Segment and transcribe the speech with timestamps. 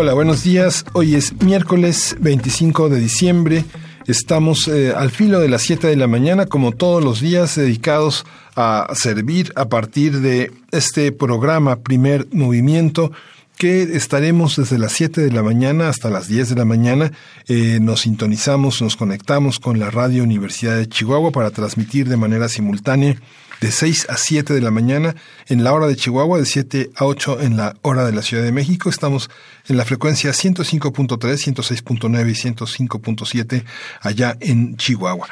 [0.00, 0.84] Hola, buenos días.
[0.92, 3.64] Hoy es miércoles 25 de diciembre.
[4.06, 8.24] Estamos eh, al filo de las 7 de la mañana, como todos los días, dedicados
[8.54, 13.10] a servir a partir de este programa Primer Movimiento
[13.56, 17.10] que estaremos desde las 7 de la mañana hasta las 10 de la mañana.
[17.48, 22.48] Eh, nos sintonizamos, nos conectamos con la Radio Universidad de Chihuahua para transmitir de manera
[22.48, 23.20] simultánea
[23.60, 25.14] de 6 a 7 de la mañana
[25.46, 28.42] en la hora de Chihuahua, de 7 a 8 en la hora de la Ciudad
[28.42, 28.90] de México.
[28.90, 29.30] Estamos
[29.66, 33.64] en la frecuencia 105.3, 106.9 y 105.7
[34.00, 35.28] allá en Chihuahua.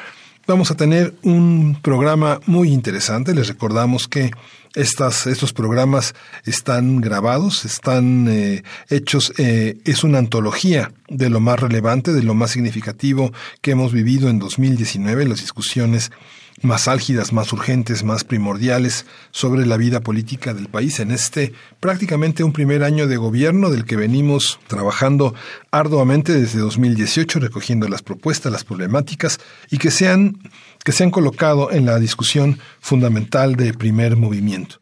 [0.46, 3.34] Vamos a tener un programa muy interesante.
[3.34, 4.30] Les recordamos que
[4.76, 11.58] estas, estos programas están grabados, están eh, hechos, eh, es una antología de lo más
[11.58, 16.12] relevante, de lo más significativo que hemos vivido en 2019, las discusiones
[16.62, 22.44] más álgidas, más urgentes, más primordiales sobre la vida política del país en este prácticamente
[22.44, 25.34] un primer año de gobierno del que venimos trabajando
[25.70, 29.38] arduamente desde 2018, recogiendo las propuestas, las problemáticas
[29.70, 30.38] y que se han,
[30.84, 34.76] que se han colocado en la discusión fundamental de primer movimiento.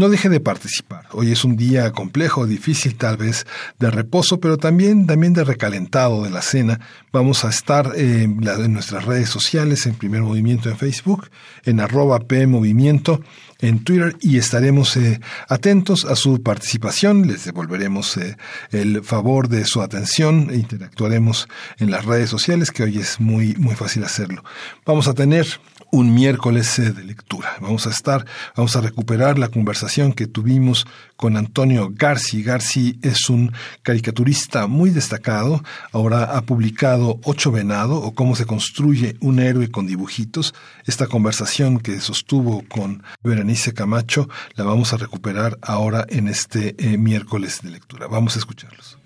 [0.00, 1.04] No deje de participar.
[1.12, 3.46] Hoy es un día complejo, difícil tal vez,
[3.78, 6.80] de reposo, pero también, también de recalentado de la cena.
[7.12, 8.38] Vamos a estar en,
[8.72, 11.28] nuestras redes sociales, en Primer Movimiento en Facebook,
[11.66, 13.20] en arroba P Movimiento
[13.60, 17.26] en Twitter y estaremos eh, atentos a su participación.
[17.26, 18.38] Les devolveremos eh,
[18.70, 21.46] el favor de su atención e interactuaremos
[21.78, 24.44] en las redes sociales, que hoy es muy, muy fácil hacerlo.
[24.86, 25.46] Vamos a tener
[25.92, 27.56] un miércoles eh, de lectura.
[27.60, 30.86] Vamos a estar, vamos a recuperar la conversación que tuvimos
[31.16, 32.42] con Antonio Garci.
[32.42, 33.52] Garci es un
[33.82, 35.62] caricaturista muy destacado.
[35.92, 40.54] Ahora ha publicado Ocho Venado o cómo se construye un héroe con dibujitos.
[40.86, 46.96] Esta conversación que sostuvo con Berenice Camacho la vamos a recuperar ahora en este eh,
[46.96, 48.06] miércoles de lectura.
[48.06, 48.98] Vamos a escucharlos.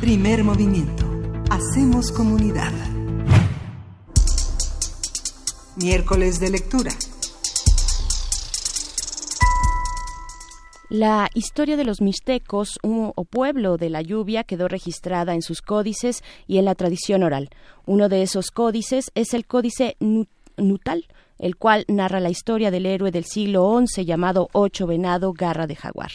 [0.00, 1.10] Primer movimiento.
[1.50, 2.72] Hacemos comunidad.
[5.76, 6.92] Miércoles de lectura.
[10.88, 16.22] La historia de los mixtecos o pueblo de la lluvia quedó registrada en sus códices
[16.46, 17.50] y en la tradición oral.
[17.86, 19.96] Uno de esos códices es el códice
[20.56, 21.08] Nutal,
[21.40, 25.74] el cual narra la historia del héroe del siglo XI llamado Ocho Venado Garra de
[25.74, 26.12] Jaguar.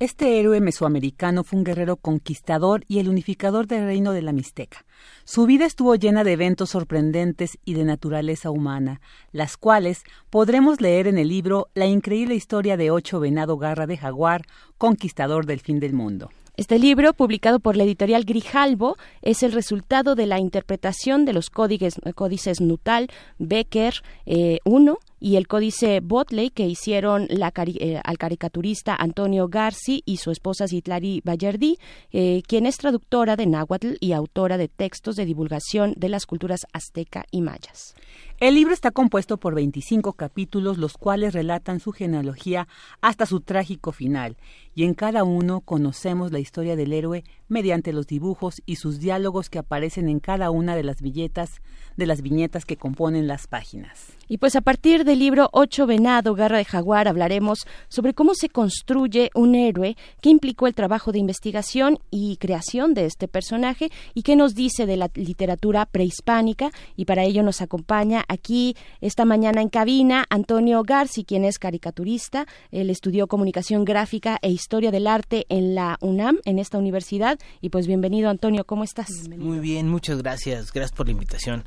[0.00, 4.84] Este héroe mesoamericano fue un guerrero conquistador y el unificador del reino de la Mixteca.
[5.30, 11.06] Su vida estuvo llena de eventos sorprendentes y de naturaleza humana, las cuales podremos leer
[11.06, 14.46] en el libro La increíble historia de Ocho Venado Garra de Jaguar,
[14.78, 16.30] conquistador del fin del mundo.
[16.56, 21.50] Este libro, publicado por la editorial Grijalbo, es el resultado de la interpretación de los
[21.50, 29.48] códices Nutal, Becker eh, I y el códice Botley que hicieron eh, al caricaturista Antonio
[29.48, 31.78] Garci y su esposa Zitlari Bayardí,
[32.12, 36.60] eh, quien es traductora de náhuatl y autora de textos de divulgación de las culturas
[36.72, 37.94] azteca y mayas.
[38.40, 42.68] El libro está compuesto por 25 capítulos, los cuales relatan su genealogía
[43.00, 44.36] hasta su trágico final,
[44.78, 49.50] y en cada uno conocemos la historia del héroe mediante los dibujos y sus diálogos
[49.50, 51.60] que aparecen en cada una de las billetas
[51.96, 54.12] de las viñetas que componen las páginas.
[54.28, 58.50] Y pues a partir del libro Ocho Venado, Garra de Jaguar, hablaremos sobre cómo se
[58.50, 64.22] construye un héroe, qué implicó el trabajo de investigación y creación de este personaje y
[64.22, 66.70] qué nos dice de la literatura prehispánica.
[66.94, 72.46] Y para ello nos acompaña aquí esta mañana en cabina Antonio Garci, quien es caricaturista.
[72.70, 77.38] Él estudió comunicación gráfica e historia del arte en la UNAM, en esta universidad.
[77.62, 79.08] Y pues bienvenido Antonio, ¿cómo estás?
[79.28, 80.72] Muy bien, muchas gracias.
[80.72, 81.64] Gracias por la invitación.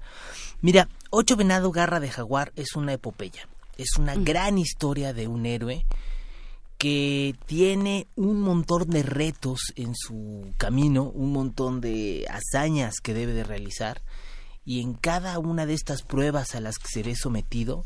[0.61, 4.23] Mira, Ocho Venado Garra de Jaguar es una epopeya, es una mm.
[4.23, 5.85] gran historia de un héroe
[6.77, 13.33] que tiene un montón de retos en su camino, un montón de hazañas que debe
[13.33, 14.01] de realizar
[14.63, 17.83] y en cada una de estas pruebas a las que seré sometido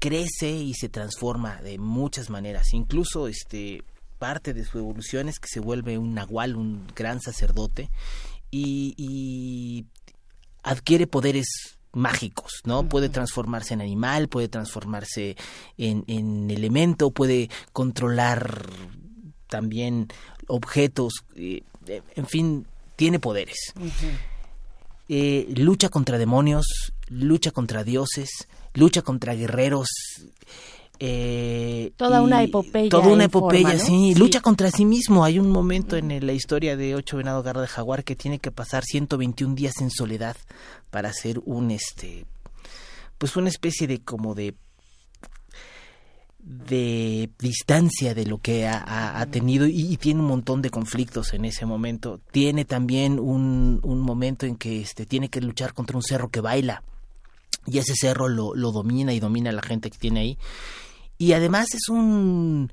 [0.00, 3.82] crece y se transforma de muchas maneras, incluso este
[4.18, 7.90] parte de su evolución es que se vuelve un nahual, un gran sacerdote
[8.50, 9.86] y, y
[10.62, 11.46] adquiere poderes
[11.92, 12.88] mágicos, ¿no?
[12.88, 15.36] Puede transformarse en animal, puede transformarse
[15.78, 18.66] en, en elemento, puede controlar
[19.48, 20.08] también
[20.46, 21.62] objetos, eh,
[22.14, 22.66] en fin,
[22.96, 23.72] tiene poderes.
[25.08, 29.88] Eh, lucha contra demonios, lucha contra dioses, lucha contra guerreros.
[30.98, 32.88] Eh, toda una epopeya.
[32.88, 34.14] Toda una epopeya, sí.
[34.14, 35.24] Lucha contra sí mismo.
[35.24, 38.50] Hay un momento en la historia de Ocho Venado Garra de Jaguar que tiene que
[38.50, 40.36] pasar 121 días en soledad
[40.90, 42.26] para hacer un, este,
[43.18, 44.54] pues una especie de como de
[46.46, 51.66] de distancia de lo que ha, tenido y, tiene un montón de conflictos en ese
[51.66, 52.20] momento.
[52.30, 56.40] Tiene también un, un momento en que este, tiene que luchar contra un cerro que
[56.40, 56.84] baila
[57.66, 60.38] y ese cerro lo, lo domina y domina a la gente que tiene ahí.
[61.18, 62.70] Y además es un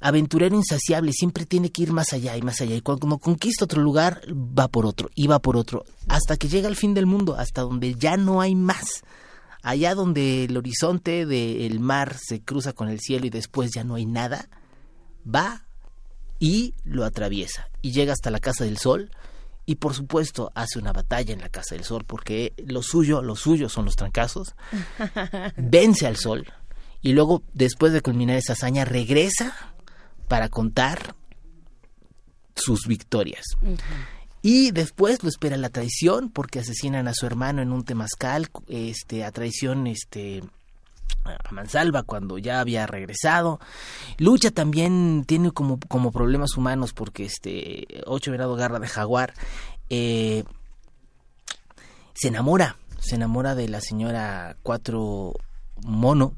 [0.00, 2.76] aventurero insaciable, siempre tiene que ir más allá y más allá.
[2.76, 6.68] Y cuando conquista otro lugar, va por otro, y va por otro, hasta que llega
[6.68, 9.02] al fin del mundo, hasta donde ya no hay más
[9.66, 13.96] allá donde el horizonte del mar se cruza con el cielo y después ya no
[13.96, 14.48] hay nada,
[15.26, 15.64] va
[16.38, 19.10] y lo atraviesa y llega hasta la Casa del Sol
[19.64, 23.34] y por supuesto hace una batalla en la Casa del Sol porque lo suyo, lo
[23.34, 24.54] suyo son los trancazos,
[25.56, 26.46] vence al Sol
[27.06, 29.54] y luego después de culminar esa hazaña regresa
[30.26, 31.14] para contar
[32.56, 33.44] sus victorias.
[34.42, 39.22] Y después lo espera la traición porque asesinan a su hermano en un temazcal, este,
[39.22, 40.42] a traición, este,
[41.22, 43.60] a Mansalva cuando ya había regresado.
[44.18, 49.32] Lucha también tiene como, como problemas humanos porque este Ocho Venado Garra de Jaguar
[49.90, 50.42] eh,
[52.14, 55.34] se enamora, se enamora de la señora Cuatro
[55.84, 56.34] Mono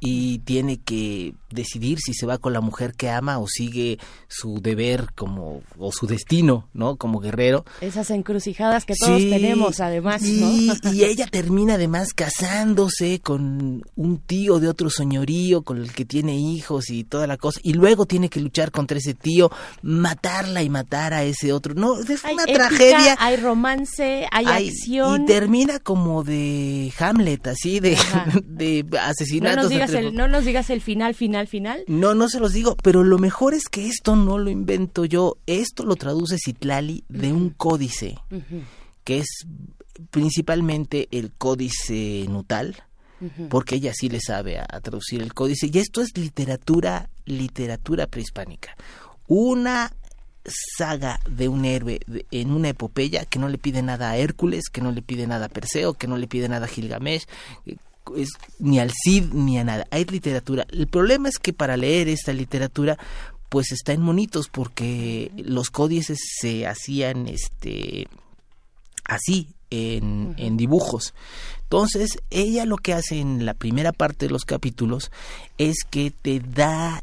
[0.00, 3.98] y tiene que decidir si se va con la mujer que ama o sigue
[4.28, 6.96] su deber como o su destino, ¿no?
[6.96, 7.64] Como guerrero.
[7.80, 14.60] Esas encrucijadas que todos tenemos además, y, y ella termina además casándose con un tío
[14.60, 18.28] de otro señorío con el que tiene hijos y toda la cosa y luego tiene
[18.28, 19.50] que luchar contra ese tío,
[19.82, 21.74] matarla y matar a ese otro.
[21.74, 23.16] No, es una tragedia.
[23.18, 27.96] Hay romance, hay, acción y termina como de Hamlet, así de,
[28.44, 29.70] de asesinatos
[30.12, 31.84] no nos digas el final, final, final.
[31.86, 35.36] No, no se los digo, pero lo mejor es que esto no lo invento yo.
[35.46, 38.18] Esto lo traduce Citlali de un códice,
[39.04, 39.28] que es
[40.10, 42.76] principalmente el códice nutal,
[43.48, 45.70] porque ella sí le sabe a, traducir el códice.
[45.72, 48.74] Y esto es literatura, literatura prehispánica.
[49.26, 49.92] Una
[50.78, 52.00] saga de un héroe
[52.30, 55.46] en una epopeya que no le pide nada a Hércules, que no le pide nada
[55.46, 57.26] a Perseo, que no le pide nada a Gilgamesh,
[58.16, 59.86] es, ni al Cid ni a nada.
[59.90, 60.66] Hay literatura.
[60.70, 62.98] El problema es que para leer esta literatura
[63.48, 68.06] pues está en monitos porque los códices se hacían este
[69.04, 71.14] así en, en, dibujos.
[71.64, 75.10] Entonces, ella lo que hace en la primera parte de los capítulos
[75.58, 77.00] es que te da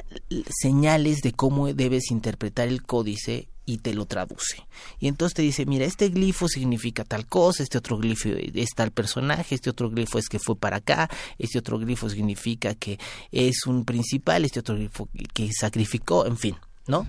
[0.49, 4.65] señales de cómo debes interpretar el códice y te lo traduce.
[4.97, 8.91] Y entonces te dice, mira, este glifo significa tal cosa, este otro glifo es tal
[8.91, 12.97] personaje, este otro glifo es que fue para acá, este otro glifo significa que
[13.31, 16.55] es un principal, este otro glifo que sacrificó, en fin,
[16.87, 17.05] ¿no?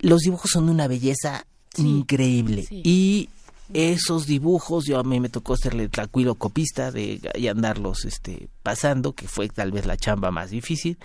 [0.00, 1.46] Los dibujos son de una belleza
[1.76, 3.28] increíble y
[3.72, 9.12] esos dibujos, yo a mí me tocó serle tranquilo copista de y andarlos este pasando,
[9.12, 10.98] que fue tal vez la chamba más difícil.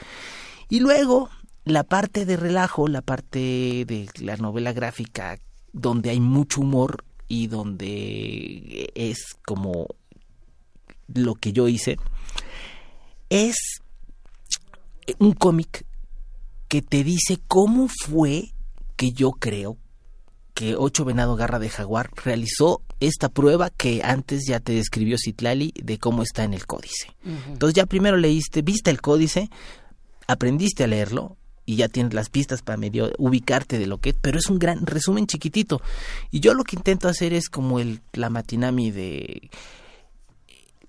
[0.68, 1.30] Y luego
[1.64, 5.40] la parte de relajo, la parte de la novela gráfica
[5.74, 9.88] donde hay mucho humor y donde es como
[11.14, 11.98] lo que yo hice,
[13.30, 13.56] es
[15.20, 15.86] un cómic
[16.68, 18.52] que te dice cómo fue
[18.96, 19.78] que yo creo
[20.54, 25.74] que Ocho Venado Garra de Jaguar realizó esta prueba que antes ya te describió Citlali
[25.82, 27.16] de cómo está en el códice.
[27.24, 29.50] Entonces ya primero leíste, viste el códice,
[30.28, 34.16] aprendiste a leerlo, y ya tienes las pistas para medio ubicarte de lo que es,
[34.20, 35.82] pero es un gran resumen chiquitito.
[36.32, 39.50] Y yo lo que intento hacer es como el la matinami de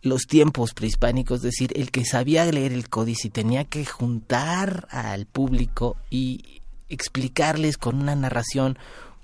[0.02, 4.88] los tiempos prehispánicos, es decir, el que sabía leer el códice y tenía que juntar
[4.90, 8.78] al público y explicarles con una narración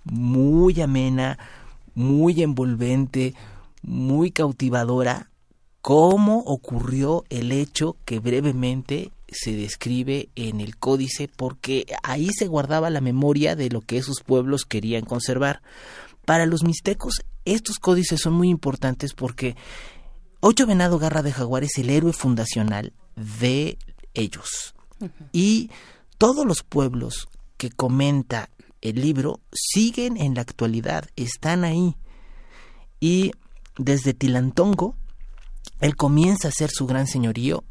[0.05, 1.39] muy amena,
[1.95, 3.35] muy envolvente,
[3.83, 5.31] muy cautivadora,
[5.81, 12.91] cómo ocurrió el hecho que brevemente se describe en el códice porque ahí se guardaba
[12.91, 15.63] la memoria de lo que esos pueblos querían conservar.
[16.25, 19.57] Para los mixtecos estos códices son muy importantes porque
[20.41, 23.79] Ocho Venado Garra de Jaguar es el héroe fundacional de
[24.15, 24.75] ellos.
[25.33, 25.71] Y
[26.17, 31.97] todos los pueblos que comenta el libro siguen en la actualidad, están ahí.
[33.01, 33.33] Y
[33.79, 34.95] desde Tilantongo,
[35.81, 37.65] él comienza a ser su gran señorío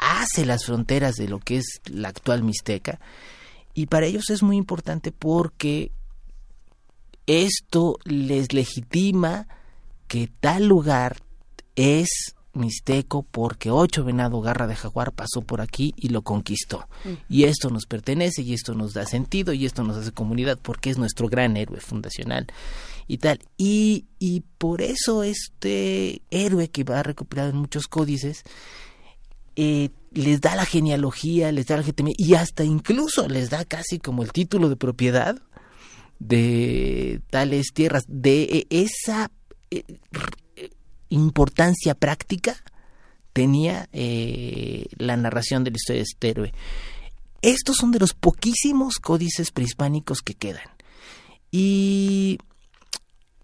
[0.00, 2.98] hace las fronteras de lo que es la actual Mixteca
[3.74, 5.92] Y para ellos es muy importante porque
[7.26, 9.46] esto les legitima
[10.08, 11.18] que tal lugar
[11.76, 16.88] es mixteco porque ocho venado garra de jaguar pasó por aquí y lo conquistó.
[17.28, 20.90] Y esto nos pertenece y esto nos da sentido y esto nos hace comunidad porque
[20.90, 22.48] es nuestro gran héroe fundacional
[23.06, 23.40] y tal.
[23.56, 28.42] Y, y por eso este héroe que va recuperado en muchos códices
[29.56, 31.84] eh, les da la genealogía, les da la
[32.16, 35.40] y hasta incluso les da casi como el título de propiedad
[36.18, 39.30] de tales tierras, de esa
[39.70, 39.84] eh,
[41.08, 42.56] importancia práctica
[43.32, 46.54] tenía eh, la narración de la historia de este héroe.
[47.42, 50.68] Estos son de los poquísimos códices prehispánicos que quedan.
[51.50, 52.38] Y,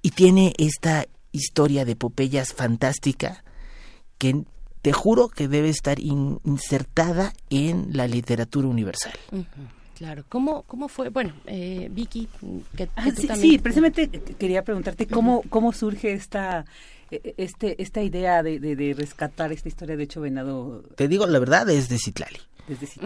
[0.03, 3.43] y tiene esta historia de epopeyas fantástica
[4.19, 4.45] que
[4.87, 9.15] te juro que debe estar insertada en la literatura universal.
[9.99, 11.09] Claro, ¿cómo, cómo fue?
[11.09, 12.29] Bueno, eh, Vicky,
[12.77, 16.67] que, ah, sí, precisamente quería preguntarte cómo, cómo surge esta
[17.11, 20.85] e, e, este esta idea de, de, rescatar esta historia de hecho venado.
[20.95, 22.39] Te digo la verdad, es de Citlali.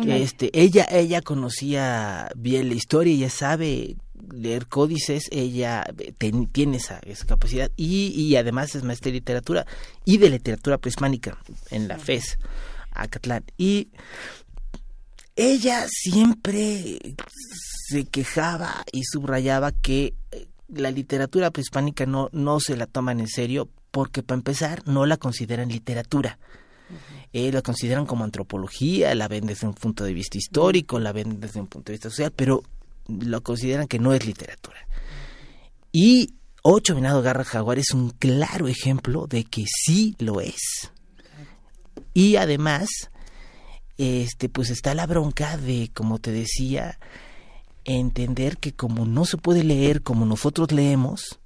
[0.07, 3.97] Este, ella, ella conocía bien la historia, ella sabe
[4.33, 5.85] leer códices, ella
[6.53, 9.67] tiene esa, esa capacidad y, y, además es maestra de literatura
[10.05, 11.39] y de literatura prehispánica
[11.71, 12.39] en la FES,
[12.93, 13.45] Acatlán.
[13.57, 13.89] Y
[15.37, 16.99] ella siempre
[17.89, 23.29] se quejaba y subrayaba que eh, la literatura prehispánica no, no se la toman en
[23.29, 26.39] serio porque para empezar no la consideran literatura.
[27.33, 31.39] Eh, la consideran como antropología, la ven desde un punto de vista histórico, la ven
[31.39, 32.62] desde un punto de vista social, pero
[33.11, 34.79] lo consideran que no es literatura.
[35.93, 40.90] Y Ocho Venado Garra Jaguar es un claro ejemplo de que sí lo es.
[42.12, 42.88] Y además,
[43.97, 46.99] este, pues está la bronca de, como te decía,
[47.85, 51.40] entender que como no se puede leer como nosotros leemos,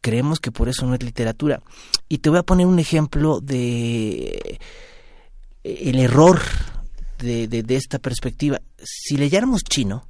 [0.00, 1.62] creemos que por eso no es literatura.
[2.08, 4.58] Y te voy a poner un ejemplo de
[5.62, 6.40] el error
[7.18, 8.60] de, de, esta perspectiva.
[8.82, 10.06] Si leyéramos chino,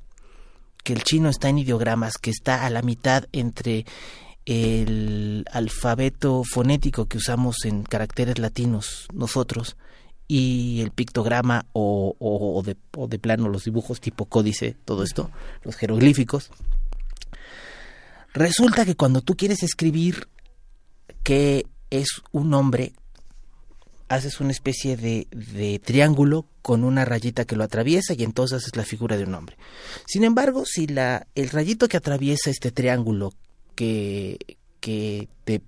[0.83, 3.87] que el chino está en ideogramas, que está a la mitad entre
[4.45, 9.77] el alfabeto fonético que usamos en caracteres latinos nosotros
[10.27, 12.77] y el pictograma o, de,
[13.09, 15.31] de plano los dibujos tipo códice, todo esto,
[15.63, 16.51] los jeroglíficos,
[18.35, 20.29] Resulta que cuando tú quieres escribir
[21.23, 22.95] que es un hombre,
[24.13, 28.77] haces una especie de, de, triángulo con una rayita que lo atraviesa y entonces es
[28.77, 29.57] la figura de un hombre.
[30.07, 33.33] Sin embargo, si la, el rayito que atraviesa este triángulo
[33.75, 34.39] que,
[34.81, 35.63] que, te,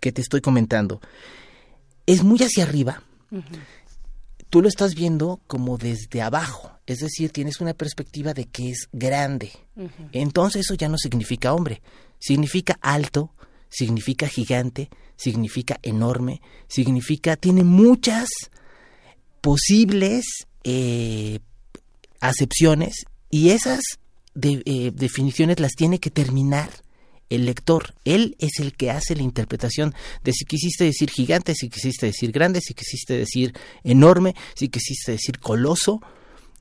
[0.00, 1.00] que te estoy comentando
[2.06, 3.02] es muy hacia arriba,
[4.48, 8.88] tú lo estás viendo como desde abajo, es decir, tienes una perspectiva de que es
[8.92, 9.50] grande.
[10.12, 11.82] Entonces eso ya no significa hombre,
[12.20, 13.32] significa alto,
[13.74, 18.28] significa gigante, significa enorme, significa, tiene muchas
[19.40, 20.24] posibles
[20.62, 21.40] eh,
[22.20, 23.82] acepciones y esas
[24.40, 26.70] eh, definiciones las tiene que terminar
[27.30, 27.94] el lector.
[28.04, 32.30] Él es el que hace la interpretación de si quisiste decir gigante, si quisiste decir
[32.30, 36.00] grande, si quisiste decir enorme, si quisiste decir coloso.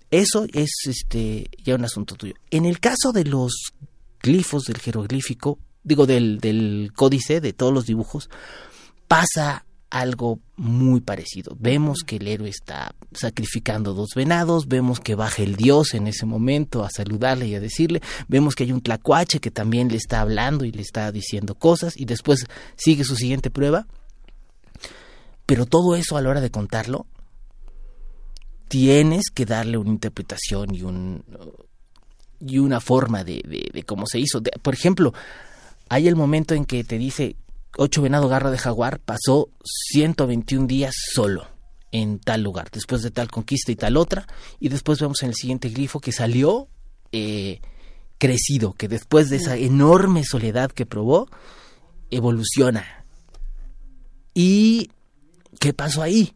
[0.10, 2.34] Eso es este ya un asunto tuyo.
[2.50, 3.74] En el caso de los
[4.20, 8.30] glifos del jeroglífico, digo del, del códice, de todos los dibujos,
[9.08, 11.56] pasa algo muy parecido.
[11.60, 16.26] Vemos que el héroe está sacrificando dos venados, vemos que baja el dios en ese
[16.26, 20.22] momento a saludarle y a decirle, vemos que hay un tlacuache que también le está
[20.22, 23.86] hablando y le está diciendo cosas y después sigue su siguiente prueba.
[25.46, 27.06] Pero todo eso a la hora de contarlo,
[28.68, 31.24] tienes que darle una interpretación y un
[32.40, 34.42] y una forma de, de, cómo se hizo.
[34.62, 35.14] por ejemplo,
[35.90, 37.36] hay el momento en que te dice
[37.78, 41.48] ocho venado garra de jaguar pasó 121 días solo
[41.92, 44.28] en tal lugar, después de tal conquista y tal otra,
[44.60, 46.68] y después vemos en el siguiente glifo que salió
[47.12, 47.62] eh,
[48.18, 51.30] crecido, que después de esa enorme soledad que probó,
[52.10, 53.06] evoluciona.
[54.34, 54.90] ¿Y
[55.60, 56.34] qué pasó ahí?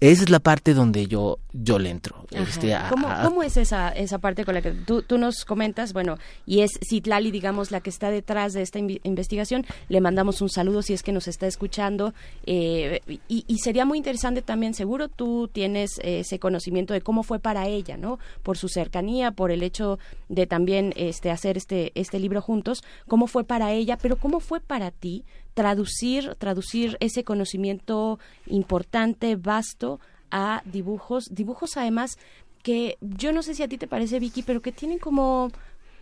[0.00, 2.26] Esa es la parte donde yo, yo le entro.
[2.30, 5.92] Este, ¿Cómo, es esa, esa parte con la que tú, tú, nos comentas?
[5.92, 6.16] Bueno,
[6.46, 9.66] y es Citlali, digamos, la que está detrás de esta investigación.
[9.88, 12.14] Le mandamos un saludo si es que nos está escuchando.
[12.46, 17.66] Eh, y, sería muy interesante también, seguro tú tienes ese conocimiento de cómo fue para
[17.66, 18.18] ella, ¿no?
[18.42, 22.82] Por su cercanía, por el hecho de también este, hacer este, este libro juntos.
[23.06, 23.98] ¿Cómo fue para ella?
[24.00, 25.24] Pero ¿cómo fue para ti?
[25.54, 30.00] traducir, traducir ese conocimiento importante, vasto,
[30.32, 32.18] a dibujos, dibujos además
[32.62, 35.50] que yo no sé si a ti te parece, Vicky, pero que tienen como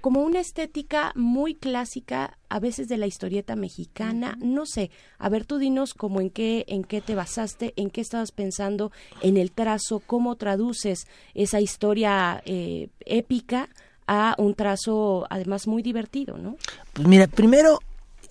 [0.00, 5.44] como una estética muy clásica a veces de la historieta mexicana, no sé, a ver
[5.44, 9.52] tú dinos como en qué en qué te basaste, en qué estabas pensando en el
[9.52, 13.68] trazo, cómo traduces esa historia eh, épica
[14.06, 16.56] a un trazo además muy divertido, ¿no?
[16.94, 17.80] Pues mira, primero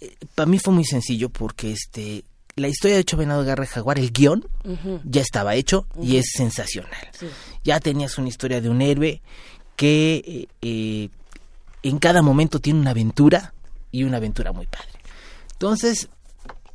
[0.02, 2.24] eh, para mí fue muy sencillo porque este
[2.60, 4.48] la historia de Ocho Venado Garra Jaguar, el guion,
[5.04, 7.10] ya estaba hecho y es sensacional.
[7.64, 9.22] Ya tenías una historia de un héroe
[9.76, 11.10] que eh,
[11.84, 13.54] en cada momento tiene una aventura
[13.92, 14.92] y una aventura muy padre.
[15.54, 16.10] Entonces,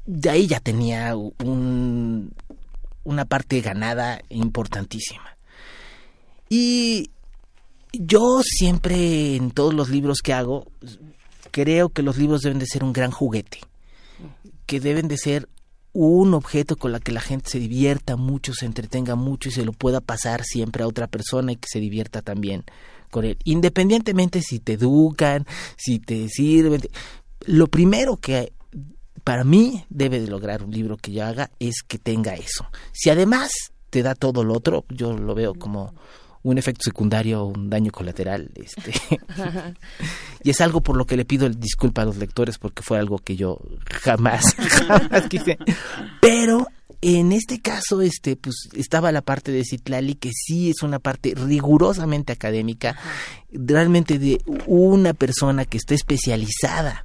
[0.06, 2.32] de ahí ya tenía un,
[3.04, 5.36] una parte ganada importantísima.
[6.48, 7.10] Y
[7.92, 10.66] yo siempre en todos los libros que hago,
[11.50, 13.60] creo que los libros deben de ser un gran juguete,
[14.66, 15.48] que deben de ser
[15.94, 19.64] un objeto con la que la gente se divierta mucho, se entretenga mucho y se
[19.64, 22.64] lo pueda pasar siempre a otra persona y que se divierta también
[23.10, 23.38] con él.
[23.44, 25.46] Independientemente si te educan,
[25.76, 26.82] si te sirven.
[27.46, 28.52] Lo primero que
[29.22, 32.66] para mí debe de lograr un libro que yo haga es que tenga eso.
[32.92, 33.52] Si además
[33.90, 35.94] te da todo lo otro, yo lo veo como
[36.44, 38.92] un efecto secundario, un daño colateral, este,
[40.44, 43.18] y es algo por lo que le pido disculpa a los lectores porque fue algo
[43.18, 43.58] que yo
[44.02, 45.58] jamás, jamás quise,
[46.20, 46.68] pero
[47.06, 51.34] en este caso, este, pues, estaba la parte de Citlali, que sí es una parte
[51.34, 52.96] rigurosamente académica,
[53.52, 57.04] realmente de una persona que está especializada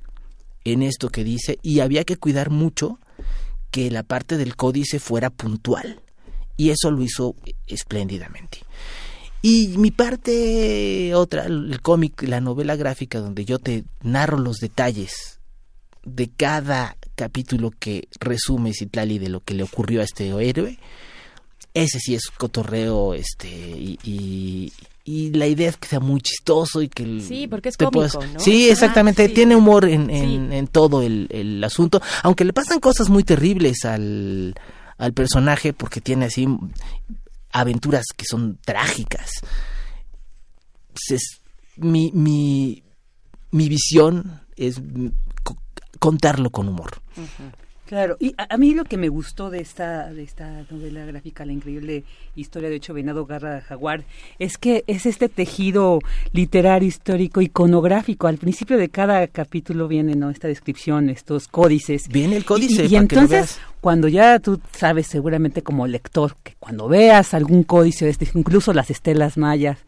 [0.63, 2.99] en esto que dice, y había que cuidar mucho
[3.71, 6.01] que la parte del códice fuera puntual.
[6.55, 7.35] Y eso lo hizo
[7.67, 8.59] espléndidamente.
[9.41, 15.39] Y mi parte otra, el cómic, la novela gráfica, donde yo te narro los detalles
[16.03, 20.77] de cada capítulo que resume Citlali de lo que le ocurrió a este héroe.
[21.73, 24.73] Ese sí es cotorreo, este, y,
[25.05, 27.21] y, la idea es que sea muy chistoso y que...
[27.21, 28.39] Sí, porque es cómico, ¿no?
[28.39, 33.23] Sí, exactamente, tiene humor en, en, todo el, el, asunto, aunque le pasan cosas muy
[33.23, 34.55] terribles al,
[34.97, 36.47] al personaje porque tiene así
[37.51, 39.29] aventuras que son trágicas.
[41.09, 41.41] Es,
[41.77, 42.83] mi, mi,
[43.51, 44.81] mi visión es
[45.99, 47.01] contarlo con humor.
[47.89, 51.53] Claro, y a, mí lo que me gustó de esta, de esta novela gráfica, la
[51.53, 52.03] increíble
[52.35, 54.03] historia de Ocho Venado Garra Jaguar,
[54.37, 55.97] es que es este tejido
[56.31, 58.27] literario, histórico, iconográfico.
[58.27, 60.29] Al principio de cada capítulo viene ¿no?
[60.29, 62.09] esta descripción, estos códices.
[62.09, 62.85] Viene el códice.
[62.85, 68.29] Y, entonces, cuando ya tú sabes seguramente como lector, que cuando veas algún códice, este,
[68.35, 69.79] incluso las estelas mayas,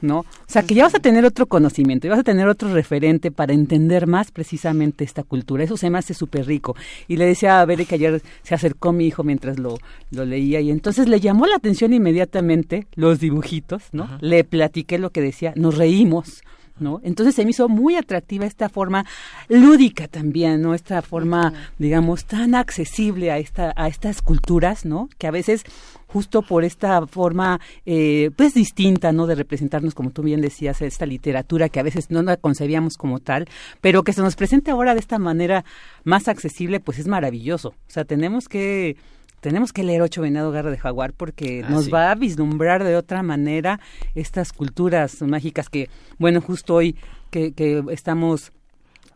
[0.00, 0.20] ¿no?
[0.20, 3.30] O sea, que ya vas a tener otro conocimiento y vas a tener otro referente
[3.30, 5.64] para entender más precisamente esta cultura.
[5.64, 6.76] Eso se me hace súper rico.
[7.08, 9.78] Y le decía a Bere que ayer se acercó mi hijo mientras lo,
[10.10, 14.08] lo leía y entonces le llamó la atención inmediatamente los dibujitos, ¿no?
[14.20, 16.42] Le platiqué lo que decía, nos reímos,
[16.78, 17.00] ¿no?
[17.02, 19.06] Entonces se me hizo muy atractiva esta forma
[19.48, 20.74] lúdica también, ¿no?
[20.74, 25.08] Esta forma, digamos, tan accesible a esta a estas culturas, ¿no?
[25.18, 25.64] Que a veces
[26.06, 31.06] justo por esta forma eh, pues distinta no de representarnos como tú bien decías esta
[31.06, 33.48] literatura que a veces no la concebíamos como tal
[33.80, 35.64] pero que se nos presente ahora de esta manera
[36.04, 37.68] más accesible pues es maravilloso.
[37.68, 38.96] O sea tenemos que
[39.40, 42.96] tenemos que leer Ocho Venado Garra de Jaguar porque ah, nos va a vislumbrar de
[42.96, 43.80] otra manera
[44.14, 45.88] estas culturas mágicas que,
[46.18, 46.96] bueno, justo hoy
[47.30, 48.52] que, que estamos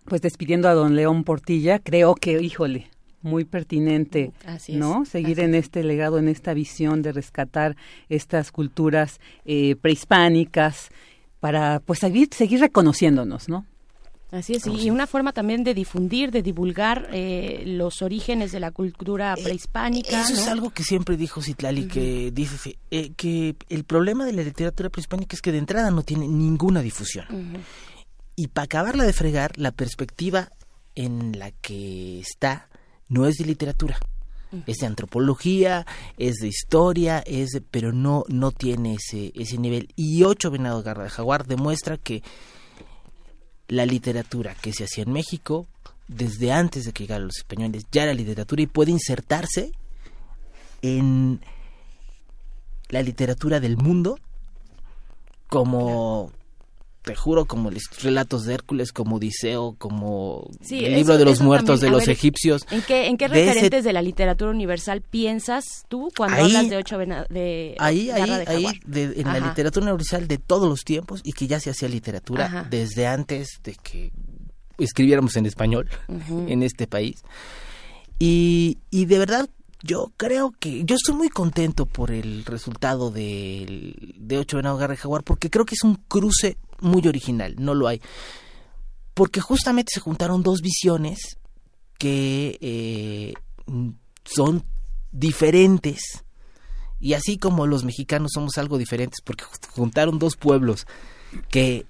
[0.05, 2.91] pues despidiendo a don León Portilla, creo que, híjole,
[3.23, 4.33] muy pertinente,
[4.69, 5.05] ¿no?
[5.05, 7.77] Seguir en este legado, en esta visión de rescatar
[8.09, 10.91] estas culturas eh, prehispánicas
[11.39, 13.67] para, pues, seguir, seguir reconociéndonos, ¿no?
[14.31, 18.71] Así es, y una forma también de difundir, de divulgar eh, los orígenes de la
[18.71, 20.23] cultura eh, prehispánica.
[20.23, 22.79] eso es algo que siempre dijo Citlali, que dice
[23.17, 27.27] que el problema de la literatura prehispánica es que de entrada no tiene ninguna difusión.
[28.37, 30.53] Y para acabarla de fregar, la perspectiva
[30.95, 32.70] en la que está
[33.11, 33.99] no es de literatura.
[34.67, 35.87] Es de antropología,
[36.19, 39.91] es de historia, es pero no no tiene ese ese nivel.
[39.95, 42.25] Y Ocho Venados Garra de Jaguar demuestra que
[43.69, 45.69] la literatura que se hacía en México
[46.09, 49.71] desde antes de que llegaran los españoles ya era literatura y puede insertarse
[50.83, 51.41] en
[52.89, 54.19] la literatura del mundo
[55.47, 56.33] como
[57.03, 61.81] te juro, como los relatos de Hércules, como Odiseo, como el libro de los muertos
[61.81, 62.67] de los egipcios.
[62.71, 66.99] ¿En qué, en qué referentes de la literatura universal piensas tú cuando hablas de ocho
[66.99, 71.59] de Ahí, ahí, ahí, en la literatura universal de todos los tiempos y que ya
[71.59, 74.13] se hacía literatura desde antes de que
[74.79, 75.89] escribiéramos en español
[76.47, 77.23] en este país.
[78.19, 79.49] Y, y de verdad
[79.83, 84.93] Yo creo que yo estoy muy contento por el resultado de, de Ocho Venados Garra
[84.93, 88.01] de Jaguar porque creo que es un cruce muy original, no lo hay.
[89.15, 91.39] Porque justamente se juntaron dos visiones
[91.99, 93.35] que eh,
[94.25, 94.65] son
[95.13, 96.25] diferentes.
[97.01, 100.87] Y así como los mexicanos somos algo diferentes porque juntaron dos pueblos
[101.49, 101.87] que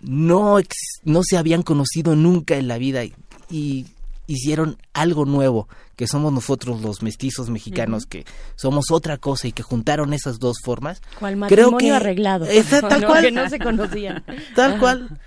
[0.00, 0.58] no,
[1.04, 3.02] no se habían conocido nunca en la vida
[3.48, 3.86] y
[4.26, 8.24] hicieron algo nuevo, que somos nosotros los mestizos mexicanos, que
[8.56, 11.02] somos otra cosa y que juntaron esas dos formas.
[11.18, 12.46] ¿Cuál matrimonio Creo que, arreglado.
[12.80, 13.24] tal cual.
[13.24, 14.24] Que no se conocían.
[14.54, 15.20] Tal cual.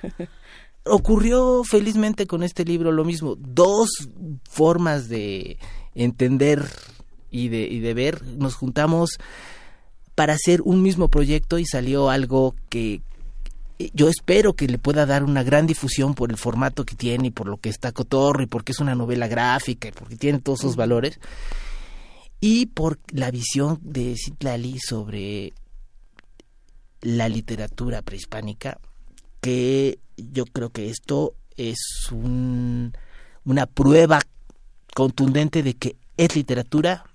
[0.86, 3.36] Ocurrió felizmente con este libro lo mismo.
[3.38, 3.90] Dos
[4.50, 5.58] formas de
[5.96, 6.66] entender
[7.30, 8.24] y de, y de ver.
[8.24, 9.18] Nos juntamos
[10.16, 13.02] para hacer un mismo proyecto y salió algo que,
[13.94, 17.32] yo espero que le pueda dar una gran difusión por el formato que tiene y
[17.32, 20.62] por lo que está cotorro y porque es una novela gráfica y porque tiene todos
[20.62, 21.20] esos valores.
[22.40, 25.54] Y por la visión de Citlali sobre
[27.02, 28.80] la literatura prehispánica
[29.42, 31.78] que yo creo que esto es
[32.12, 32.94] un,
[33.46, 34.20] una prueba
[34.94, 37.06] contundente de que es literatura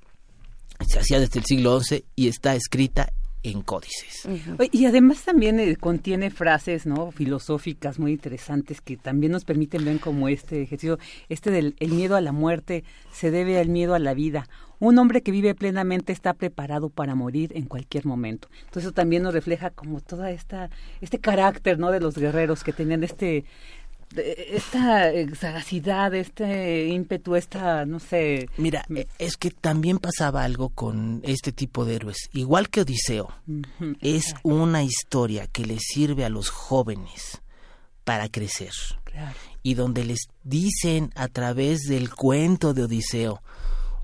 [0.88, 4.28] se hacía desde el siglo XI y está escrita en códices.
[4.70, 9.98] Y además también eh, contiene frases no filosóficas muy interesantes que también nos permiten ver
[9.98, 13.98] como este ejercicio, este del el miedo a la muerte se debe al miedo a
[13.98, 14.48] la vida.
[14.78, 18.48] Un hombre que vive plenamente está preparado para morir en cualquier momento.
[18.60, 22.72] Entonces eso también nos refleja como toda esta este carácter no de los guerreros que
[22.72, 23.44] tenían este
[24.16, 28.48] esta sagacidad, este ímpetu, esta, no sé...
[28.56, 32.28] Mira, e, es que también pasaba algo con este tipo de héroes.
[32.32, 33.28] Igual que Odiseo,
[34.00, 37.42] es una historia que le sirve a los jóvenes
[38.04, 38.72] para crecer.
[39.62, 43.42] Y donde les dicen a través del cuento de Odiseo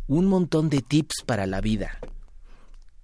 [0.06, 1.98] un montón de tips para la vida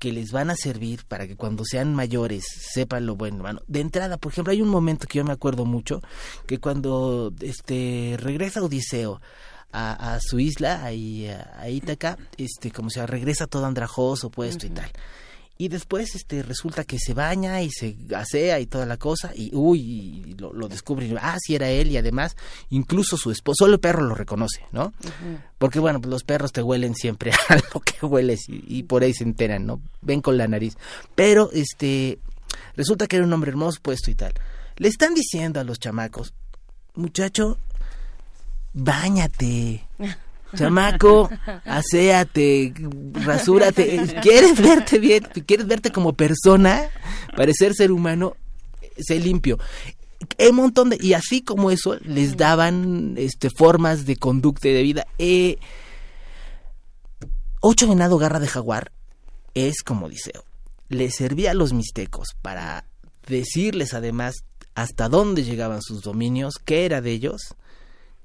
[0.05, 3.39] que les van a servir para que cuando sean mayores sepan lo bueno.
[3.39, 3.63] bueno.
[3.69, 6.03] De entrada, por ejemplo, hay un momento que yo me acuerdo mucho,
[6.47, 9.23] que cuando este regresa Odiseo
[9.73, 14.93] a, su isla, ahí a, Ítaca, este, como se regresa todo andrajoso, puesto y tal
[15.57, 19.51] y después este resulta que se baña y se asea y toda la cosa y
[19.55, 22.37] uy lo, lo descubre ah sí era él y además
[22.71, 24.93] incluso su esposo solo el perro lo reconoce no
[25.59, 29.15] porque bueno pues los perros te huelen siempre a lo que hueles y, por ahí
[29.15, 30.77] se enteran no ven con la nariz.
[31.15, 32.19] Pero este
[32.77, 34.33] resulta que era un hombre hermoso puesto y tal.
[34.77, 36.35] Le están diciendo a los chamacos
[36.95, 37.59] muchacho
[38.73, 39.87] báñate
[40.55, 41.31] chamaco,
[41.65, 42.73] aséate,
[43.13, 46.89] rasúrate, quieres verte bien, quieres verte como persona,
[47.37, 48.37] parecer ser humano,
[48.99, 49.59] sé limpio.
[50.39, 54.83] Un montón de, y así como eso, les daban este, formas de conducta y de
[54.83, 55.07] vida.
[55.19, 55.59] Eh,
[57.61, 58.93] ocho venado garra de jaguar
[59.55, 60.45] es como Odiseo.
[60.89, 62.85] Le servía a los mixtecos para
[63.27, 64.35] decirles además
[64.75, 67.55] hasta dónde llegaban sus dominios, qué era de ellos,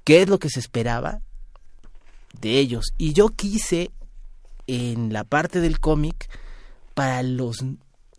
[0.04, 1.20] qué es lo que se esperaba
[2.38, 2.86] de ellos.
[2.98, 3.90] Y yo quise
[4.66, 6.28] en la parte del cómic
[6.94, 7.58] para los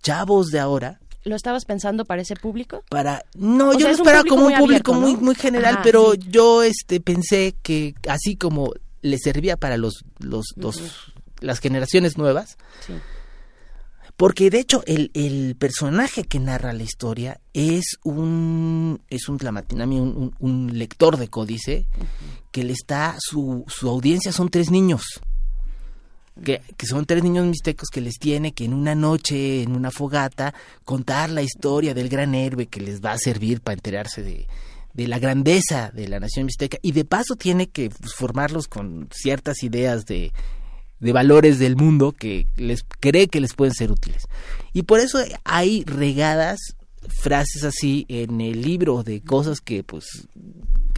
[0.01, 0.99] chavos de ahora.
[1.23, 2.83] ¿Lo estabas pensando para ese público?
[2.89, 7.55] Para no, yo lo esperaba como un público muy muy general, pero yo este pensé
[7.61, 10.45] que así como le servía para los los,
[11.39, 12.57] las generaciones nuevas.
[14.21, 20.35] Porque de hecho el, el, personaje que narra la historia es un es un, un,
[20.37, 21.87] un lector de códice
[22.51, 25.01] que le está, su, su audiencia son tres niños.
[26.45, 29.89] Que, que, son tres niños mixtecos que les tiene que en una noche, en una
[29.89, 30.53] fogata,
[30.85, 34.45] contar la historia del gran héroe que les va a servir para enterarse de,
[34.93, 39.09] de la grandeza de la nación mixteca y de paso tiene que pues, formarlos con
[39.11, 40.31] ciertas ideas de,
[41.01, 44.27] de valores del mundo que les cree que les pueden ser útiles.
[44.71, 46.59] Y por eso hay regadas
[47.09, 50.27] frases así en el libro de cosas que pues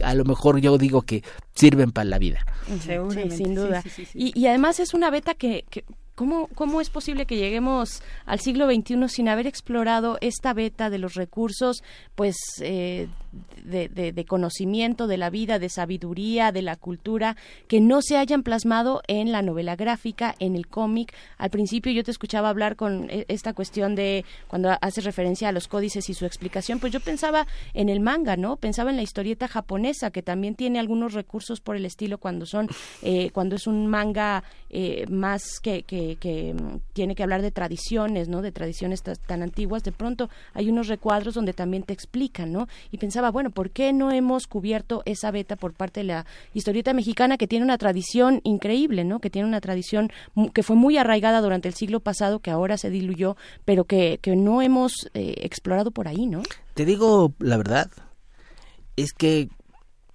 [0.02, 1.22] a lo mejor yo digo que
[1.54, 2.44] sirven para la vida.
[2.82, 3.82] Sí, sin duda.
[4.14, 8.38] y, y, además es una beta que, que ¿Cómo, ¿Cómo es posible que lleguemos al
[8.38, 11.82] siglo XXI sin haber explorado esta beta de los recursos,
[12.14, 13.08] pues, eh,
[13.64, 18.44] de, de, conocimiento de la vida, de sabiduría, de la cultura, que no se hayan
[18.44, 21.12] plasmado en la novela gráfica, en el cómic?
[21.36, 25.52] Al principio yo te escuchaba hablar con e, esta cuestión de cuando haces referencia a
[25.52, 28.56] los códices y su explicación, pues yo pensaba en el manga, ¿no?
[28.56, 32.68] Pensaba en la historieta japonesa, que también tiene algunos recursos por el estilo cuando son,
[33.02, 37.50] eh, cuando es un manga eh, más que que, que mm, tiene que hablar de
[37.50, 38.42] tradiciones, ¿no?
[38.42, 42.68] De tradiciones tan antiguas, de pronto hay unos recuadros donde también te explican, ¿no?
[42.90, 46.92] Y pensaba, bueno, ¿por qué no hemos cubierto esa beta por parte de la historieta
[46.92, 49.20] mexicana que tiene una tradición increíble, ¿no?
[49.20, 50.10] Que tiene una tradición
[50.52, 54.36] que fue muy arraigada durante el siglo pasado, que ahora se diluyó, pero que, que
[54.36, 56.42] no hemos eh, explorado por ahí, ¿no?
[56.74, 57.90] Te digo la verdad,
[58.96, 59.48] es que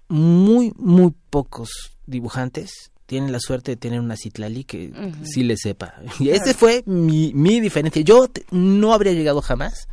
[0.08, 1.70] muy, muy pocos
[2.06, 4.92] dibujantes tienen la suerte de tener una Citlali que
[5.24, 5.96] sí le sepa.
[6.20, 8.02] Y esa fue mi, mi diferencia.
[8.02, 9.88] Yo no habría llegado jamás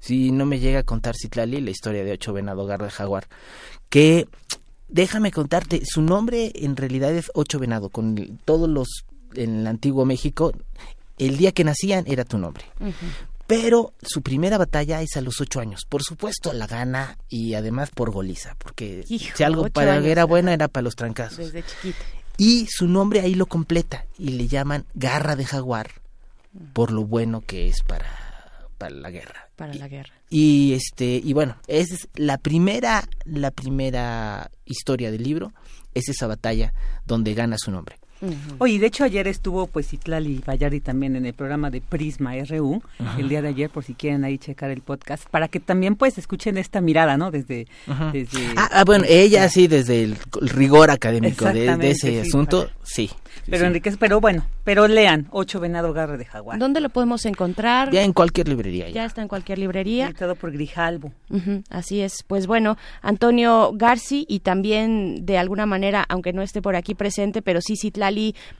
[0.00, 3.28] si no me llega a contar Citlali la historia de Ocho Venado Garra de Jaguar.
[3.88, 4.26] Que,
[4.88, 7.88] déjame contarte, su nombre en realidad es Ocho Venado.
[7.88, 8.88] Con todos los
[9.36, 10.52] en el antiguo México,
[11.18, 12.64] el día que nacían era tu nombre.
[13.46, 15.84] Pero su primera batalla es a los ocho años.
[15.88, 20.66] Por supuesto, la gana y además por goliza, porque si algo para era buena era
[20.66, 21.38] para los trancazos.
[21.38, 22.04] Desde chiquito
[22.36, 25.90] y su nombre ahí lo completa y le llaman garra de jaguar
[26.72, 28.06] por lo bueno que es para,
[28.78, 29.48] para la guerra.
[29.56, 30.12] Para la guerra.
[30.28, 35.52] Y este y bueno, esa es la primera la primera historia del libro,
[35.94, 36.72] es esa batalla
[37.06, 37.96] donde gana su nombre.
[38.58, 42.82] Oye, de hecho ayer estuvo pues Itlali Bayardi también en el programa de Prisma RU,
[43.18, 46.16] el día de ayer, por si quieren ahí checar el podcast, para que también pues
[46.18, 47.30] escuchen esta mirada, ¿no?
[47.30, 47.66] Desde...
[48.12, 53.10] desde ah, ah, bueno, ella sí, desde el rigor académico de, ese asunto, sí.
[53.48, 56.58] Pero Enrique, pero bueno, pero lean Ocho Venado Garra de Jaguar.
[56.58, 57.90] ¿Dónde lo podemos encontrar?
[57.92, 58.88] Ya en cualquier librería.
[58.88, 60.12] Ya, está en cualquier librería.
[60.18, 61.12] Todo por Grijalbo.
[61.68, 62.24] así es.
[62.26, 67.42] Pues bueno, Antonio Garci y también de alguna manera, aunque no esté por aquí presente,
[67.42, 68.05] pero sí Citlali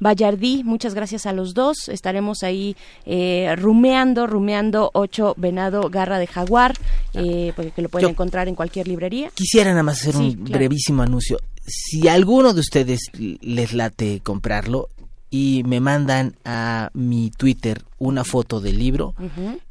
[0.00, 1.88] Vallardí, muchas gracias a los dos.
[1.88, 6.74] Estaremos ahí eh, rumeando, rumeando Ocho Venado Garra de Jaguar,
[7.14, 9.30] eh, porque lo pueden encontrar en cualquier librería.
[9.34, 11.38] Quisiera nada más hacer un brevísimo anuncio.
[11.66, 14.88] Si alguno de ustedes les late comprarlo
[15.30, 19.14] y me mandan a mi Twitter una foto del libro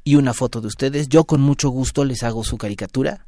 [0.04, 3.26] y una foto de ustedes, yo con mucho gusto les hago su caricatura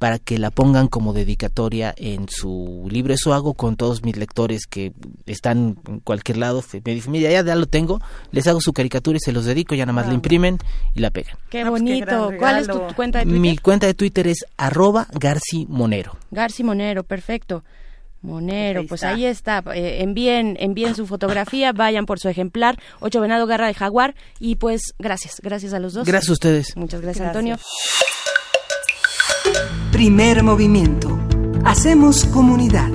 [0.00, 3.12] para que la pongan como dedicatoria en su libro.
[3.12, 4.94] Eso hago con todos mis lectores que
[5.26, 6.64] están en cualquier lado.
[6.86, 8.00] Me dicen, mira, ya, lo tengo,
[8.32, 10.56] les hago su caricatura y se los dedico, ya nada más la imprimen
[10.94, 11.36] y la pegan.
[11.50, 12.32] Qué pues bonito.
[12.38, 13.40] ¿Cuál es tu cuenta de Twitter?
[13.40, 16.16] Mi cuenta de Twitter es arroba Garci Monero.
[16.30, 17.62] Garci Monero, perfecto.
[18.22, 19.62] Monero, pues ahí está.
[19.74, 24.14] Eh, envíen, envíen su fotografía, vayan por su ejemplar, Ocho Venado Garra de Jaguar.
[24.38, 26.06] Y pues gracias, gracias a los dos.
[26.06, 26.74] Gracias a ustedes.
[26.74, 27.26] Muchas gracias.
[27.26, 27.58] Antonio.
[29.92, 31.18] Primer movimiento.
[31.64, 32.90] Hacemos comunidad.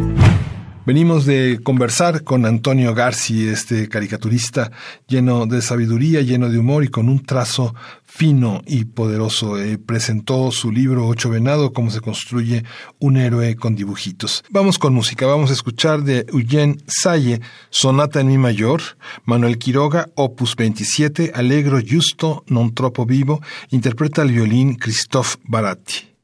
[0.86, 4.72] Venimos de conversar con Antonio Garci, este caricaturista
[5.08, 9.60] lleno de sabiduría, lleno de humor y con un trazo fino y poderoso.
[9.60, 12.64] Eh, presentó su libro Ocho Venado, cómo se construye
[13.00, 14.44] un héroe con dibujitos.
[14.52, 17.42] Vamos con música, vamos a escuchar de Eugene Salle,
[17.72, 18.82] Sonata en Mi Mayor,
[19.26, 23.42] Manuel Quiroga, Opus 27, Alegro Justo, Non Troppo Vivo,
[23.72, 26.15] interpreta el violín Christophe Baratti.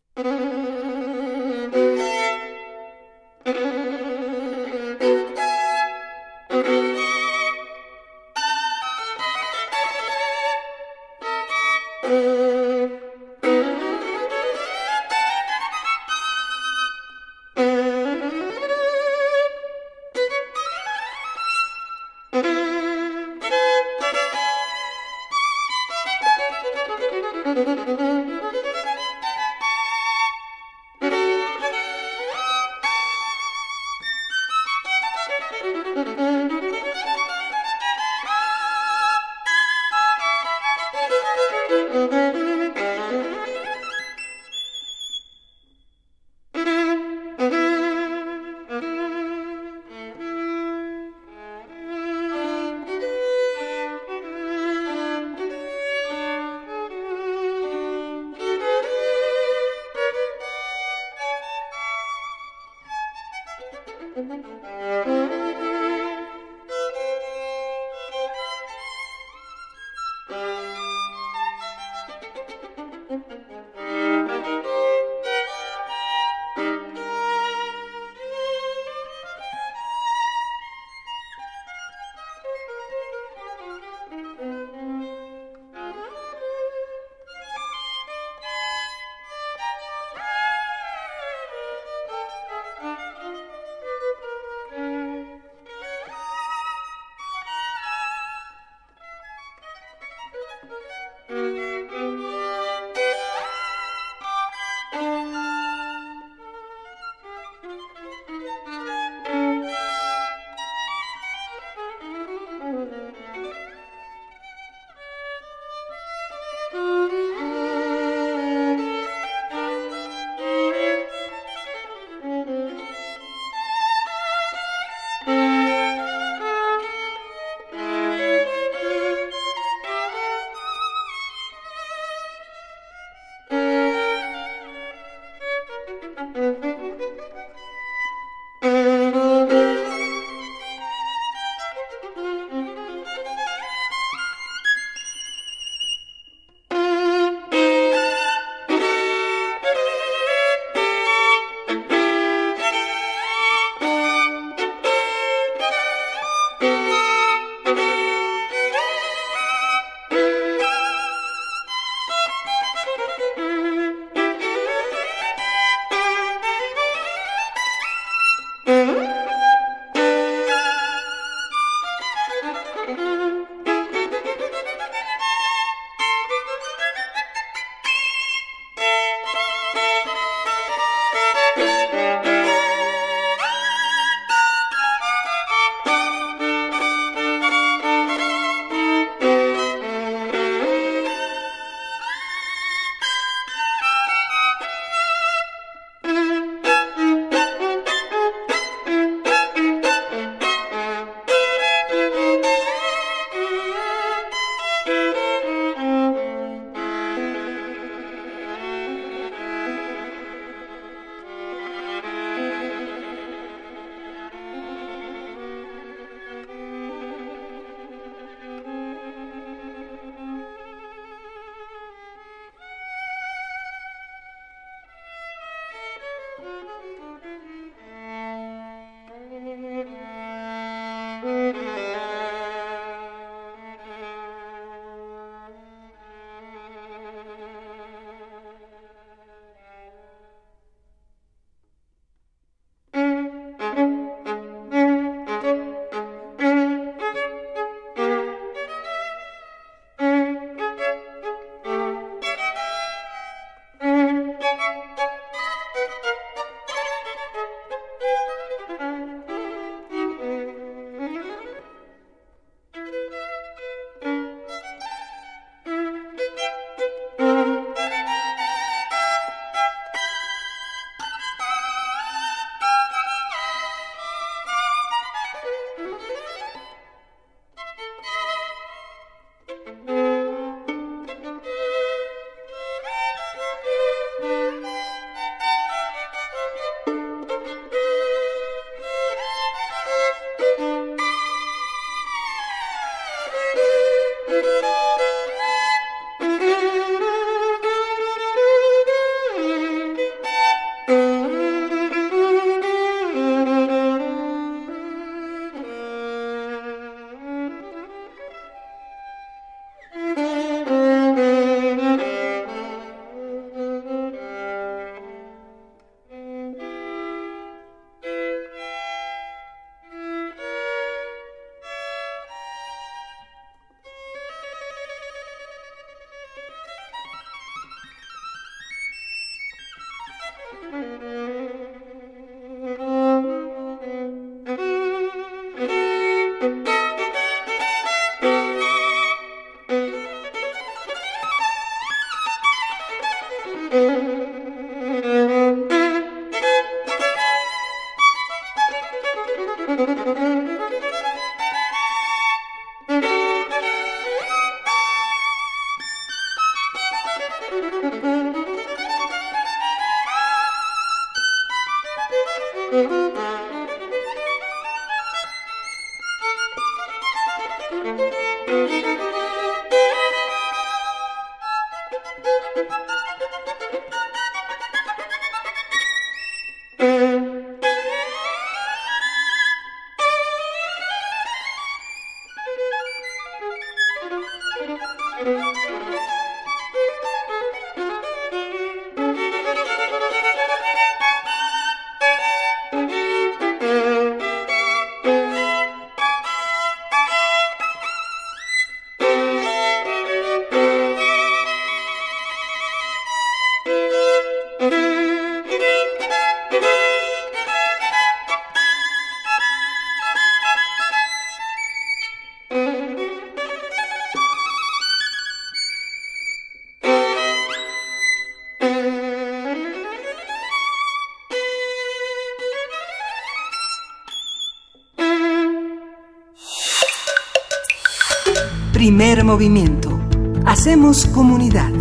[429.32, 429.98] Movimiento.
[430.46, 431.71] Hacemos comunidad.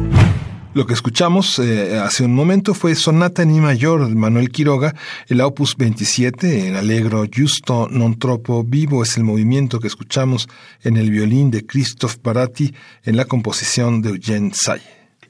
[0.72, 4.94] Lo que escuchamos eh, hace un momento fue Sonata en Mi mayor de Manuel Quiroga,
[5.26, 10.46] el opus 27 en Allegro Justo non troppo vivo es el movimiento que escuchamos
[10.86, 12.70] en el violín de Christoph Baratti
[13.02, 14.78] en la composición de Eugene Say.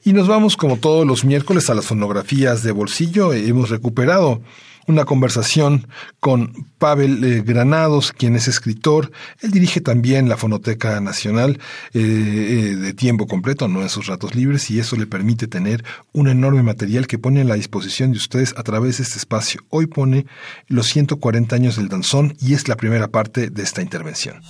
[0.05, 3.33] Y nos vamos como todos los miércoles a las fonografías de bolsillo.
[3.33, 4.45] Hemos recuperado
[4.91, 5.87] una conversación
[6.19, 9.11] con Pavel eh, Granados, quien es escritor.
[9.39, 11.59] Él dirige también la Fonoteca Nacional
[11.93, 15.83] eh, eh, de tiempo completo, no en sus ratos libres, y eso le permite tener
[16.13, 19.61] un enorme material que pone a la disposición de ustedes a través de este espacio.
[19.69, 20.25] Hoy pone
[20.67, 24.41] los 140 años del danzón y es la primera parte de esta intervención.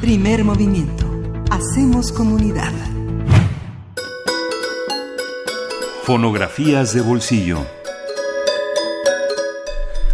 [0.00, 1.06] Primer movimiento.
[1.50, 2.72] Hacemos comunidad.
[6.04, 7.79] Fonografías de bolsillo.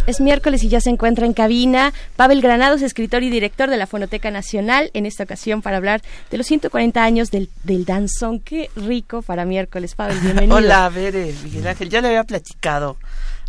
[0.07, 3.87] Es miércoles y ya se encuentra en cabina Pavel Granados, escritor y director de la
[3.87, 6.01] Fonoteca Nacional, en esta ocasión para hablar
[6.31, 8.39] de los 140 años del, danzón.
[8.39, 10.55] Qué rico para miércoles, Pavel, bienvenido.
[10.55, 12.95] Hola, Bere, Miguel Ángel, ya le había platicado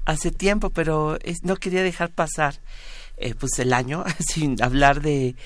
[0.05, 2.57] hace tiempo, pero no quería dejar pasar
[3.19, 5.37] eh, pues el año sin hablar de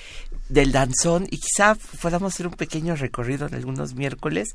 [0.52, 4.50] del danzón y quizá podamos hacer un pequeño recorrido en algunos miércoles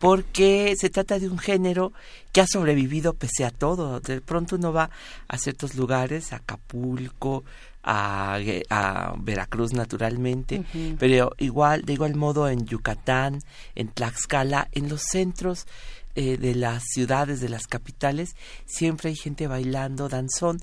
[0.00, 1.92] porque se trata de un género
[2.32, 4.00] que ha sobrevivido pese a todo.
[4.00, 4.90] De pronto uno va
[5.28, 7.44] a ciertos lugares, a Acapulco,
[7.84, 8.40] a,
[8.70, 10.64] a Veracruz naturalmente,
[10.98, 13.40] pero igual, de igual modo en Yucatán,
[13.76, 15.66] en Tlaxcala, en los centros
[16.16, 20.58] eh, de las ciudades, de las capitales, siempre hay gente bailando danzón.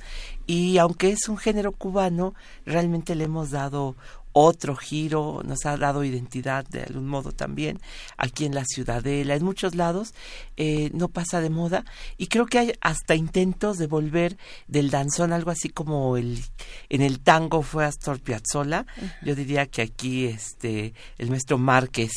[0.48, 2.34] Y aunque es un género cubano,
[2.66, 3.96] realmente le hemos dado
[4.34, 7.80] otro giro, nos ha dado identidad de algún modo también
[8.18, 10.14] aquí en la Ciudadela, en muchos lados,
[10.58, 11.86] eh, no pasa de moda.
[12.18, 16.44] Y creo que hay hasta intentos de volver del danzón, algo así como el
[16.90, 18.86] en el tango fue Astor Piazzolla,
[19.22, 22.12] yo diría que aquí este el maestro Márquez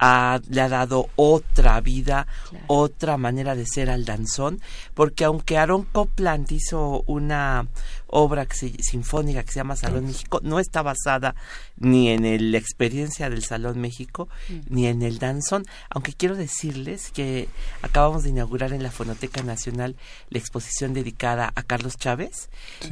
[0.00, 2.26] ha, le ha dado otra vida,
[2.66, 4.60] otra manera de ser al danzón,
[4.94, 7.66] porque aunque Aaron Copland hizo una
[8.08, 11.34] obra sinfónica que se llama Salón México, no está basada
[11.76, 14.28] ni en la experiencia del Salón México,
[14.68, 17.48] ni en el danzón, aunque quiero decirles que
[17.82, 19.96] acabamos de inaugurar en la Fonoteca Nacional
[20.30, 22.48] la exposición dedicada a Carlos Chávez,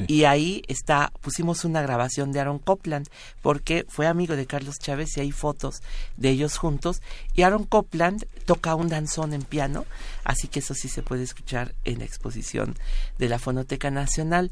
[0.06, 3.08] y ahí está, pusimos una grabación de Aaron Copland,
[3.42, 5.82] porque fue amigo de Carlos Chávez y hay fotos
[6.16, 7.02] de ellos juntos,
[7.34, 9.86] y Aaron Copland toca un danzón en piano,
[10.24, 12.74] así que eso sí se puede escuchar en la exposición
[13.18, 14.50] de la Fonoteca Nacional.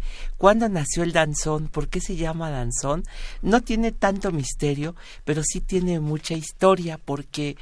[0.53, 1.68] ¿Cuándo nació el danzón?
[1.68, 3.05] ¿Por qué se llama danzón?
[3.40, 4.94] No tiene tanto misterio,
[5.24, 7.57] pero sí tiene mucha historia porque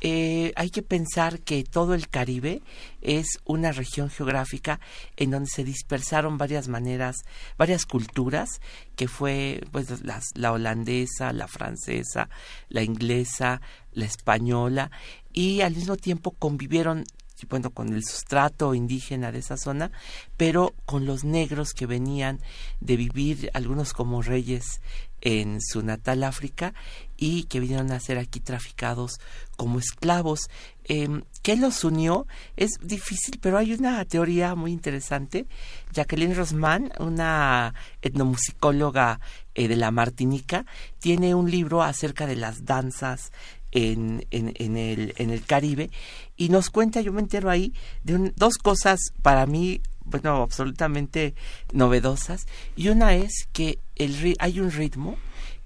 [0.00, 2.62] eh, hay que pensar que todo el Caribe
[3.02, 4.78] es una región geográfica
[5.16, 7.16] en donde se dispersaron varias maneras,
[7.58, 8.60] varias culturas,
[8.94, 9.88] que fue pues
[10.36, 12.28] la holandesa, la francesa,
[12.68, 14.92] la inglesa, la española,
[15.32, 17.06] y al mismo tiempo convivieron
[17.48, 19.90] bueno, con el sustrato indígena de esa zona,
[20.36, 22.40] pero con los negros que venían
[22.80, 24.80] de vivir, algunos como reyes
[25.20, 26.72] en su natal África
[27.16, 29.18] y que vinieron a ser aquí traficados
[29.56, 30.48] como esclavos.
[30.84, 32.26] Eh, ¿Qué los unió?
[32.56, 35.46] Es difícil, pero hay una teoría muy interesante.
[35.92, 39.20] Jacqueline Rosman, una etnomusicóloga
[39.54, 40.66] eh, de la Martinica,
[41.00, 43.32] tiene un libro acerca de las danzas
[43.76, 45.90] en, el, en el Caribe
[46.36, 47.72] y nos cuenta, yo me entero ahí,
[48.04, 51.34] de dos cosas para mí, bueno, absolutamente
[51.72, 52.46] novedosas.
[52.74, 55.16] Y una es que el, hay un ritmo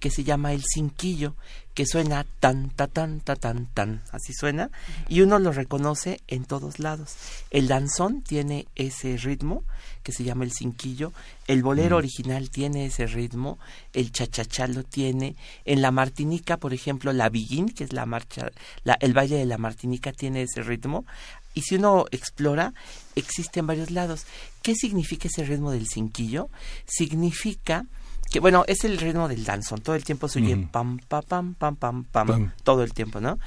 [0.00, 1.36] que se llama el cinquillo,
[1.80, 4.70] que suena tan, ta, tan, ta, tan, tan, así suena,
[5.08, 7.16] y uno lo reconoce en todos lados.
[7.50, 9.64] El danzón tiene ese ritmo,
[10.02, 11.14] que se llama el cinquillo,
[11.46, 13.58] el bolero original tiene ese ritmo,
[13.94, 18.50] el chachachá lo tiene, en la martinica, por ejemplo, la biguín, que es la marcha,
[18.84, 21.06] la, el baile de la martinica tiene ese ritmo,
[21.54, 22.74] y si uno explora,
[23.16, 24.26] existe en varios lados.
[24.60, 26.50] ¿Qué significa ese ritmo del cinquillo?
[26.84, 27.86] Significa
[28.30, 31.54] que bueno, es el ritmo del danzón, todo el tiempo se oye pam, pam, pam,
[31.54, 33.38] pam, pam, pam, todo el tiempo, ¿no?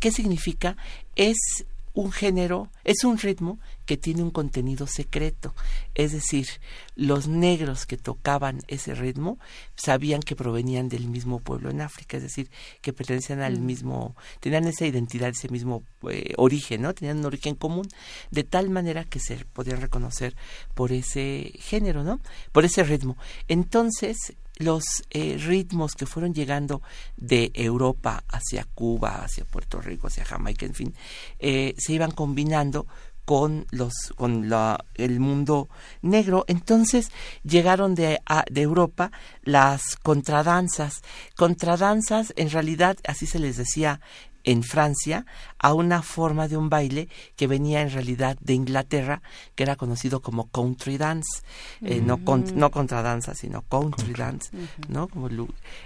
[0.00, 0.76] ¿Qué significa?
[1.14, 1.64] Es
[1.96, 5.54] un género, es un ritmo que tiene un contenido secreto.
[5.94, 6.46] Es decir,
[6.94, 9.38] los negros que tocaban ese ritmo
[9.76, 12.50] sabían que provenían del mismo pueblo en África, es decir,
[12.82, 13.64] que pertenecían al mm.
[13.64, 16.92] mismo, tenían esa identidad, ese mismo eh, origen, ¿no?
[16.92, 17.88] Tenían un origen común,
[18.30, 20.36] de tal manera que se podían reconocer
[20.74, 22.20] por ese género, ¿no?
[22.52, 23.16] Por ese ritmo.
[23.48, 26.82] Entonces, los eh, ritmos que fueron llegando
[27.16, 30.94] de Europa hacia Cuba, hacia Puerto Rico, hacia Jamaica, en fin,
[31.38, 32.86] eh, se iban combinando
[33.26, 35.68] con los con la, el mundo
[36.00, 36.44] negro.
[36.46, 37.10] Entonces
[37.42, 39.10] llegaron de, de Europa
[39.42, 41.02] las contradanzas.
[41.34, 44.00] Contradanzas en realidad así se les decía
[44.46, 45.26] en Francia
[45.58, 49.20] a una forma de un baile que venía en realidad de Inglaterra,
[49.54, 51.42] que era conocido como country dance,
[51.82, 52.20] eh, no,
[52.54, 54.50] no contradanza, sino country, dance,
[54.88, 55.08] ¿no?
[55.08, 55.28] Como,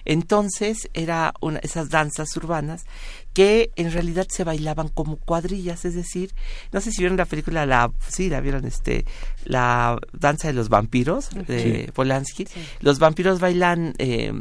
[0.05, 2.85] entonces era una, esas danzas urbanas
[3.33, 6.35] que en realidad se bailaban como cuadrillas, es decir,
[6.71, 9.07] no sé si vieron la película, la, sí, la vieron, este,
[9.45, 12.47] la danza de los vampiros de Polanski,
[12.81, 14.33] los vampiros bailan eh,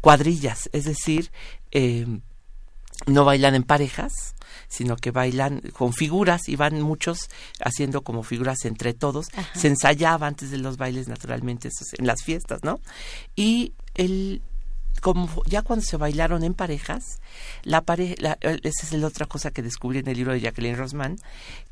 [0.00, 1.30] cuadrillas, es decir,
[1.72, 2.06] eh,
[3.06, 4.34] no bailan en parejas,
[4.68, 7.28] sino que bailan con figuras y van muchos
[7.60, 9.28] haciendo como figuras entre todos.
[9.54, 11.68] Se ensayaba antes de los bailes naturalmente
[11.98, 12.80] en las fiestas, ¿no?
[13.36, 14.42] Y el
[15.02, 17.20] como ya cuando se bailaron en parejas,
[17.62, 21.16] la pareja, esa es la otra cosa que descubrí en el libro de Jacqueline Rosman,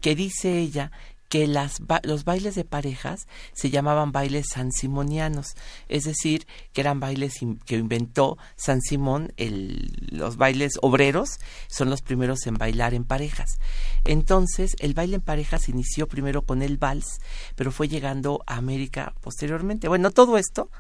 [0.00, 0.92] que dice ella
[1.28, 5.54] que las, los bailes de parejas se llamaban bailes sansimonianos,
[5.88, 7.34] es decir, que eran bailes
[7.66, 13.58] que inventó San Simón, los bailes obreros son los primeros en bailar en parejas.
[14.04, 17.20] Entonces, el baile en parejas inició primero con el vals,
[17.56, 19.88] pero fue llegando a América posteriormente.
[19.88, 20.70] Bueno, todo esto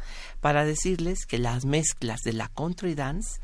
[0.40, 3.40] para decirles que las mezclas de la country dance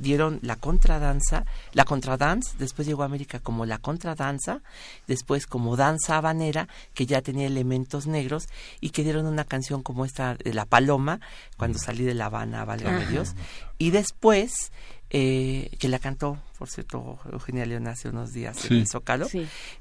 [0.00, 4.62] dieron la contradanza, la contradance, después llegó a América como la contradanza,
[5.06, 8.48] después como danza habanera, que ya tenía elementos negros,
[8.80, 11.20] y que dieron una canción como esta de La Paloma,
[11.56, 13.34] cuando salí de La Habana, válgame Dios,
[13.78, 14.72] y después
[15.10, 19.28] eh, que la cantó, por cierto, Eugenia León hace unos días en el Zócalo.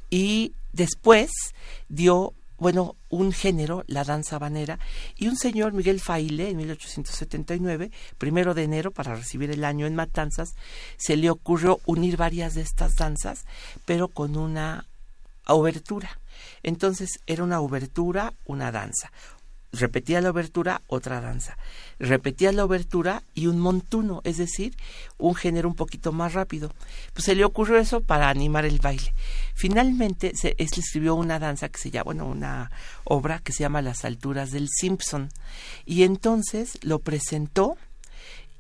[0.10, 1.32] Y después
[1.88, 4.80] dio bueno, un género, la danza habanera,
[5.16, 9.96] y un señor, Miguel Faile, en 1879, primero de enero, para recibir el año en
[9.96, 10.56] Matanzas,
[10.98, 13.46] se le ocurrió unir varias de estas danzas,
[13.86, 14.88] pero con una
[15.48, 16.20] obertura.
[16.64, 19.12] Entonces era una obertura, una danza,
[19.72, 21.58] repetía la obertura, otra danza.
[22.00, 24.76] Repetía la obertura y un montuno, es decir,
[25.18, 26.72] un género un poquito más rápido.
[27.14, 29.14] Pues se le ocurrió eso para animar el baile.
[29.54, 32.72] Finalmente, se, escribió una danza que se llama, bueno, una
[33.04, 35.30] obra que se llama Las alturas del Simpson.
[35.86, 37.78] Y entonces lo presentó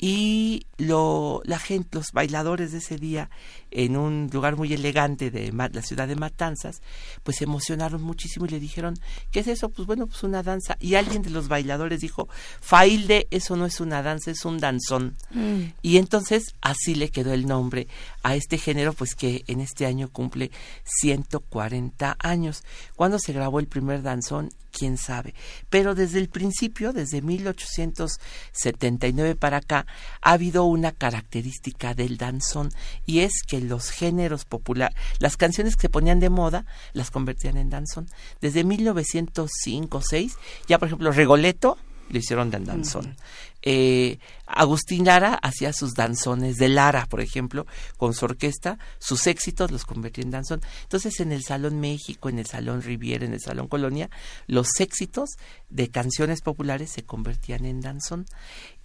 [0.01, 3.29] y lo, la gente, los bailadores de ese día
[3.69, 6.81] en un lugar muy elegante de la ciudad de Matanzas,
[7.23, 8.95] pues se emocionaron muchísimo y le dijeron,
[9.29, 9.69] ¿qué es eso?
[9.69, 10.77] Pues bueno, pues una danza.
[10.79, 12.29] Y alguien de los bailadores dijo,
[12.61, 15.17] Failde, eso no es una danza, es un danzón.
[15.31, 15.73] Mm.
[15.81, 17.87] Y entonces así le quedó el nombre
[18.23, 20.51] a este género, pues que en este año cumple
[20.83, 22.63] 140 años.
[22.95, 24.49] ¿Cuándo se grabó el primer danzón?
[24.71, 25.33] quién sabe.
[25.69, 29.85] Pero desde el principio, desde 1879 para acá,
[30.21, 32.71] ha habido una característica del danzón
[33.05, 37.57] y es que los géneros populares, las canciones que se ponían de moda, las convertían
[37.57, 38.07] en danzón.
[38.41, 41.77] Desde 1905 6, ya por ejemplo Regoleto
[42.09, 43.15] lo hicieron de danzón.
[43.61, 49.71] Eh, Agustín Lara hacía sus danzones de Lara, por ejemplo, con su orquesta, sus éxitos
[49.71, 50.61] los convertía en danzón.
[50.83, 54.09] Entonces, en el Salón México, en el Salón Riviera, en el Salón Colonia,
[54.47, 55.31] los éxitos
[55.69, 58.25] de canciones populares se convertían en danzón.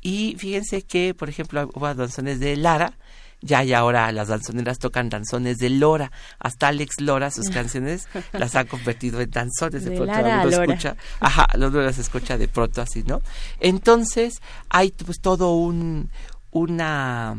[0.02, 2.98] Y fíjense que, por ejemplo, hubo danzones de Lara,
[3.44, 6.10] ya y ahora las danzoneras tocan danzones de Lora.
[6.38, 9.84] Hasta Alex Lora, sus canciones las ha convertido en danzones.
[9.84, 10.96] De, de pronto Lara lo escucha.
[11.20, 13.20] Ajá, lo las escucha de pronto así, ¿no?
[13.60, 14.40] Entonces,
[14.70, 16.10] hay pues todo un,
[16.50, 17.36] una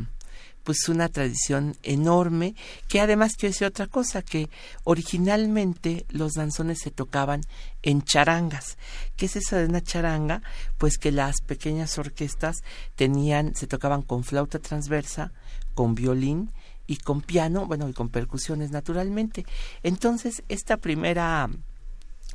[0.63, 2.55] pues una tradición enorme
[2.87, 4.49] que además quiero decir otra cosa que
[4.83, 7.41] originalmente los danzones se tocaban
[7.83, 8.77] en charangas
[9.15, 10.41] ¿qué es eso de una charanga?
[10.79, 12.57] pues que las pequeñas orquestas
[12.95, 15.31] tenían se tocaban con flauta transversa
[15.75, 16.49] con violín
[16.87, 19.45] y con piano, bueno, y con percusiones naturalmente.
[19.83, 21.49] Entonces, esta primera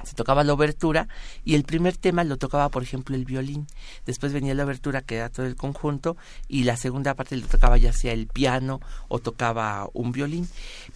[0.04, 1.08] se tocaba la obertura
[1.44, 3.66] y el primer tema lo tocaba, por ejemplo, el violín.
[4.06, 6.16] Después venía la obertura, que era todo el conjunto,
[6.48, 10.48] y la segunda parte lo tocaba ya sea el piano o tocaba un violín.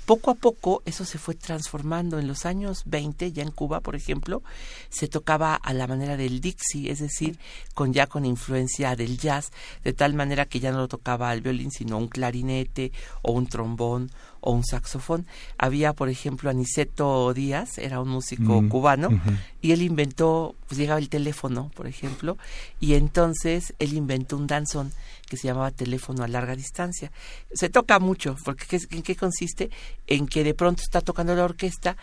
[0.07, 2.19] Poco a poco eso se fue transformando.
[2.19, 4.43] En los años 20, ya en Cuba, por ejemplo,
[4.89, 7.39] se tocaba a la manera del Dixie, es decir,
[7.75, 9.53] con ya con influencia del jazz,
[9.83, 12.93] de tal manera que ya no lo tocaba el violín, sino un clarinete
[13.23, 14.11] o un trombón
[14.45, 15.27] o un saxofón.
[15.57, 19.09] Había, por ejemplo, Aniceto Díaz, era un músico mm, cubano,
[19.63, 22.37] y él inventó, pues llegaba el teléfono, por ejemplo,
[22.79, 24.93] y entonces él inventó un danzón
[25.27, 27.11] que se llamaba teléfono a larga distancia.
[27.55, 29.71] Se toca mucho, porque ¿en qué consiste?
[30.07, 31.97] En que de pronto está tocando la orquesta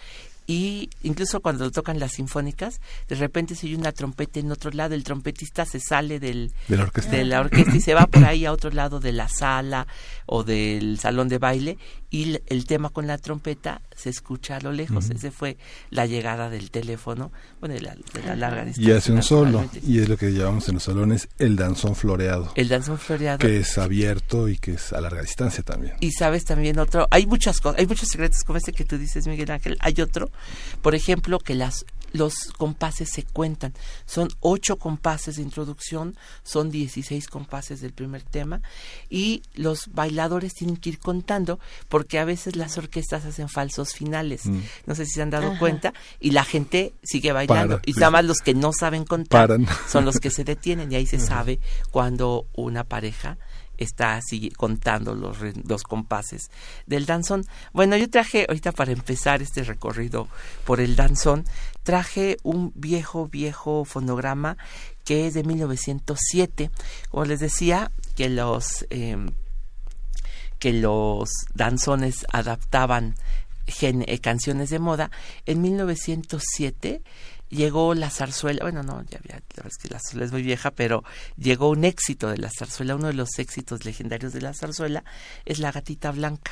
[0.48, 4.72] y incluso cuando lo tocan las sinfónicas, de repente se oye una trompeta en otro
[4.72, 7.12] lado, el trompetista se sale del, de, la orquesta.
[7.12, 9.88] de la orquesta y se va por ahí a otro lado de la sala
[10.26, 11.78] o del salón de baile
[12.10, 15.10] y el tema con la trompeta se escucha a lo lejos.
[15.10, 15.58] Ese fue
[15.92, 17.32] la llegada del teléfono,
[17.62, 17.96] bueno, de la,
[18.36, 18.94] larga distancia.
[18.94, 22.52] Y hace un solo, y es lo que llamamos en los salones el danzón floreado.
[22.56, 23.38] El danzón floreado.
[23.38, 25.94] Que es abierto y que es a larga distancia también.
[26.02, 29.26] Y sabes también otro, hay muchas cosas, hay muchos secretos como este que tú dices,
[29.26, 29.78] Miguel Ángel.
[29.80, 30.31] Hay otro,
[30.82, 33.74] por ejemplo, que las los compases se cuentan.
[34.06, 38.62] Son ocho compases de introducción, son dieciséis compases del primer tema
[39.10, 41.60] y los bailadores tienen que ir contando
[41.90, 44.46] porque a veces las orquestas hacen falsos finales.
[44.46, 44.60] Mm.
[44.86, 48.26] No sé si se han dado cuenta y la gente sigue bailando y nada más
[48.26, 49.50] los que no saben contar
[49.88, 51.60] son los que se detienen y ahí se sabe
[51.92, 53.38] cuando una pareja
[53.84, 56.52] está así contando los, compases
[56.86, 57.46] del danzón.
[57.74, 60.28] Bueno, yo traje ahorita para empezar este recorrido
[60.66, 61.46] por el danzón,
[61.84, 64.58] traje un viejo, viejo fonograma
[65.04, 66.70] que es de 1907.
[67.10, 69.32] Como les decía, que los, em,
[70.60, 73.16] que los danzones adaptaban
[73.82, 75.12] eh, canciones de moda.
[75.46, 77.02] En 1907
[77.52, 80.42] llegó la zarzuela, bueno, no, ya, ya, la verdad es que la zarzuela es muy
[80.42, 81.04] vieja, pero
[81.38, 85.04] llegó un éxito de la zarzuela, uno de los éxitos legendarios de la zarzuela
[85.46, 86.52] es La Gatita Blanca.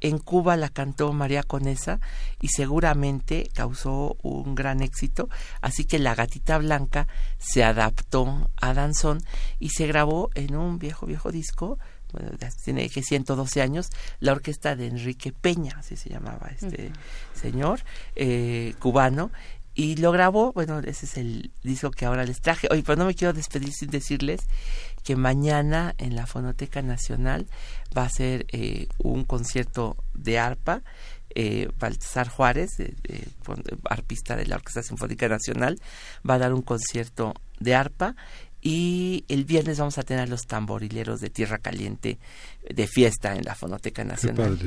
[0.00, 2.00] En Cuba la cantó María Conesa
[2.40, 5.28] y seguramente causó un gran éxito,
[5.60, 7.06] así que La Gatita Blanca
[7.38, 9.22] se adaptó a danzón
[9.60, 11.78] y se grabó en un viejo, viejo disco
[12.12, 12.30] bueno,
[12.64, 13.90] tiene que 112 años,
[14.20, 16.90] la orquesta de Enrique Peña, así se llamaba este
[17.34, 17.80] señor,
[18.16, 19.30] eh, cubano,
[19.78, 22.66] Y lo grabó, bueno, ese es el disco que ahora les traje.
[22.72, 24.40] Oye, pero no me quiero despedir sin decirles
[25.04, 27.46] que mañana en la Fonoteca Nacional
[27.96, 30.82] va a ser eh, un concierto de arpa.
[31.32, 32.70] Eh, Baltasar Juárez,
[33.88, 35.78] arpista de la Orquesta Sinfónica Nacional,
[36.28, 38.16] va a dar un concierto de arpa
[38.60, 42.18] y el viernes vamos a tener los tamborileros de Tierra Caliente
[42.68, 44.58] de fiesta en la Fonoteca Nacional.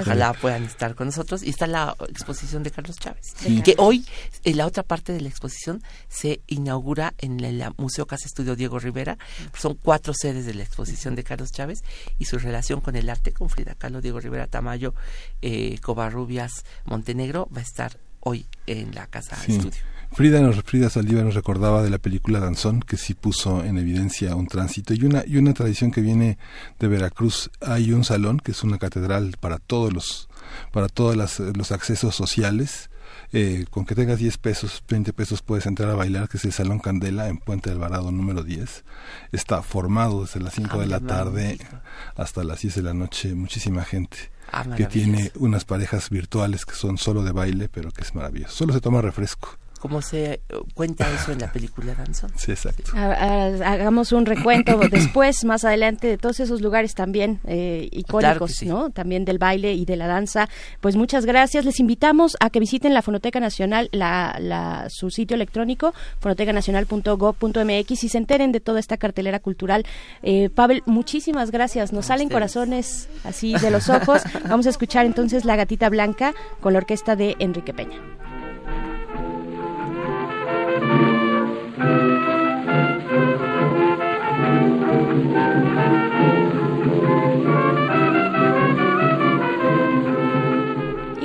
[0.00, 1.42] ojalá puedan estar con nosotros.
[1.42, 4.04] Y está la exposición de Carlos Chávez, que hoy
[4.44, 8.78] en la otra parte de la exposición se inaugura en el Museo Casa Estudio Diego
[8.78, 9.16] Rivera.
[9.56, 11.82] Son cuatro sedes de la exposición de Carlos Chávez
[12.18, 14.94] y su relación con el arte, con Frida Kahlo, Diego Rivera Tamayo,
[15.42, 19.95] eh, Covarrubias, Montenegro, va a estar hoy en la Casa Estudio.
[20.12, 24.34] Frida, nos, Frida Saldívar nos recordaba de la película Danzón, que sí puso en evidencia
[24.34, 26.38] un tránsito y una, y una tradición que viene
[26.78, 27.50] de Veracruz.
[27.60, 30.28] Hay un salón que es una catedral para todos los,
[30.72, 32.90] para todos los accesos sociales.
[33.32, 36.52] Eh, con que tengas 10 pesos, 20 pesos puedes entrar a bailar, que es el
[36.52, 38.84] Salón Candela en Puente Alvarado número 10.
[39.32, 41.58] Está formado desde las 5 de la tarde
[42.14, 44.30] hasta las 10 de la noche, muchísima gente.
[44.52, 48.54] Ah, que tiene unas parejas virtuales que son solo de baile, pero que es maravilloso.
[48.54, 50.40] Solo se toma refresco como se eh,
[50.74, 52.30] cuenta eso en la película Danzón.
[52.36, 52.92] Sí, exacto.
[52.94, 58.90] Hagamos un recuento después, más adelante, de todos esos lugares también eh, icónicos, ¿no?
[58.90, 60.48] También del baile y de la danza.
[60.80, 61.64] Pues muchas gracias.
[61.64, 68.08] Les invitamos a que visiten la Fonoteca Nacional, la, la, su sitio electrónico, fonotecanacional.gov.mx y
[68.08, 69.84] se enteren de toda esta cartelera cultural.
[70.22, 71.92] Eh, Pavel, muchísimas gracias.
[71.92, 74.22] Nos salen corazones así de los ojos.
[74.48, 78.25] Vamos a escuchar entonces La Gatita Blanca con la orquesta de Enrique Peña.
[81.78, 81.78] Y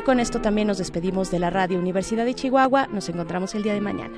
[0.02, 2.88] con esto también nos despedimos de la Radio Universidad de Chihuahua.
[2.88, 4.18] Nos encontramos el día de mañana.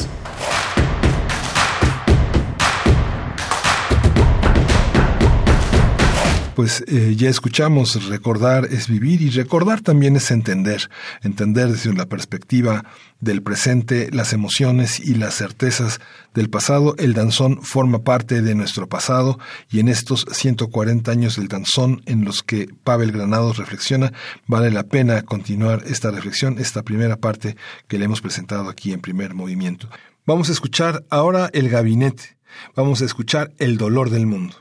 [6.61, 10.91] Pues eh, ya escuchamos, recordar es vivir y recordar también es entender,
[11.23, 12.85] entender desde la perspectiva
[13.19, 15.99] del presente, las emociones y las certezas
[16.35, 16.93] del pasado.
[16.99, 19.39] El danzón forma parte de nuestro pasado
[19.71, 24.13] y en estos 140 años del danzón en los que Pavel Granados reflexiona,
[24.45, 27.57] vale la pena continuar esta reflexión, esta primera parte
[27.87, 29.89] que le hemos presentado aquí en primer movimiento.
[30.27, 32.37] Vamos a escuchar ahora el gabinete,
[32.75, 34.57] vamos a escuchar el dolor del mundo.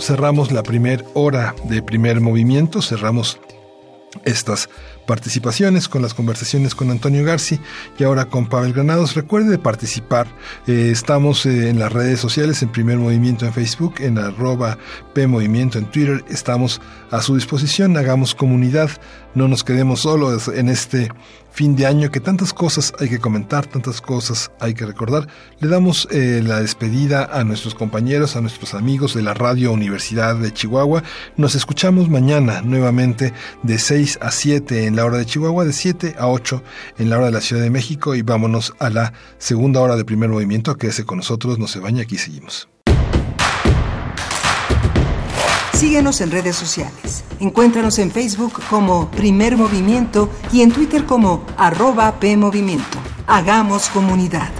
[0.00, 3.38] Cerramos la primera hora de primer movimiento, cerramos
[4.24, 4.68] estas
[5.06, 7.60] participaciones, con las conversaciones con Antonio Garci
[7.98, 9.14] y ahora con Pavel Granados.
[9.14, 10.26] Recuerde participar.
[10.66, 14.78] Eh, estamos eh, en las redes sociales, en Primer Movimiento en Facebook, en arroba
[15.14, 16.24] P Movimiento en Twitter.
[16.28, 17.96] Estamos a su disposición.
[17.96, 18.90] Hagamos comunidad.
[19.38, 21.12] No nos quedemos solos en este
[21.52, 25.28] fin de año que tantas cosas hay que comentar, tantas cosas hay que recordar.
[25.60, 30.34] Le damos eh, la despedida a nuestros compañeros, a nuestros amigos de la Radio Universidad
[30.34, 31.04] de Chihuahua.
[31.36, 33.32] Nos escuchamos mañana nuevamente
[33.62, 36.60] de 6 a 7 en la hora de Chihuahua, de 7 a 8
[36.98, 40.04] en la hora de la Ciudad de México y vámonos a la segunda hora de
[40.04, 40.76] primer movimiento.
[40.76, 42.68] Quédese con nosotros, no se baña, aquí seguimos.
[45.78, 47.22] Síguenos en redes sociales.
[47.38, 52.98] Encuéntranos en Facebook como Primer Movimiento y en Twitter como arroba PMovimiento.
[53.28, 54.50] Hagamos comunidad.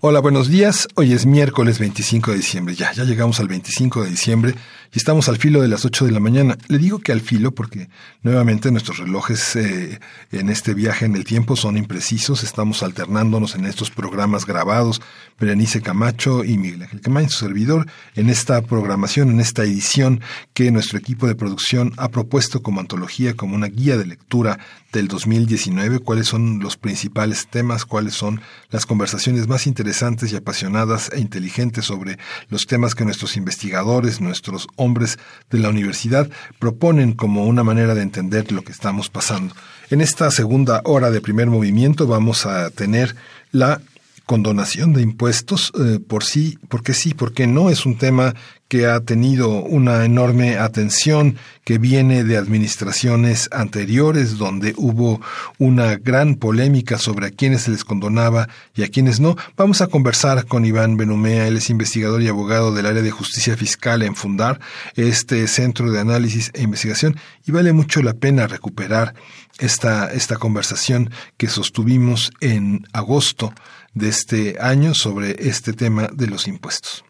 [0.00, 0.88] Hola, buenos días.
[0.96, 2.74] Hoy es miércoles 25 de diciembre.
[2.74, 4.54] Ya, ya llegamos al 25 de diciembre
[4.94, 6.56] y estamos al filo de las 8 de la mañana.
[6.68, 7.88] Le digo que al filo porque
[8.22, 10.00] nuevamente nuestros relojes eh,
[10.32, 12.42] en este viaje en el tiempo son imprecisos.
[12.42, 15.00] Estamos alternándonos en estos programas grabados.
[15.38, 20.20] Berenice Camacho y Miguel Ángel Camacho, su servidor, en esta programación, en esta edición
[20.54, 24.58] que nuestro equipo de producción ha propuesto como antología, como una guía de lectura
[24.92, 31.10] del 2019, cuáles son los principales temas, cuáles son las conversaciones más interesantes y apasionadas
[31.12, 32.18] e inteligentes sobre
[32.48, 35.18] los temas que nuestros investigadores, nuestros hombres
[35.50, 39.54] de la universidad proponen como una manera de entender lo que estamos pasando.
[39.90, 43.14] En esta segunda hora de primer movimiento vamos a tener
[43.52, 43.80] la
[44.26, 48.34] condonación de impuestos eh, por sí, porque sí, porque no es un tema
[48.68, 55.20] que ha tenido una enorme atención que viene de administraciones anteriores donde hubo
[55.58, 59.36] una gran polémica sobre a quienes se les condonaba y a quienes no.
[59.56, 63.56] Vamos a conversar con Iván Benumea, él es investigador y abogado del área de justicia
[63.56, 64.58] fiscal en Fundar,
[64.96, 67.16] este centro de análisis e investigación,
[67.46, 69.14] y vale mucho la pena recuperar
[69.58, 73.52] esta, esta conversación que sostuvimos en agosto
[73.96, 77.02] de este año sobre este tema de los impuestos.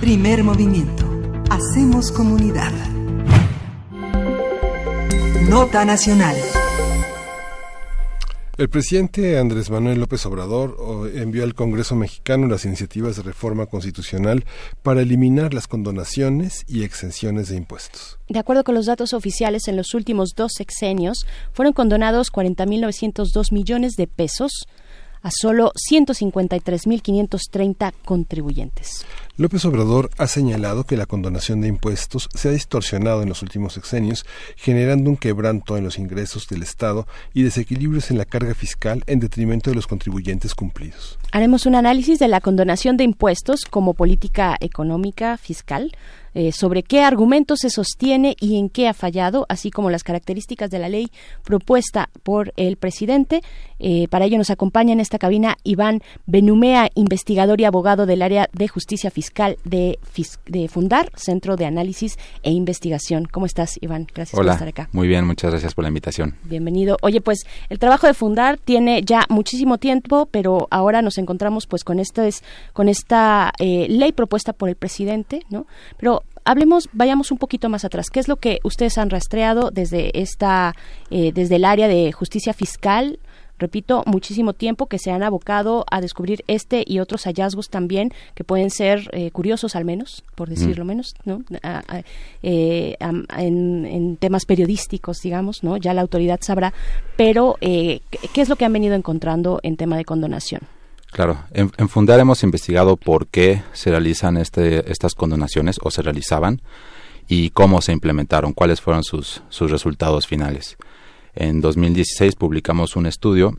[0.00, 1.08] Primer movimiento.
[1.50, 2.72] Hacemos comunidad.
[5.48, 6.36] Nota Nacional.
[8.58, 10.76] El presidente Andrés Manuel López Obrador
[11.14, 14.44] envió al Congreso mexicano las iniciativas de reforma constitucional
[14.82, 18.18] para eliminar las condonaciones y exenciones de impuestos.
[18.28, 23.94] De acuerdo con los datos oficiales, en los últimos dos sexenios fueron condonados 40.902 millones
[23.94, 24.66] de pesos
[25.22, 29.06] a solo 153.530 contribuyentes.
[29.38, 33.72] López Obrador ha señalado que la condonación de impuestos se ha distorsionado en los últimos
[33.72, 34.26] sexenios,
[34.56, 39.20] generando un quebranto en los ingresos del Estado y desequilibrios en la carga fiscal en
[39.20, 41.18] detrimento de los contribuyentes cumplidos.
[41.32, 45.92] Haremos un análisis de la condonación de impuestos como política económica fiscal
[46.34, 50.70] eh, sobre qué argumentos se sostiene y en qué ha fallado, así como las características
[50.70, 51.10] de la ley
[51.44, 53.42] propuesta por el presidente.
[53.78, 58.48] Eh, para ello nos acompaña en esta cabina Iván Benumea, investigador y abogado del área
[58.52, 59.21] de justicia fiscal
[59.64, 59.98] de,
[60.46, 63.26] de Fundar, Centro de Análisis e Investigación.
[63.30, 64.06] ¿Cómo estás, Iván?
[64.14, 64.88] Gracias por estar acá.
[64.92, 66.34] Muy bien, muchas gracias por la invitación.
[66.44, 66.96] Bienvenido.
[67.02, 71.84] Oye, pues el trabajo de Fundar tiene ya muchísimo tiempo, pero ahora nos encontramos pues
[71.84, 72.28] con esta,
[72.72, 75.66] con esta eh, ley propuesta por el presidente, ¿no?
[75.98, 78.10] Pero hablemos, vayamos un poquito más atrás.
[78.10, 80.74] ¿Qué es lo que ustedes han rastreado desde esta,
[81.10, 83.18] eh, desde el área de justicia fiscal?
[83.62, 88.44] Repito, muchísimo tiempo que se han abocado a descubrir este y otros hallazgos también que
[88.44, 91.42] pueden ser eh, curiosos al menos, por decirlo menos, ¿no?
[92.42, 95.78] Eh, en, temas periodísticos, digamos, ¿no?
[95.78, 96.74] Ya la autoridad sabrá,
[97.16, 98.00] pero ¿qué
[98.34, 100.62] es lo que han venido encontrando en tema de condonación?
[101.12, 106.62] Claro, en, Fundar hemos investigado por qué se realizan este, estas condonaciones o se realizaban
[107.28, 110.78] y cómo se implementaron, cuáles fueron sus, sus resultados finales.
[111.34, 113.56] En 2016 publicamos un estudio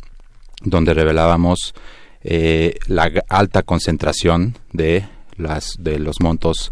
[0.62, 1.74] donde revelábamos
[2.22, 5.06] eh, la alta concentración de,
[5.38, 6.72] los montos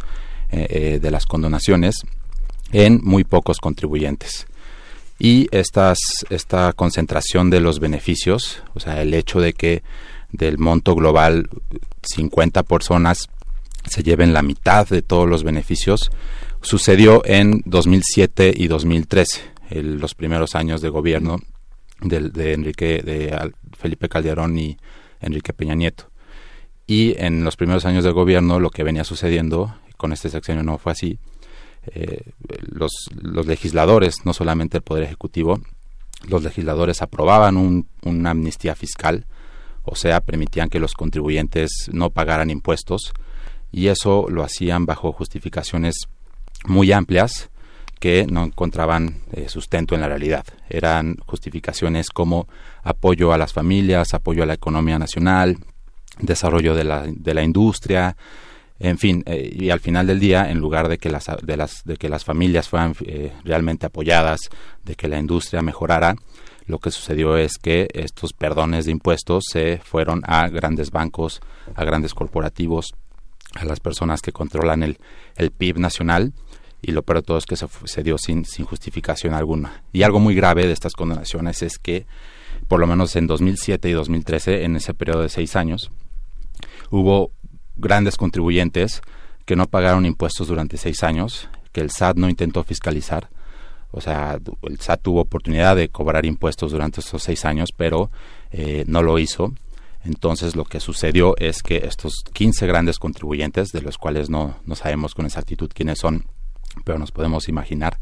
[0.52, 1.96] eh, eh, de las condonaciones
[2.72, 4.48] en muy pocos contribuyentes.
[5.20, 5.94] Y esta
[6.76, 9.84] concentración de los beneficios, o sea, el hecho de que
[10.32, 11.50] del monto global
[12.04, 13.30] 50 personas
[13.88, 16.12] se lleven la mitad de todos los beneficios,
[16.62, 21.38] sucedió en 2007 y 2013, los primeros años de gobierno
[22.02, 24.78] de, Enrique, de Felipe Calderón y
[25.20, 26.10] Enrique Peña Nieto.
[26.88, 30.78] Y en los primeros años de gobierno lo que venía sucediendo, con este sexenio no
[30.78, 31.20] fue así,
[31.94, 32.92] eh, los,
[33.22, 35.60] los, legisladores, no solamente el Poder Ejecutivo,
[36.28, 39.26] los legisladores aprobaban un, una amnistía fiscal
[39.84, 43.14] o sea, permitían que los contribuyentes no pagaran impuestos
[43.72, 46.08] y eso lo hacían bajo justificaciones
[46.66, 47.50] muy amplias
[48.02, 50.44] que no encontraban eh, sustento en la realidad.
[50.70, 52.48] Eran justificaciones como
[52.82, 55.58] apoyo a las familias, apoyo a la economía nacional,
[56.20, 58.18] desarrollo de la, de la industria,
[58.80, 61.84] en fin, eh, y al final del día, en lugar de que las, de las,
[61.86, 64.40] de que las familias fueran eh, realmente apoyadas,
[64.84, 66.16] de que la industria mejorara,
[66.66, 71.40] lo que sucedió es que estos perdones de impuestos se fueron a grandes bancos,
[71.76, 72.96] a grandes corporativos,
[73.54, 74.98] a las personas que controlan el,
[75.36, 76.34] el PIB nacional
[76.82, 79.84] y lo peor de todo es que se, dio sin, sin justificación alguna.
[79.94, 82.06] Y algo muy grave de estas condenaciones es que,
[82.68, 85.92] por lo menos en 2007 y 2013, en ese periodo de seis años,
[86.90, 87.32] hubo
[87.76, 89.02] grandes contribuyentes
[89.46, 93.30] que no pagaron impuestos durante seis años, que el SAT no intentó fiscalizar.
[93.92, 98.10] O sea, el SAT tuvo oportunidad de cobrar impuestos durante estos seis años, pero
[98.52, 99.54] eh, no lo hizo.
[100.04, 104.76] Entonces lo que sucedió es que estos 15 grandes contribuyentes, de los cuales no, no
[104.76, 106.26] sabemos con exactitud quiénes son,
[106.84, 107.98] pero nos podemos imaginar.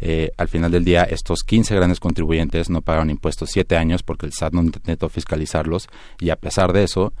[0.00, 4.26] Eh, al final del día, estos 15 grandes contribuyentes no pagaron impuestos siete años porque
[4.26, 5.88] el SAT no intentó fiscalizarlos
[6.20, 7.12] y a pesar de eso,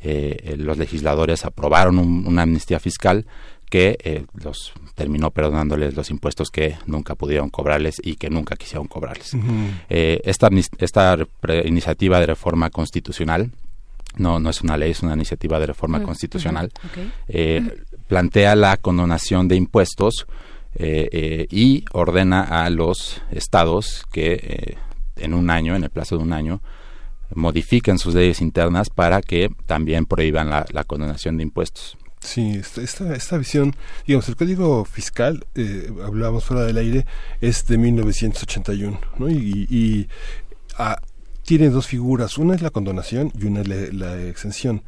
[0.00, 3.26] eh, eh, los legisladores aprobaron una amnistía fiscal
[3.70, 9.34] que los terminó perdonándoles los impuestos que nunca pudieron cobrarles y que nunca quisieron cobrarles.
[9.88, 11.16] esta, esta
[11.64, 13.50] iniciativa de reforma constitucional
[14.16, 16.70] no, no es una ley, es una iniciativa de reforma constitucional.
[18.12, 20.26] Plantea la condonación de impuestos
[20.74, 24.76] eh, eh, y ordena a los estados que eh,
[25.16, 26.60] en un año, en el plazo de un año,
[27.34, 31.96] modifiquen sus leyes internas para que también prohíban la, condonación de impuestos.
[32.20, 33.74] Sí, esta, esta, visión,
[34.06, 35.46] digamos, el Código Fiscal,
[36.04, 37.06] hablábamos fuera del aire,
[37.40, 39.30] es de 1981, ¿no?
[39.30, 40.06] Y, y
[41.46, 44.82] tiene dos figuras, una es la condonación y una es la exención.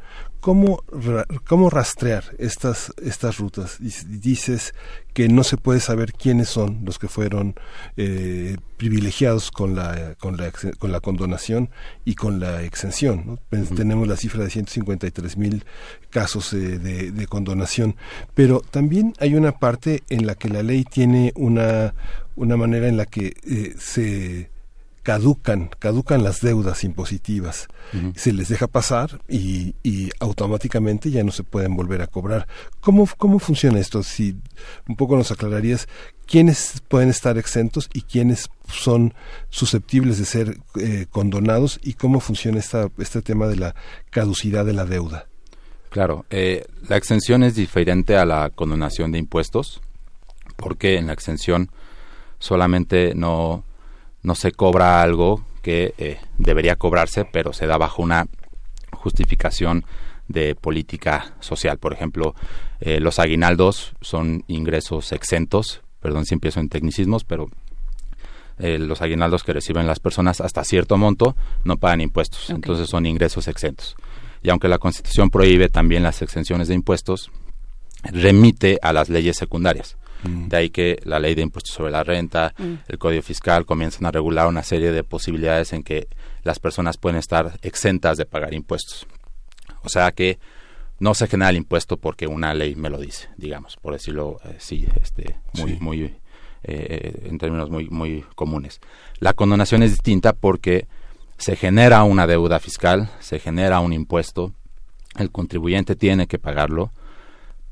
[0.45, 0.83] ¿Cómo,
[1.47, 3.77] cómo rastrear estas, estas rutas?
[3.79, 4.75] Dices
[5.15, 7.55] que no se puede saber quiénes son los que fueron
[7.97, 11.71] eh, privilegiados con la, con, la, con la condonación
[12.05, 13.39] y con la exención.
[13.75, 15.65] Tenemos la cifra de 153 mil
[16.11, 17.95] casos de, de, condonación,
[18.35, 21.95] pero también hay una parte en la que la ley tiene una,
[22.35, 24.51] una manera en la que eh, se
[25.05, 27.67] caducan, caducan las deudas impositivas.
[28.15, 32.47] Se les deja pasar y, y, automáticamente ya no se pueden volver a cobrar.
[32.81, 34.01] ¿Cómo, ¿Cómo funciona esto?
[34.01, 34.35] Si
[34.89, 35.87] un poco nos aclararías
[36.25, 39.13] quiénes pueden estar exentos y quiénes son
[39.51, 43.75] susceptibles de ser eh, condonados y cómo funciona esta, este tema de la
[44.09, 45.27] caducidad de la deuda.
[45.91, 49.81] Claro, eh, la exención es diferente a la condonación de impuestos
[50.55, 51.69] porque en la exención
[52.39, 53.63] solamente no
[54.25, 58.27] no se cobra algo que eh, debería cobrarse, pero se da bajo una
[58.91, 59.85] justificación
[60.27, 61.77] de política social.
[61.77, 62.33] Por ejemplo,
[62.79, 67.47] eh, los aguinaldos son ingresos exentos, perdón si empiezo en tecnicismos, pero
[68.57, 73.05] eh, los aguinaldos que reciben las personas hasta cierto monto no pagan impuestos, entonces son
[73.05, 73.95] ingresos exentos.
[74.41, 77.31] Y aunque la Constitución prohíbe también las exenciones de impuestos,
[78.03, 79.97] remite a las leyes secundarias.
[80.27, 80.47] Mm.
[80.47, 82.73] De ahí que la ley de impuestos sobre la renta, mm.
[82.87, 86.07] el código fiscal comienzan a regular una serie de posibilidades en que
[86.43, 89.07] las personas pueden estar exentas de pagar impuestos.
[89.83, 90.39] O sea que
[90.99, 94.87] no se genera el impuesto porque una ley me lo dice, digamos, por decirlo así,
[95.01, 96.15] este, muy, muy,
[96.63, 98.79] eh, en términos muy, muy comunes.
[99.19, 100.87] La condonación es distinta porque
[101.37, 104.53] se genera una deuda fiscal, se genera un impuesto,
[105.17, 106.91] el contribuyente tiene que pagarlo,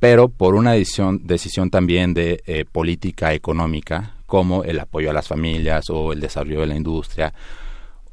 [0.03, 5.29] pero por una decisión, decisión también de eh, política económica, como el apoyo a las
[5.29, 7.33] familias o el desarrollo de la industria.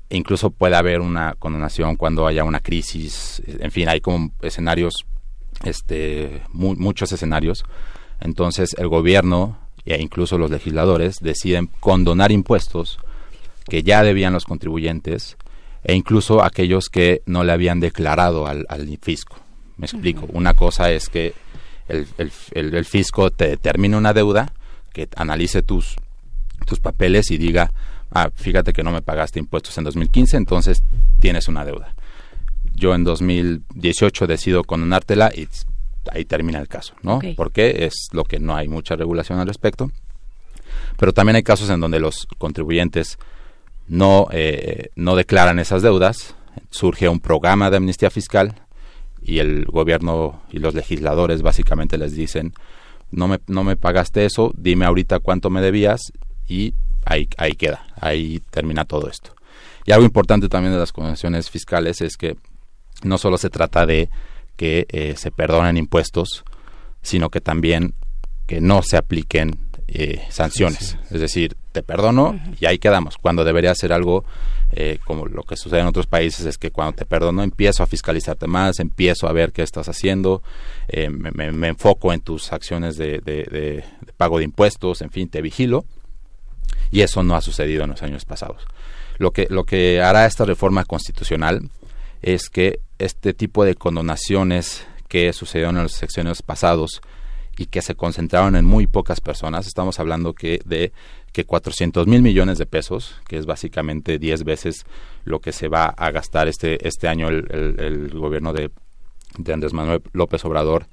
[0.09, 3.43] E incluso puede haber una condonación cuando haya una crisis.
[3.45, 5.05] En fin, hay como escenarios,
[5.65, 7.65] este, muchos escenarios.
[8.21, 13.01] Entonces el gobierno e incluso los legisladores deciden condonar impuestos
[13.69, 15.37] que ya debían los contribuyentes
[15.83, 18.65] e incluso aquellos que no le habían declarado al,
[19.03, 19.39] fisco.
[19.77, 20.27] Me explico.
[20.33, 21.35] Una cosa es que
[21.91, 24.53] el, el, fisco te determine una deuda,
[24.93, 25.97] que analice tus,
[26.67, 27.73] tus papeles y diga,
[28.11, 30.83] ah, fíjate que no me pagaste impuestos en 2015, entonces
[31.21, 31.95] tienes una deuda.
[32.75, 35.49] Yo en 2018 decido condonártela y
[36.11, 37.21] ahí termina el caso, ¿no?
[37.37, 39.91] Porque es lo que no hay mucha regulación al respecto.
[40.97, 43.19] Pero también hay casos en donde los contribuyentes
[43.89, 46.35] no, eh, no declaran esas deudas,
[46.71, 48.55] surge un programa de amnistía fiscal
[49.31, 52.53] y el gobierno y los legisladores básicamente les dicen
[53.13, 56.01] no me, no me pagaste eso, dime ahorita cuánto me debías
[56.49, 56.75] y
[57.05, 59.33] ahí, ahí queda, ahí termina todo esto.
[59.87, 62.37] Y algo importante también de las convenciones fiscales es que
[63.05, 64.11] no solo se trata de
[64.57, 66.45] que eh, se perdonen impuestos,
[67.03, 67.95] sino que también
[68.49, 69.59] que no se apliquen
[69.93, 70.97] eh, sanciones.
[71.11, 73.17] Es decir, te perdono y ahí quedamos.
[73.17, 74.25] Cuando debería ser algo
[74.73, 77.87] eh, como lo que sucede en otros países es que cuando te perdono empiezo a
[77.87, 80.43] fiscalizarte más, empiezo a ver qué estás haciendo,
[80.93, 83.85] me, enfoco en tus acciones de,
[84.17, 85.85] pago de impuestos, en fin, te vigilo.
[86.93, 88.65] Y eso no ha sucedido en los años pasados.
[89.19, 91.69] Lo que, lo que hará esta reforma constitucional
[92.23, 97.01] es que este tipo de condonaciones que sucedieron en los secciones pasados
[97.59, 100.93] y que se concentraron en muy pocas personas, estamos hablando que de
[101.33, 104.85] que 400 mil millones de pesos, que es básicamente 10 veces
[105.25, 108.71] lo que se va a gastar este, este año el, el, gobierno de,
[109.39, 110.87] de Andrés Manuel López Obrador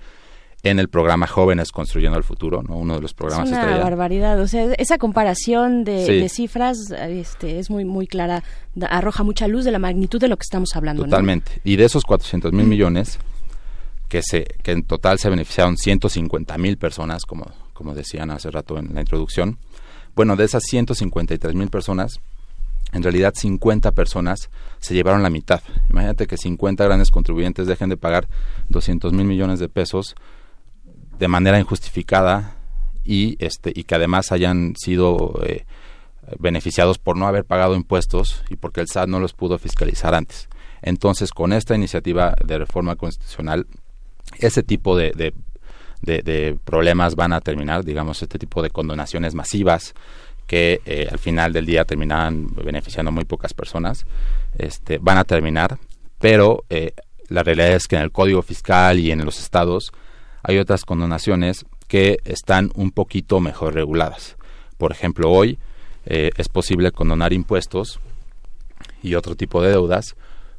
[0.64, 2.78] en el programa Jóvenes Construyendo el Futuro, ¿no?
[2.78, 7.70] uno de los programas Es una barbaridad, o sea, esa comparación de, cifras este, es
[7.70, 8.44] muy muy clara,
[8.82, 11.04] arroja mucha luz de la magnitud de lo que estamos hablando.
[11.04, 13.20] Totalmente, y de esos 400 mil millones,
[14.08, 18.78] que, se, que en total se beneficiaron 150 mil personas, como, como decían hace rato
[18.78, 19.58] en la introducción,
[20.16, 22.20] bueno, de esas 153 mil personas,
[22.94, 24.50] en realidad 50 personas
[24.80, 25.62] se llevaron la mitad.
[25.90, 28.28] Imagínate que 50 grandes contribuyentes dejen de pagar
[28.70, 30.16] 200 mil millones de pesos
[31.20, 32.56] de manera injustificada
[33.04, 35.66] y este y que además hayan sido eh,
[36.40, 40.50] beneficiados por no haber pagado impuestos y porque el SAT no los pudo fiscalizar antes.
[40.82, 43.68] Entonces, con esta iniciativa de reforma constitucional,
[44.40, 45.34] ese tipo de,
[46.02, 49.94] de, problemas van a terminar, digamos, este tipo de condonaciones masivas
[50.46, 54.06] que eh, al final del día terminaban beneficiando muy pocas personas,
[54.58, 55.78] este, van a terminar,
[56.20, 56.94] pero eh,
[57.28, 59.92] la realidad es que en el Código Fiscal y en los estados
[60.44, 64.38] hay otras condonaciones que están un poquito mejor reguladas.
[64.78, 65.60] Por ejemplo, hoy
[66.06, 68.00] eh, es posible condonar impuestos
[69.04, 70.16] y otro tipo de deudas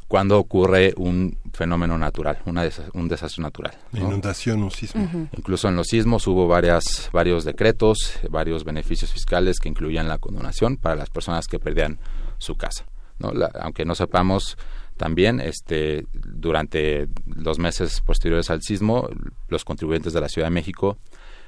[0.09, 3.77] cuando ocurre un fenómeno natural, una un desastre natural.
[3.93, 5.29] Inundación, un sismo.
[5.37, 10.79] Incluso en los sismos hubo varias, varios decretos, varios beneficios fiscales que incluían la condonación
[10.79, 11.99] para las personas que perdían
[12.39, 12.87] su casa.
[13.19, 13.33] ¿no?
[13.61, 14.57] aunque no sepamos
[14.97, 19.09] también, este, durante los meses posteriores al sismo,
[19.49, 20.99] los contribuyentes de la Ciudad de México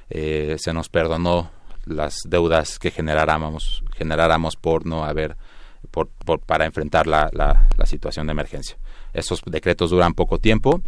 [0.09, 1.51] eh, se nos perdonó
[1.85, 5.35] las deudas que generáramos, generáramos por no haber,
[5.89, 6.09] por,
[6.45, 8.77] para enfrentar la, la, la situación de emergencia.
[9.13, 10.81] Esos decretos duran poco tiempo,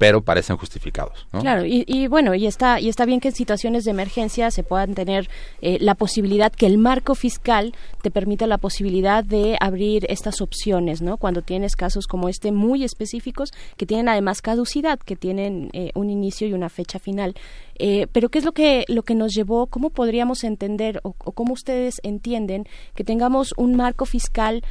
[0.00, 1.26] pero parecen justificados.
[1.30, 4.94] Claro, y, bueno, y está, y está bien que en situaciones de emergencia se puedan
[4.94, 5.28] tener
[5.60, 11.02] eh, la posibilidad que el marco fiscal te permita la posibilidad de abrir estas opciones,
[11.02, 11.18] ¿no?
[11.18, 16.08] Cuando tienes casos como este muy específicos que tienen además caducidad, que tienen eh, un
[16.08, 17.34] inicio y una fecha final.
[17.78, 19.66] Eh, pero ¿qué es lo que, lo que nos llevó?
[19.66, 24.64] ¿Cómo podríamos entender o, o cómo ustedes entienden que tengamos un marco fiscal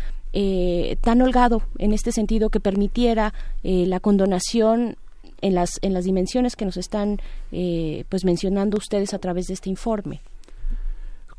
[1.02, 3.34] tan holgado en este sentido que permitiera
[3.64, 4.96] la condonación
[5.42, 7.20] en las, en las dimensiones que nos están
[7.52, 10.22] eh, pues mencionando ustedes a través de este informe.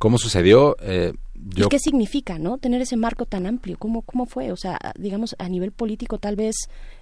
[0.01, 0.77] ¿Cómo sucedió?
[0.81, 1.13] Eh,
[1.57, 2.57] ¿Y qué significa, no?
[2.57, 3.77] Tener ese marco tan amplio.
[3.79, 4.51] ¿Cómo, cómo fue?
[4.51, 6.57] O sea, digamos, a nivel político, tal vez,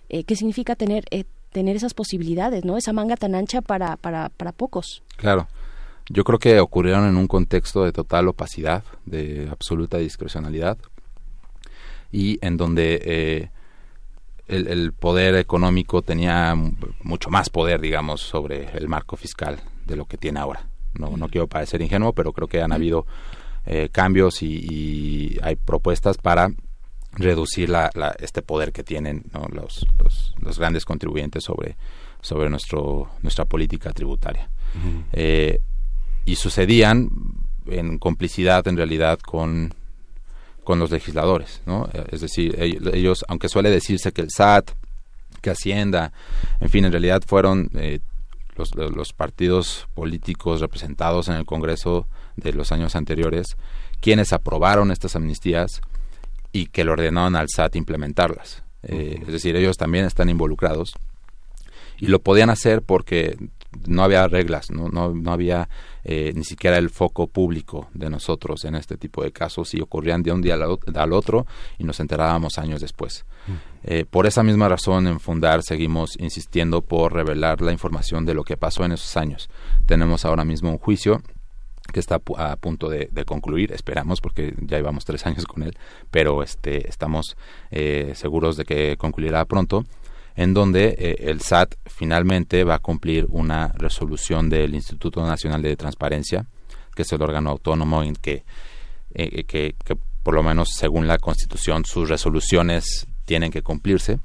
[0.08, 1.22] eh, ¿qué significa tener, eh,
[1.52, 2.76] tener esas posibilidades, no?
[2.76, 5.04] Esa manga tan ancha para, para, para pocos.
[5.16, 5.46] Claro.
[6.08, 10.78] Yo creo que ocurrieron en un contexto de total opacidad, de absoluta discrecionalidad,
[12.10, 13.50] y en donde
[14.48, 16.54] el, poder económico tenía
[17.02, 20.66] mucho más poder, digamos, sobre el marco fiscal de lo que tiene ahora.
[20.94, 23.06] No, no quiero parecer ingenuo, pero creo que han habido
[23.66, 26.50] eh, cambios y, hay propuestas para
[27.12, 29.86] reducir la, este poder que tienen los,
[30.42, 31.76] los, grandes contribuyentes sobre,
[32.20, 34.48] sobre nuestro, nuestra política tributaria.
[35.12, 35.60] Eh,
[36.24, 37.10] y sucedían
[37.66, 39.74] en complicidad en realidad con
[40.68, 41.88] con los legisladores, ¿no?
[42.12, 44.72] Es decir, ellos, aunque suele decirse que el SAT,
[45.40, 46.12] que Hacienda,
[46.60, 48.00] en fin, en realidad fueron eh,
[48.54, 53.56] los, los, partidos políticos representados en el Congreso de los años anteriores
[54.02, 55.80] quienes aprobaron estas amnistías
[56.52, 58.62] y que le ordenaron al SAT implementarlas.
[58.82, 60.92] Eh, es decir, ellos también están involucrados
[61.96, 63.38] y lo podían hacer porque
[63.86, 65.70] no había reglas, no, no, no había
[66.10, 70.22] eh, ni siquiera el foco público de nosotros en este tipo de casos y ocurrían
[70.22, 73.26] de un día al, otro y nos enterábamos años después.
[73.46, 73.52] Mm.
[73.84, 78.42] Eh, por esa misma razón en Fundar seguimos insistiendo por revelar la información de lo
[78.42, 79.50] que pasó en esos años.
[79.84, 81.20] Tenemos ahora mismo un juicio
[81.92, 85.76] que está a punto de, concluir, esperamos, porque ya llevamos tres años con él,
[86.10, 87.36] pero este, estamos
[87.70, 89.84] eh, seguros de que concluirá pronto
[90.38, 95.74] en donde eh, el SAT finalmente va a cumplir una resolución del Instituto Nacional de
[95.74, 96.46] Transparencia,
[96.94, 98.44] que es el órgano autónomo en que,
[99.14, 99.74] eh, que,
[100.22, 104.20] por lo menos según la Constitución sus resoluciones tienen que cumplirse.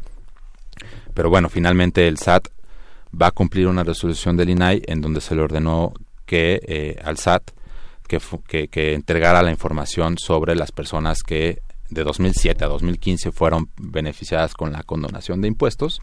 [1.15, 2.47] Pero bueno, finalmente el SAT
[3.19, 5.93] va a cumplir una resolución del INAI en donde se le ordenó
[6.27, 7.49] que eh, al SAT
[8.07, 14.71] que, entregara la información sobre las personas que de 2007 a 2015 fueron beneficiadas con
[14.71, 16.01] la condonación de impuestos.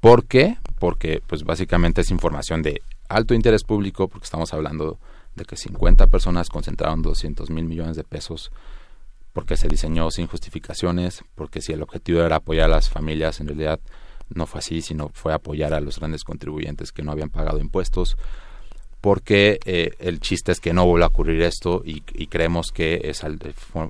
[0.00, 0.58] ¿Por qué?
[0.78, 4.98] Porque pues básicamente es información de alto interés público, porque estamos hablando
[5.36, 8.52] de que 50 personas concentraron 200 mil millones de pesos
[9.32, 13.48] porque se diseñó sin justificaciones, porque si el objetivo era apoyar a las familias, en
[13.48, 13.80] realidad
[14.28, 18.16] no fue así, sino fue apoyar a los grandes contribuyentes que no habían pagado impuestos,
[19.02, 23.24] porque eh, el chiste es que no vuelva a ocurrir esto y, creemos que es,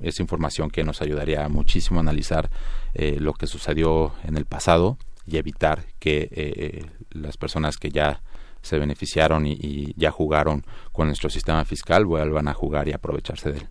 [0.01, 2.49] es, información que nos ayudaría muchísimo a analizar
[2.95, 8.23] eh, lo que sucedió en el pasado y evitar que eh, las personas que ya
[8.63, 13.59] se beneficiaron y, ya jugaron con nuestro sistema fiscal vuelvan a jugar y aprovecharse de
[13.59, 13.67] él.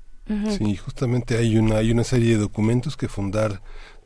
[0.56, 3.60] Sí, justamente hay una, hay una serie de documentos que fundar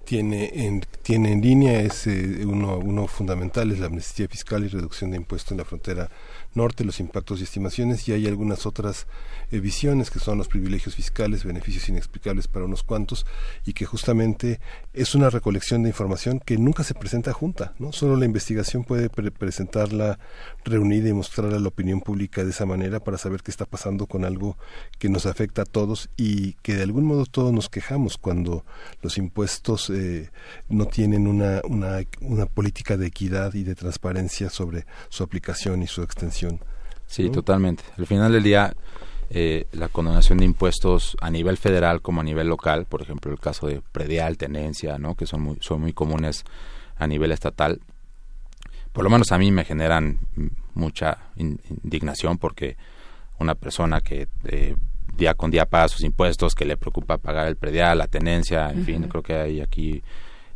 [0.06, 5.10] tiene en, tiene en línea, es uno, uno fundamental, es la amnistía fiscal y reducción
[5.10, 6.08] de impuestos en la frontera
[6.56, 9.06] norte, los impactos y estimaciones, y hay algunas otras
[9.50, 13.26] eh, visiones que son los privilegios fiscales, beneficios inexplicables para unos cuantos,
[13.64, 14.60] y que justamente
[14.92, 17.92] es una recolección de información que nunca se presenta junta, ¿no?
[17.92, 20.18] Solo la investigación puede presentarla
[20.64, 24.06] reunida y mostrarla a la opinión pública de esa manera para saber qué está pasando
[24.06, 24.56] con algo
[24.98, 28.64] que nos afecta a todos y que de algún modo todos nos quejamos cuando
[29.02, 30.30] los impuestos eh,
[30.68, 35.86] no tienen una, una, una política de equidad y de transparencia sobre su aplicación y
[35.86, 36.45] su extensión.
[37.06, 37.84] Sí, totalmente.
[37.96, 38.74] Al final del día,
[39.30, 43.40] eh, la condonación de impuestos a nivel federal como a nivel local, por ejemplo, el
[43.40, 45.14] caso de predial, tenencia, ¿no?
[45.14, 46.44] que son muy, son muy comunes
[46.96, 47.80] a nivel estatal,
[48.92, 50.18] por lo menos a mí me generan
[50.74, 52.76] mucha indignación porque
[53.38, 54.74] una persona que eh,
[55.16, 58.84] día con día paga sus impuestos, que le preocupa pagar el predial, la tenencia, en
[58.84, 60.02] fin, creo que hay aquí,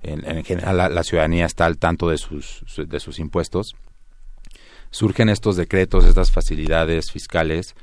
[0.02, 3.76] en, general, la, la, ciudadanía está al tanto de sus, de sus impuestos
[4.90, 7.74] surgen estos decretos, estas facilidades fiscales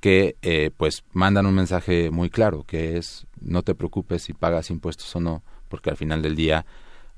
[0.00, 4.70] que eh, pues mandan un mensaje muy claro, que es no te preocupes si pagas
[4.70, 6.66] impuestos o no, porque al final del día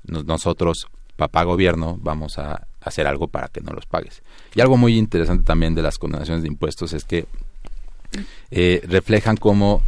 [0.03, 4.23] nosotros, papá gobierno, vamos a hacer algo para que no los pagues.
[4.55, 7.25] Y algo muy interesante también de las condenaciones de impuestos es que
[8.51, 9.83] eh, reflejan cómo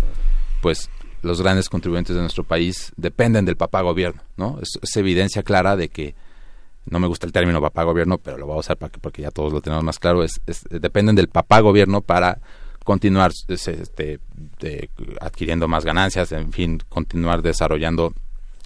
[0.62, 0.90] pues
[1.22, 4.60] los grandes contribuyentes de nuestro país dependen del papá gobierno, ¿no?
[4.62, 6.16] es evidencia clara de que
[6.90, 9.22] no me gusta el término papá gobierno, pero lo voy a usar para que, porque
[9.22, 12.40] ya todos lo tenemos más claro, es, dependen del papá gobierno para
[12.84, 14.20] continuar este,
[15.22, 18.14] adquiriendo más ganancias, en fin, continuar desarrollando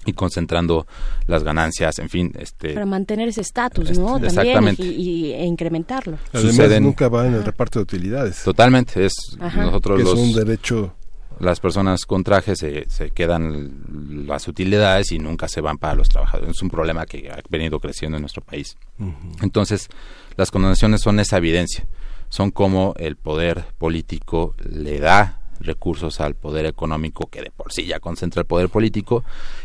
[0.05, 0.85] y concentrando
[1.27, 4.19] las ganancias, en fin, este para mantener ese estatus, ¿no?
[4.19, 6.17] También y, e incrementarlo.
[6.31, 8.43] Además nunca va en el reparto de utilidades.
[8.43, 10.93] Totalmente, es nosotros es los un derecho
[11.44, 16.10] las personas con traje se, se quedan las utilidades y nunca se van para los
[16.10, 16.56] trabajadores.
[16.56, 18.78] Es un problema que ha venido creciendo en nuestro país.
[19.41, 19.90] Entonces,
[20.36, 21.86] las condonaciones son esa evidencia.
[22.30, 27.86] Son como el poder político le da recursos al poder económico que de por sí
[27.86, 29.24] ya concentra el poder político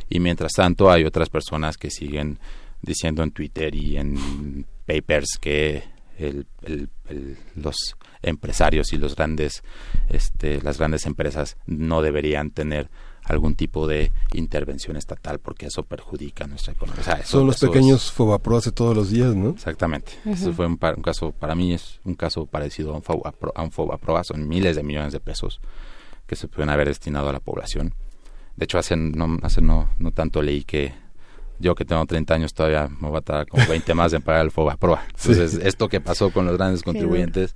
[0.09, 2.39] y mientras tanto hay otras personas que siguen
[2.83, 5.83] diciendo en Twitter y en papers que
[6.19, 6.47] el,
[7.55, 9.63] los empresarios y los grandes,
[10.09, 12.91] este, las grandes empresas no deberían tener
[13.25, 17.25] algún tipo de intervención estatal porque eso perjudica nuestra economía.
[17.25, 19.51] Son los pequeños Fobaproas de todos los días, ¿no?
[19.51, 20.13] Exactamente.
[20.25, 23.71] Eso fue un, caso, para mí es un caso parecido a un, Fobapro, a un
[23.71, 25.61] Fobaproa, son miles de millones de pesos
[26.27, 27.95] que se pueden haber destinado a la población.
[28.57, 30.93] De hecho, hace no, hace no, no tanto leí que
[31.59, 34.45] yo que tengo 30 años todavía me voy a tardar como 20 más en pagar
[34.45, 35.05] el Fobaproa.
[35.17, 37.55] Entonces, esto que pasó con los grandes contribuyentes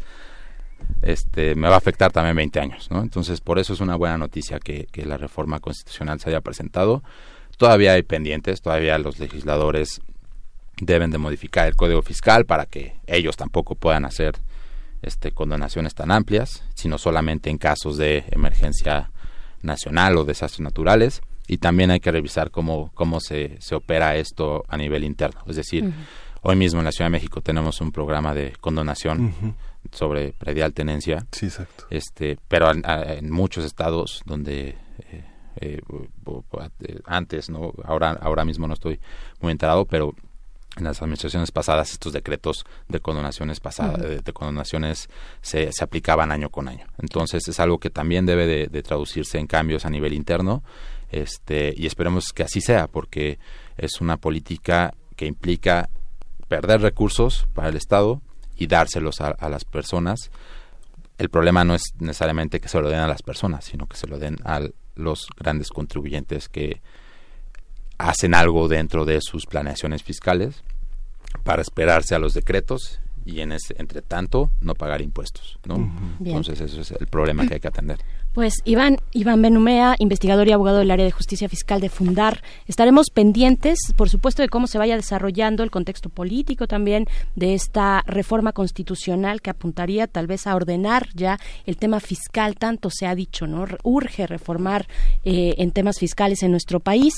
[1.02, 2.90] este, me va a afectar también 20 años.
[2.90, 3.00] ¿no?
[3.02, 7.02] Entonces, por eso es una buena noticia que, la reforma constitucional se haya presentado.
[7.56, 10.00] Todavía hay pendientes, todavía los legisladores
[10.80, 14.34] deben de modificar el código fiscal para que ellos tampoco puedan hacer
[15.02, 19.10] este, condonaciones tan amplias, sino solamente en casos de emergencia
[19.62, 21.20] nacional o desastres naturales.
[21.52, 25.42] Y también hay que revisar cómo, cómo se, se opera esto a nivel interno.
[25.46, 25.92] Es decir,
[26.40, 29.54] hoy mismo en la Ciudad de México tenemos un programa de condonación
[29.90, 31.26] sobre predial tenencia.
[31.30, 31.84] Sí, exacto.
[31.90, 34.76] Este, pero en, muchos estados donde
[35.10, 35.24] eh,
[35.60, 35.82] eh,
[37.04, 38.98] antes, no, ahora, ahora mismo no estoy
[39.42, 40.14] muy enterado, pero
[40.76, 45.10] en las administraciones pasadas estos decretos de condonaciones pasadas, de, condonaciones
[45.42, 46.86] se, se, aplicaban año con año.
[46.98, 50.62] Entonces es algo que también debe de, traducirse en cambios a nivel interno,
[51.12, 53.38] este, y esperemos que así sea, porque
[53.76, 55.88] es una política que implica
[56.48, 58.20] perder recursos para el Estado,
[58.62, 60.30] y dárselos a, las personas.
[61.18, 64.06] El problema no es necesariamente que se lo den a las personas, sino que se
[64.06, 64.60] lo den a
[64.94, 66.80] los grandes contribuyentes que
[67.98, 70.62] hacen algo dentro de sus planeaciones fiscales
[71.44, 75.76] para esperarse a los decretos y en ese, entre tanto no pagar impuestos, ¿no?
[76.24, 77.98] Entonces ese es el problema que hay que atender.
[78.32, 83.10] Pues Iván, Iván Benumea, investigador y abogado del área de justicia fiscal de Fundar, estaremos
[83.10, 87.04] pendientes, por supuesto, de cómo se vaya desarrollando el contexto político también
[87.36, 92.88] de esta reforma constitucional que apuntaría tal vez a ordenar ya el tema fiscal, tanto
[92.88, 93.66] se ha dicho, ¿no?
[93.82, 94.88] Urge reformar
[95.24, 97.12] eh, en temas fiscales en nuestro país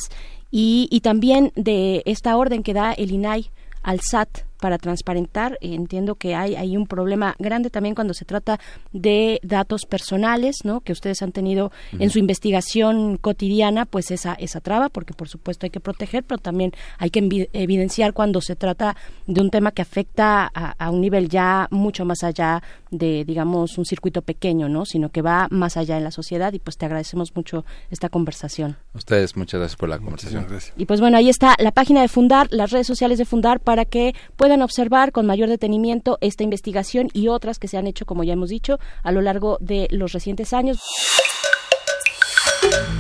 [0.51, 3.53] y, y también de esta orden que da el INAI
[3.85, 5.59] al SAT para transparentar.
[5.61, 8.59] Entiendo que hay, hay un problema grande también cuando se trata
[8.93, 10.81] de datos personales, ¿no?
[10.81, 15.67] Que ustedes han tenido en su investigación cotidiana, pues esa, esa traba, porque por supuesto
[15.67, 19.83] hay que proteger, pero también hay que evidenciar cuando se trata de un tema que
[19.83, 24.85] afecta a, un nivel ya mucho más allá de, digamos, un circuito pequeño, ¿no?
[24.85, 28.77] Sino que va más allá en la sociedad y pues te agradecemos mucho esta conversación.
[28.95, 30.47] ustedes, muchas gracias por la conversación.
[30.77, 33.85] Y pues bueno, ahí está la página de Fundar, las redes sociales de Fundar para
[33.85, 38.25] que puedan observar con mayor detenimiento esta investigación y otras que se han hecho, como
[38.25, 40.81] ya hemos dicho, a lo largo de los recientes años.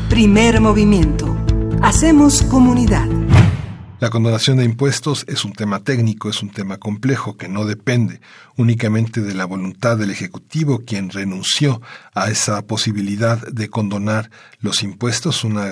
[0.08, 1.36] Primer movimiento.
[1.82, 3.08] Hacemos comunidad.
[4.00, 8.20] La condonación de impuestos es un tema técnico, es un tema complejo que no depende
[8.56, 11.82] únicamente de la voluntad del Ejecutivo, quien renunció
[12.14, 15.68] a esa posibilidad de condonar los impuestos, una,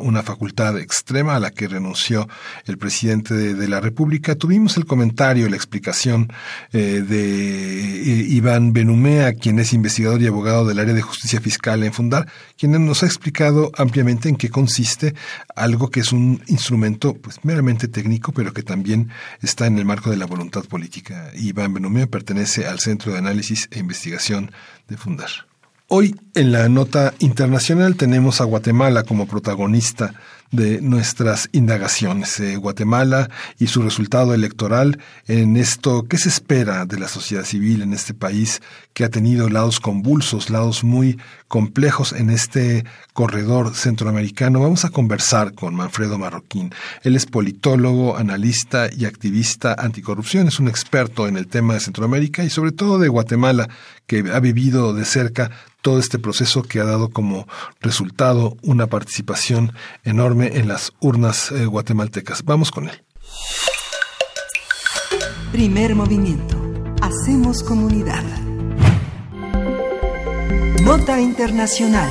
[0.00, 2.28] una, facultad extrema a la que renunció
[2.66, 4.34] el presidente de, la República.
[4.34, 6.32] Tuvimos el comentario, la explicación
[6.72, 11.82] eh, de eh, Iván Benumea, quien es investigador y abogado del área de justicia fiscal
[11.82, 12.26] en Fundar,
[12.58, 15.14] quien nos ha explicado ampliamente en qué consiste
[15.54, 19.08] algo que es un instrumento pues meramente técnico, pero que también
[19.40, 21.30] está en el marco de la voluntad política.
[21.34, 24.50] Iván Benumea pertenece al Centro de Análisis e Investigación
[24.88, 25.28] de Fundar.
[25.88, 30.14] Hoy en la nota internacional tenemos a Guatemala como protagonista
[30.50, 32.38] de nuestras indagaciones.
[32.40, 33.28] Eh, Guatemala
[33.58, 38.14] y su resultado electoral en esto, ¿qué se espera de la sociedad civil en este
[38.14, 38.60] país
[38.92, 41.18] que ha tenido lados convulsos, lados muy
[41.48, 44.60] complejos en este corredor centroamericano?
[44.60, 46.72] Vamos a conversar con Manfredo Marroquín.
[47.02, 52.44] Él es politólogo, analista y activista anticorrupción, es un experto en el tema de Centroamérica
[52.44, 53.68] y sobre todo de Guatemala,
[54.06, 55.50] que ha vivido de cerca
[55.82, 57.46] todo este proceso que ha dado como
[57.80, 59.72] resultado una participación
[60.04, 62.44] enorme en las urnas eh, guatemaltecas.
[62.44, 63.02] Vamos con él.
[65.52, 66.60] Primer movimiento.
[67.00, 68.24] Hacemos comunidad.
[70.82, 72.10] Nota Internacional.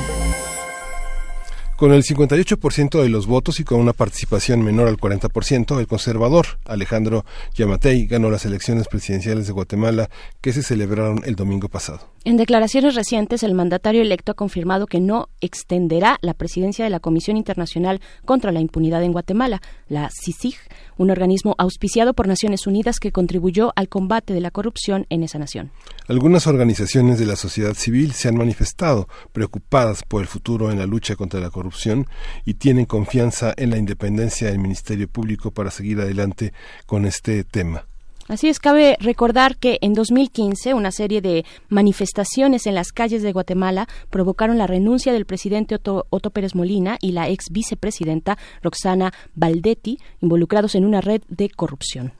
[1.76, 6.46] Con el 58% de los votos y con una participación menor al 40%, el conservador
[6.64, 10.08] Alejandro Yamatei ganó las elecciones presidenciales de Guatemala
[10.40, 12.00] que se celebraron el domingo pasado.
[12.24, 16.98] En declaraciones recientes, el mandatario electo ha confirmado que no extenderá la presidencia de la
[16.98, 20.56] Comisión Internacional contra la Impunidad en Guatemala, la CICIG,
[20.96, 25.38] un organismo auspiciado por Naciones Unidas que contribuyó al combate de la corrupción en esa
[25.38, 25.70] nación.
[26.08, 30.86] Algunas organizaciones de la sociedad civil se han manifestado preocupadas por el futuro en la
[30.86, 32.06] lucha contra la corrupción
[32.44, 36.52] y tienen confianza en la independencia del Ministerio Público para seguir adelante
[36.86, 37.86] con este tema.
[38.28, 43.32] Así es, cabe recordar que en 2015 una serie de manifestaciones en las calles de
[43.32, 49.12] Guatemala provocaron la renuncia del presidente Otto, Otto, Pérez Molina y la ex vicepresidenta Roxana
[49.36, 52.14] Baldetti, involucrados en una red de corrupción.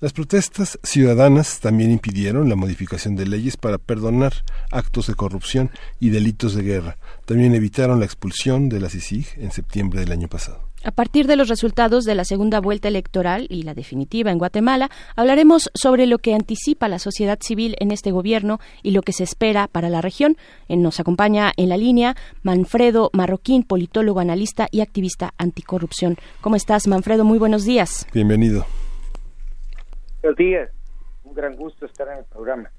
[0.00, 4.32] Las protestas ciudadanas también impidieron la modificación de leyes para perdonar
[4.70, 6.98] actos de corrupción y delitos de guerra.
[7.24, 10.67] También evitaron la expulsión de la CICIG en septiembre del año pasado.
[10.88, 14.88] A partir de los resultados de la segunda vuelta electoral y la definitiva en Guatemala,
[15.16, 19.22] hablaremos sobre lo que anticipa la sociedad civil en este gobierno y lo que se
[19.22, 20.38] espera para la región.
[20.66, 26.16] Nos acompaña en la línea Manfredo Marroquín, politólogo, analista y activista anticorrupción.
[26.40, 27.22] ¿Cómo estás, Manfredo?
[27.22, 28.06] Muy buenos días.
[28.14, 28.64] Bienvenido.
[30.22, 30.70] Buenos días,
[31.22, 32.70] un gran gusto estar en el programa.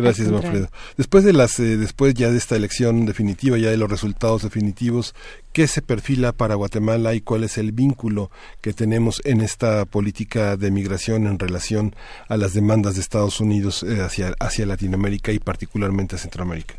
[0.00, 0.68] Gracias, Manfredo.
[0.96, 5.14] Después de las, eh, después ya de esta elección definitiva, ya de los resultados definitivos,
[5.52, 10.56] ¿qué se perfila para Guatemala y cuál es el vínculo que tenemos en esta política
[10.56, 11.94] de migración en relación
[12.28, 16.74] a las demandas de Estados Unidos eh, hacia, hacia Latinoamérica y particularmente a Centroamérica?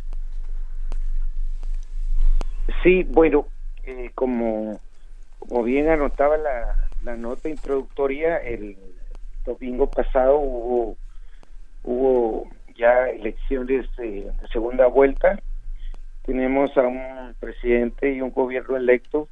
[2.84, 3.48] Sí, bueno,
[3.84, 4.80] eh, como,
[5.40, 8.78] como bien anotaba la, la nota introductoria, el
[9.46, 10.98] domingo pasado hubo,
[11.84, 12.48] hubo
[12.82, 15.40] ya elecciones de, segunda vuelta.
[16.26, 19.28] Tenemos a un presidente y un gobierno electo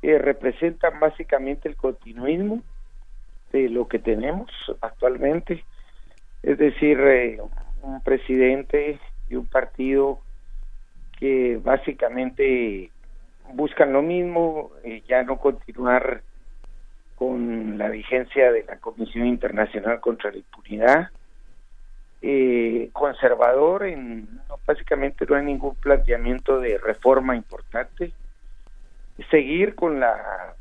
[0.00, 2.62] que representan básicamente el continuismo
[3.52, 4.48] de lo que tenemos
[4.80, 5.64] actualmente.
[6.44, 7.40] Es decir, eh,
[7.82, 10.20] un presidente y un partido
[11.18, 12.90] que básicamente
[13.54, 16.22] buscan lo mismo, eh, ya no continuar
[17.16, 21.10] con la vigencia de la Comisión Internacional contra la Impunidad,
[22.22, 24.28] eh, conservador, en,
[24.66, 28.12] básicamente no hay ningún planteamiento de reforma importante,
[29.30, 30.54] seguir con la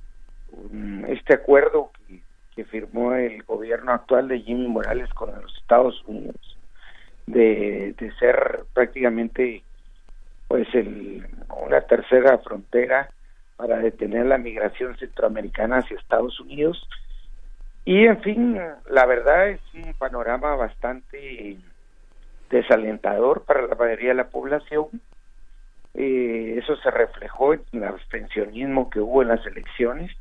[1.10, 2.22] este acuerdo que,
[2.56, 6.58] que firmó el gobierno actual de Jimmy Morales con los Estados Unidos,
[7.26, 9.64] de, de ser prácticamente
[10.48, 11.28] pues el,
[11.66, 13.10] una tercera frontera
[13.58, 16.88] para detener la migración centroamericana hacia Estados Unidos.
[17.86, 18.60] Y en fin,
[18.90, 21.58] la verdad es un panorama bastante
[22.50, 24.88] desalentador para la mayoría de la población.
[25.94, 30.12] Eh, eso se reflejó en el abstencionismo que hubo en las elecciones.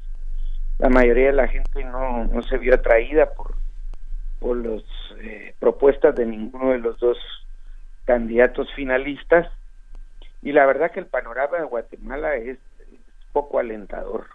[0.79, 3.55] La mayoría de la gente no, no se vio atraída por,
[4.41, 4.83] por las
[5.21, 7.17] eh, propuestas de ninguno de los dos
[8.05, 9.51] candidatos finalistas
[10.43, 12.59] y la verdad que el panorama de Guatemala es,
[13.33, 14.27] poco alentador.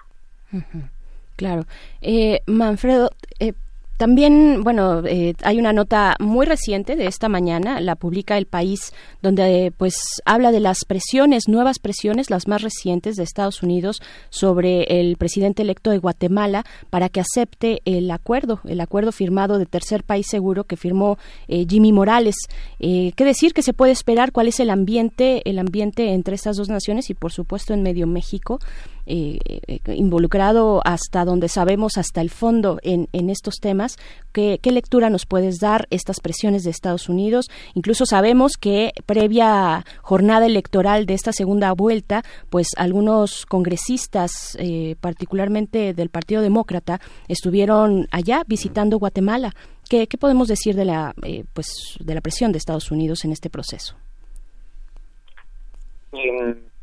[1.39, 1.65] Claro.
[2.01, 3.53] Eh, Manfredo, eh,
[3.99, 8.93] también, bueno, eh, hay una nota muy reciente de esta mañana, la publica El País,
[9.21, 14.83] donde pues habla de las presiones, nuevas presiones, las más recientes de Estados Unidos sobre
[15.01, 20.05] el presidente electo de Guatemala para que acepte el acuerdo, el acuerdo firmado de tercer
[20.05, 21.17] país seguro que firmó
[21.49, 22.37] eh, Jimmy Morales.
[22.79, 24.31] Eh, ¿Qué decir que se puede esperar?
[24.31, 28.07] ¿Cuál es el ambiente, el ambiente entre estas dos naciones y por supuesto en medio
[28.07, 28.59] México?
[29.11, 29.39] Eh,
[29.87, 33.97] involucrado hasta donde sabemos, hasta el fondo en, en estos temas.
[34.31, 37.49] ¿Qué, ¿Qué, lectura nos puedes dar estas presiones de Estados Unidos?
[37.73, 42.21] Incluso sabemos que previa jornada electoral de esta segunda vuelta,
[42.51, 49.55] pues algunos congresistas, eh, particularmente del Partido Demócrata, estuvieron allá visitando Guatemala.
[49.89, 53.31] ¿Qué, qué podemos decir de la, eh, pues, de la presión de Estados Unidos en
[53.31, 53.95] este proceso?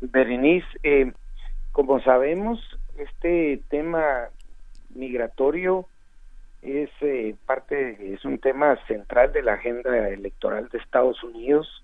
[0.01, 1.11] Berenice, eh,
[1.77, 2.59] como sabemos,
[2.97, 4.29] este tema
[4.95, 5.85] migratorio
[6.63, 11.83] es eh, parte, es un tema central de la agenda electoral de Estados Unidos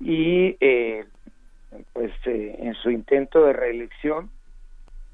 [0.00, 1.04] y eh,
[1.92, 4.30] pues eh, en su intento de reelección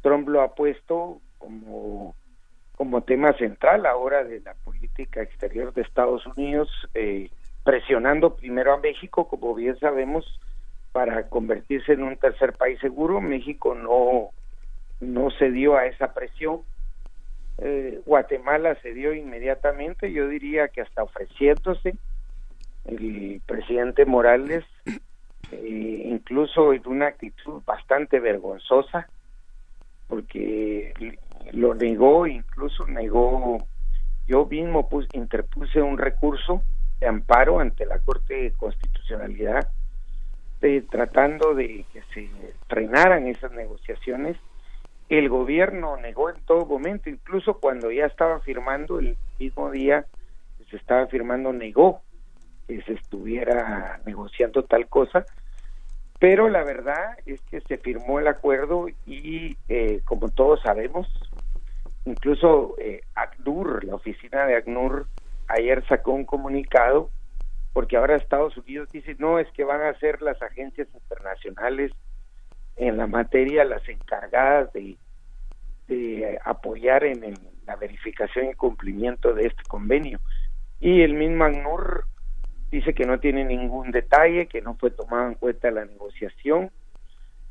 [0.00, 2.14] Trump lo ha puesto como
[2.76, 6.70] como tema central ahora de la política exterior de Estados Unidos
[7.64, 10.38] presionando primero a México como bien sabemos
[10.92, 13.20] para convertirse en un tercer país seguro.
[13.20, 14.30] México no,
[15.00, 16.60] no cedió a esa presión.
[17.58, 21.96] Eh, Guatemala cedió inmediatamente, yo diría que hasta ofreciéndose.
[22.84, 24.64] El presidente Morales,
[25.52, 29.08] eh, incluso en una actitud bastante vergonzosa,
[30.08, 30.92] porque
[31.52, 33.58] lo negó, incluso negó,
[34.26, 36.62] yo mismo interpuse un recurso
[37.00, 39.68] de amparo ante la Corte de Constitucionalidad
[40.88, 42.30] tratando de que se
[42.68, 44.36] frenaran esas negociaciones,
[45.08, 50.06] el gobierno negó en todo momento, incluso cuando ya estaba firmando, el mismo día
[50.58, 52.00] que se estaba firmando, negó
[52.66, 55.26] que se estuviera negociando tal cosa,
[56.18, 61.08] pero la verdad es que se firmó el acuerdo y eh, como todos sabemos,
[62.04, 65.06] incluso eh, ACNUR, la oficina de ACNUR,
[65.48, 67.10] ayer sacó un comunicado
[67.72, 71.92] porque ahora Estados Unidos dice, no, es que van a ser las agencias internacionales
[72.76, 74.96] en la materia las encargadas de,
[76.44, 77.34] apoyar en
[77.66, 80.20] la verificación y cumplimiento de este convenio.
[80.80, 82.06] Y el mismo ACNUR
[82.70, 86.70] dice que no tiene ningún detalle, que no fue tomado en cuenta la negociación.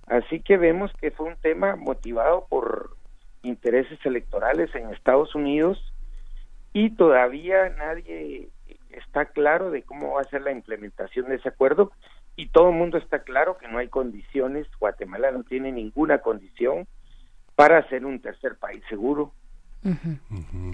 [0.08, 2.98] Así que vemos que fue un tema motivado por
[3.44, 5.94] intereses electorales en Estados Unidos
[6.74, 8.50] y todavía nadie
[8.98, 11.92] está claro de cómo va a ser la implementación de ese acuerdo
[12.36, 16.88] y todo el mundo está claro que no hay condiciones, Guatemala no tiene ninguna condición
[17.56, 19.34] para ser un tercer país seguro.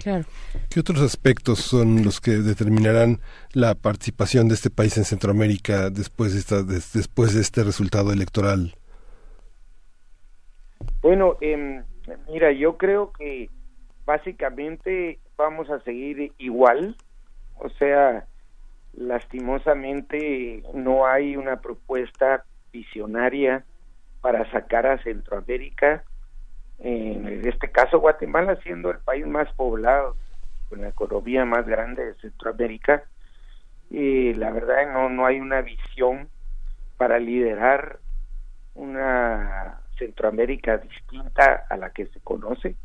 [0.00, 3.20] ¿Qué otros aspectos son los que determinarán
[3.52, 8.74] la participación de este país en Centroamérica después de, esta, después de este resultado electoral?
[11.00, 11.82] Bueno, eh,
[12.30, 13.48] mira, yo creo que
[14.04, 16.96] básicamente vamos a seguir igual,
[17.60, 18.26] o sea,
[18.94, 23.64] lastimosamente no hay una propuesta visionaria
[24.20, 26.04] para sacar a Centroamérica,
[26.78, 30.16] en este caso Guatemala siendo el país más poblado,
[30.68, 33.04] con la economía más grande de Centroamérica,
[33.90, 36.28] y la verdad no, no hay una visión
[36.96, 38.00] para liderar
[38.74, 42.76] una Centroamérica distinta a la que se conoce,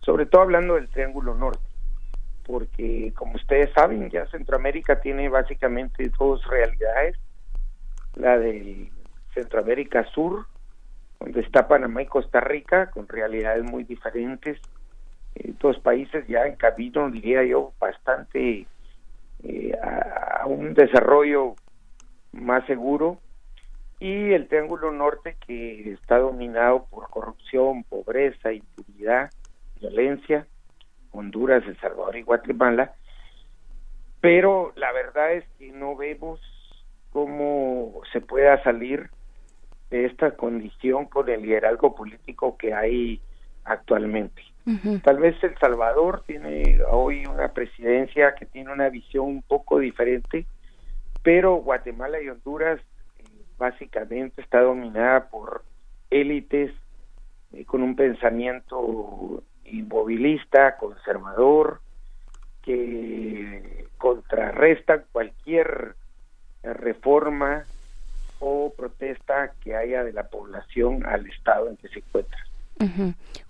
[0.00, 1.73] sobre todo hablando del Triángulo Norte
[2.46, 7.16] porque como ustedes saben, ya Centroamérica tiene básicamente dos realidades,
[8.14, 8.90] la del
[9.34, 10.46] Centroamérica Sur
[11.24, 14.60] donde está Panamá y Costa Rica, con realidades muy diferentes.
[15.34, 18.66] Eh, dos países ya en camino, diría yo, bastante
[19.42, 21.54] eh, a, un desarrollo
[22.32, 23.18] más seguro.
[24.00, 29.30] Y el Triángulo Norte, que está dominado por corrupción, pobreza, impunidad,
[29.80, 30.46] violencia,
[31.14, 32.92] Honduras, El Salvador y Guatemala.
[34.20, 36.40] Pero la verdad es que no vemos
[37.10, 39.08] cómo se pueda salir
[39.90, 43.20] de esta condición con el liderazgo político que hay
[43.64, 44.42] actualmente.
[45.02, 50.46] Tal vez El Salvador tiene hoy una presidencia que tiene una visión un poco diferente,
[51.22, 52.80] pero Guatemala y Honduras
[53.18, 53.24] eh,
[53.58, 55.64] básicamente está dominada por
[56.08, 56.72] élites
[57.52, 61.80] eh, con un pensamiento inmovilista, conservador,
[62.62, 65.94] que contrarrestan cualquier
[66.62, 67.64] reforma
[68.40, 72.38] o protesta que haya de la población al estado en que se encuentra.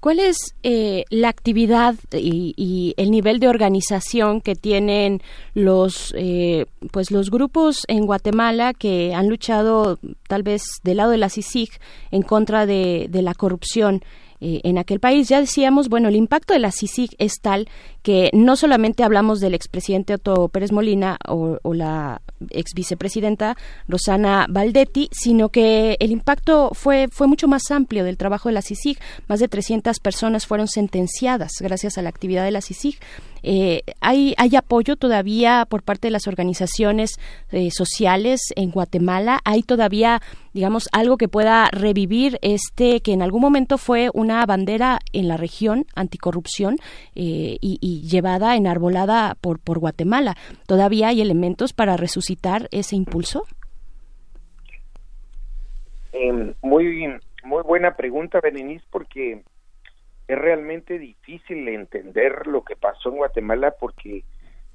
[0.01, 5.23] ¿Cuál es eh, la actividad y, el nivel de organización que tienen
[5.55, 11.19] los eh, pues los grupos en Guatemala que han luchado tal vez del lado de
[11.19, 11.71] la CICIG
[12.11, 14.03] en contra de, de la corrupción?
[14.41, 15.29] Eh, en aquel país.
[15.29, 17.69] Ya decíamos, bueno, el impacto de la CICIG es tal
[18.03, 22.21] que no solamente hablamos del expresidente Otto Pérez Molina o, la
[22.51, 23.57] ex vicepresidenta
[23.89, 28.63] Rosana Valdetti, sino que el impacto fue, fue mucho más amplio del trabajo de la
[28.63, 28.99] CICIG.
[29.29, 32.99] Más de 300 personas fueron sentenciadas gracias a la actividad de la CICIG.
[33.47, 37.21] Eh, ¿hay, ¿Hay apoyo todavía por parte de las organizaciones
[37.53, 39.41] eh, sociales en Guatemala?
[39.45, 40.21] ¿Hay todavía,
[40.55, 45.37] digamos, algo que pueda revivir este que en algún momento fue una bandera en la
[45.37, 46.77] región anticorrupción
[47.15, 50.37] eh, y, llevada, enarbolada por, por Guatemala?
[50.67, 53.45] ¿Todavía hay elementos para resucitar ese impulso?
[56.13, 59.43] Em, muy, muy buena pregunta, Berenice, porque
[60.27, 64.25] es realmente difícil entender lo que pasó en Guatemala porque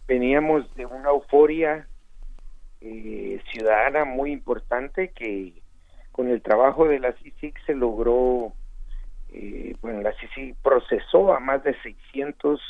[0.08, 1.88] veníamos de una euforia
[2.82, 5.54] eh, ciudadana muy importante que
[6.12, 8.54] con el trabajo de la CICIC se logró,
[9.32, 12.62] eh, bueno, la CICIC procesó a más de 600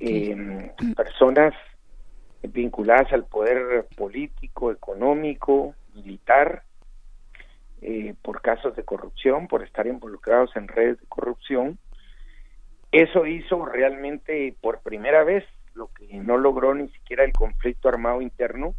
[0.00, 1.54] em, personas
[2.42, 6.62] vinculadas al poder político, económico, militar,
[7.80, 11.78] eh, por casos de corrupción, por estar involucrados en redes de corrupción.
[12.90, 15.44] Eso hizo realmente por primera vez
[15.74, 18.74] lo que no logró ni siquiera el conflicto armado interno,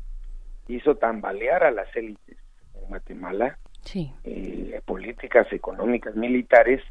[0.68, 2.38] hizo tambalear a las élites
[2.76, 3.58] en Guatemala,
[3.94, 6.82] eh, políticas económicas, militares,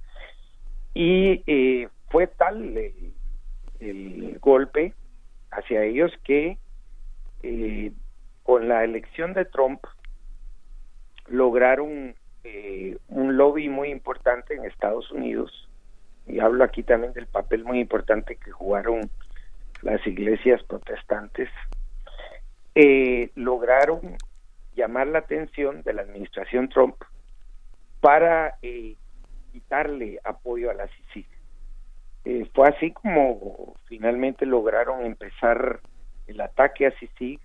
[0.94, 2.74] y eh, fue tal
[3.80, 4.94] el golpe
[5.50, 6.56] hacia ellos que
[8.42, 9.84] con la elección de Trump
[11.30, 12.14] lograron
[12.44, 15.68] eh, un lobby muy importante en Estados Unidos,
[16.26, 19.10] y hablo aquí también del papel muy importante que jugaron
[19.82, 21.48] las iglesias protestantes,
[22.74, 24.16] eh, lograron
[24.76, 26.96] llamar la atención de la administración Trump
[28.00, 28.96] para eh,
[29.52, 31.26] quitarle apoyo a la CICIG.
[32.54, 35.80] fue así como finalmente lograron empezar
[36.26, 37.40] el ataque a CICIG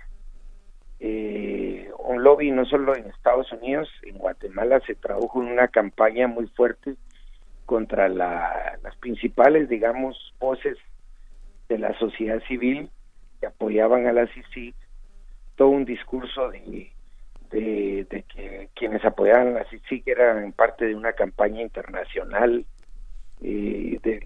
[1.05, 6.27] eh, un lobby no solo en Estados Unidos, en Guatemala se tradujo en una campaña
[6.27, 6.95] muy fuerte
[7.65, 10.77] contra las principales, digamos, voces
[11.67, 12.89] de la sociedad civil
[13.41, 14.75] que apoyaban a la CICIG,
[15.57, 16.93] todo un discurso de,
[17.49, 22.65] que quienes apoyaban a la CICIG eran parte de una campaña internacional
[23.41, 24.25] eh, de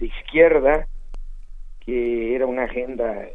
[0.00, 0.86] izquierda,
[1.84, 3.28] que era una agenda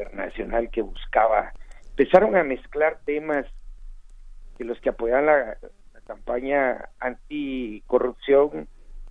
[0.00, 1.52] internacional que buscaba,
[1.90, 3.46] empezaron a mezclar temas
[4.56, 5.56] que los que apoyaban la,
[6.06, 8.66] campaña anticorrupción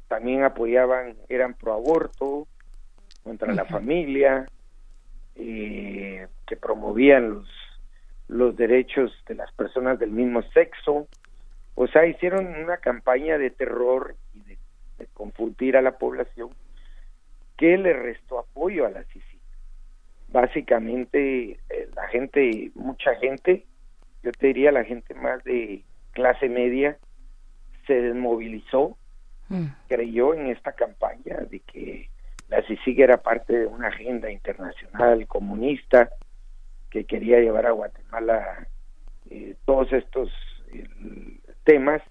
[0.10, 2.46] también apoyaban, eran pro aborto,
[3.24, 4.48] contra la familia,
[5.36, 7.48] eh, que promovían los,
[8.28, 11.08] los derechos de las personas del mismo sexo.
[11.76, 14.58] O sea, hicieron una campaña de terror y de,
[15.14, 16.50] confundir a la población
[17.56, 19.29] que le restó apoyo a la CICI
[20.32, 23.66] básicamente eh, la gente, mucha gente,
[24.24, 26.98] yo te diría la gente más de clase media,
[27.88, 28.98] se desmovilizó,
[29.50, 29.66] mm.
[29.88, 32.10] creyó en esta campaña de que
[32.50, 36.10] la CICIG era parte de una agenda internacional comunista
[36.90, 38.68] que quería llevar a Guatemala
[39.30, 40.32] eh, todos estos
[40.74, 40.88] eh,
[41.64, 42.02] temas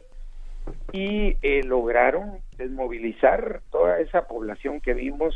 [0.93, 5.35] y lograron desmovilizar toda esa población que vimos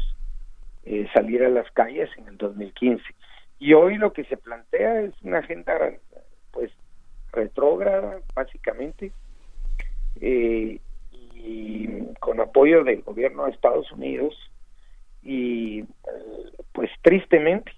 [0.85, 3.03] eh, salir a las calles en el 2015.
[3.59, 5.75] Y hoy lo que se plantea es una agenda
[6.51, 6.71] pues
[7.33, 9.13] retrógrada, básicamente,
[10.21, 10.81] eh,
[11.11, 14.35] y con apoyo del gobierno de Estados Unidos
[15.23, 15.85] y
[16.73, 17.73] pues tristemente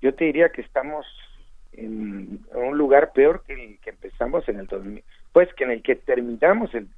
[0.00, 1.06] yo te diría que estamos
[1.72, 5.02] en, un lugar peor que el que empezamos en el 2000,
[5.32, 6.88] pues que en el que terminamos el,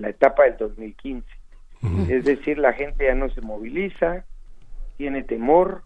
[0.00, 1.26] la etapa del 2015.
[2.08, 4.24] Es decir, la gente ya no se moviliza,
[4.96, 5.82] tiene temor,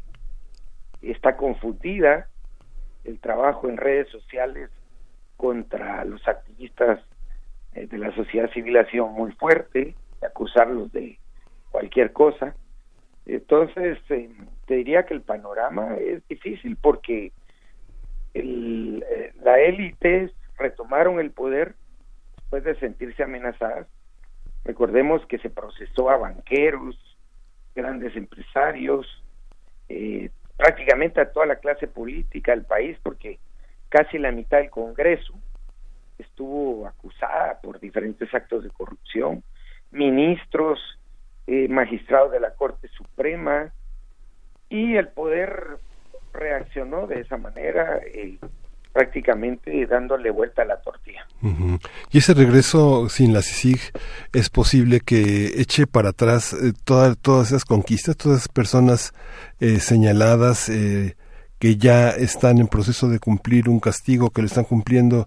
[1.01, 2.29] está confundida,
[3.05, 4.71] el trabajo en redes sociales
[5.37, 7.01] contra los activistas
[7.75, 11.19] eh, de la sociedad civil ha sido muy fuerte, acusarlos de
[11.71, 12.55] cualquier cosa.
[13.27, 14.31] Entonces, eh,
[14.67, 17.33] te diría que el panorama es difícil porque
[18.35, 21.75] el, eh, la élite retomaron el poder
[22.37, 23.87] después de sentirse amenazadas.
[24.67, 26.97] Recordemos que se procesó a banqueros,
[27.73, 29.07] grandes empresarios,
[29.89, 33.39] eh, prácticamente a toda la clase política del país, porque
[33.89, 35.35] casi la mitad del Congreso
[36.19, 39.45] estuvo acusada por diferentes actos de corrupción,
[39.93, 40.81] ministros,
[41.47, 43.73] eh, magistrados de la Corte Suprema,
[44.69, 45.79] y el poder
[46.33, 48.37] reaccionó de esa manera, eh,
[48.97, 51.27] prácticamente dándole vuelta a la tortilla.
[52.11, 53.79] Y ese regreso sin la CICIG
[54.33, 59.13] es posible que eche para atrás eh, todas esas conquistas, todas esas personas
[59.61, 61.15] eh, señaladas eh,
[61.59, 65.27] que ya están en proceso de cumplir un castigo, que lo están cumpliendo,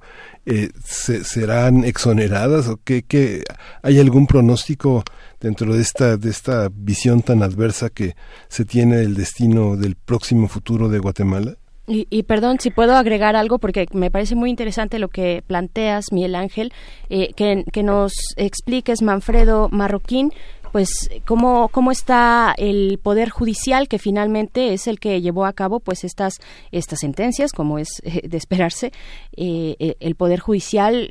[0.84, 3.44] se, serán exoneradas o que
[3.84, 5.04] hay algún pronóstico
[5.40, 8.16] dentro de esta de esta visión tan adversa que
[8.48, 11.59] se tiene del destino del próximo futuro de Guatemala?
[11.92, 16.36] Y, perdón, si puedo agregar algo, porque me parece muy interesante lo que planteas, Miguel
[16.36, 16.72] Ángel,
[17.10, 20.32] eh, que, que nos expliques, Manfredo Marroquín,
[20.72, 25.80] pues cómo, cómo está el poder judicial que finalmente es el que llevó a cabo
[25.80, 26.36] pues estas
[26.72, 28.92] estas sentencias como es eh, de esperarse
[29.36, 31.08] eh, eh, el poder judicial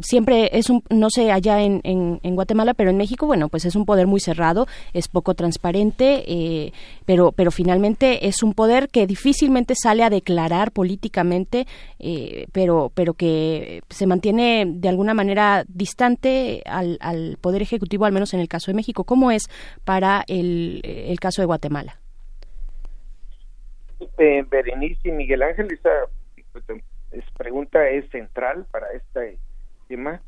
[0.00, 3.76] siempre es un no sé allá en, en, Guatemala pero en México bueno pues es
[3.76, 6.72] un poder muy cerrado es poco transparente
[7.04, 11.66] pero pero finalmente es un poder que difícilmente sale a declarar políticamente
[12.52, 18.32] pero pero que se mantiene de alguna manera distante al, al poder ejecutivo al menos
[18.32, 19.04] en el caso de México.
[19.04, 19.48] ¿Cómo es
[19.84, 21.98] para el, caso de Guatemala?
[24.16, 25.90] Eh, Berenice y Miguel Ángel, esa
[27.36, 29.38] pregunta es central para este
[29.88, 30.22] tema.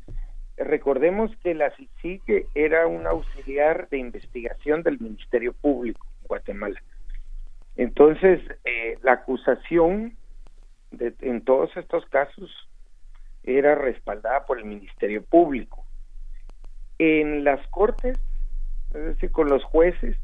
[0.57, 6.81] Recordemos que la CICIG era un auxiliar de investigación del Ministerio Público en Guatemala.
[7.75, 10.15] Entonces, eh, la acusación
[10.91, 12.51] de, en todos estos casos
[13.43, 15.83] era respaldada por el Ministerio Público.
[16.99, 18.19] En las Cortes
[18.93, 20.17] es decir, con los jueces,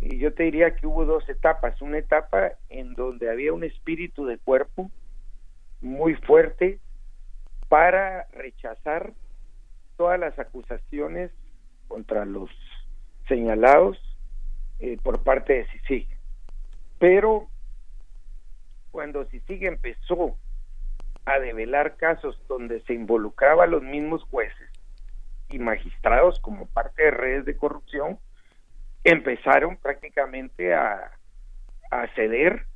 [0.00, 4.26] y yo te diría que hubo dos etapas, una etapa en donde había un espíritu
[4.26, 4.90] de cuerpo
[5.80, 6.78] muy fuerte
[7.68, 9.12] para rechazar
[9.96, 11.32] todas las acusaciones
[11.88, 12.50] contra los
[13.26, 13.98] señalados
[14.78, 16.08] eh, por parte de CICIG.
[16.98, 17.48] Pero
[18.92, 20.36] cuando CICIG empezó
[21.24, 24.67] a develar casos donde se involucraba a los mismos jueces,
[25.50, 28.18] y magistrados como parte de redes de corrupción
[29.04, 31.10] empezaron prácticamente a,
[32.14, 32.66] ceder,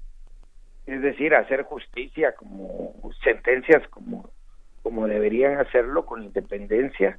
[0.87, 4.31] es decir, a hacer justicia como sentencias como,
[4.83, 7.19] como deberían hacerlo con independencia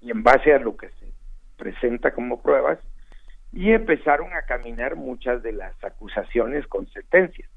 [0.00, 1.12] y en base a lo que se
[1.56, 2.78] presenta como pruebas
[3.52, 7.48] y empezaron a caminar muchas de las acusaciones con sentencias.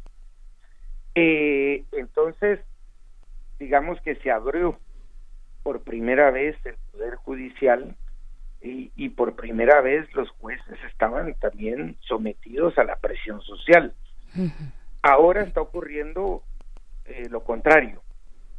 [1.16, 2.60] Eh, entonces,
[3.58, 4.78] digamos que se abrió
[5.68, 7.94] por primera vez el Poder Judicial
[8.62, 13.94] y, por primera vez los jueces estaban también sometidos a la presión social.
[15.02, 16.42] Ahora está ocurriendo
[17.04, 18.02] eh, lo contrario.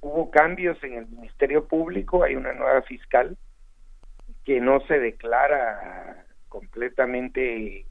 [0.02, 3.38] Hubo cambios en el Ministerio Público, hay una nueva fiscal
[4.44, 7.86] que no se declara completamente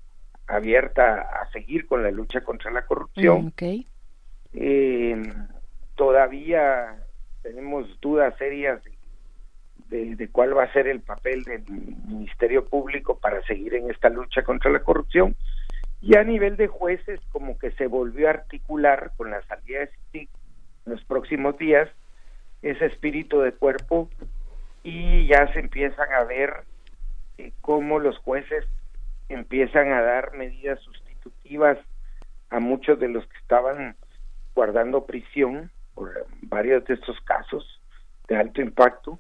[0.45, 3.52] abierta a seguir con la lucha contra la corrupción.
[4.53, 5.23] Eh,
[5.95, 7.03] todavía
[7.41, 8.97] tenemos dudas serias de
[9.90, 11.64] de, cuál va a ser el papel del
[12.08, 15.36] Ministerio Público para seguir en esta lucha contra la corrupción.
[16.02, 19.88] Y a nivel de jueces, como que se volvió a articular con la salida de
[19.88, 20.30] CITIC
[20.86, 21.90] en los próximos días
[22.62, 24.10] ese espíritu de cuerpo
[24.84, 26.64] y ya se empiezan a ver
[27.38, 28.66] eh, cómo los jueces
[29.30, 31.78] empiezan a dar medidas sustitutivas
[32.50, 33.96] a muchos de los que estaban
[34.56, 37.82] guardando prisión por varios de estos casos
[38.28, 39.20] de alto impacto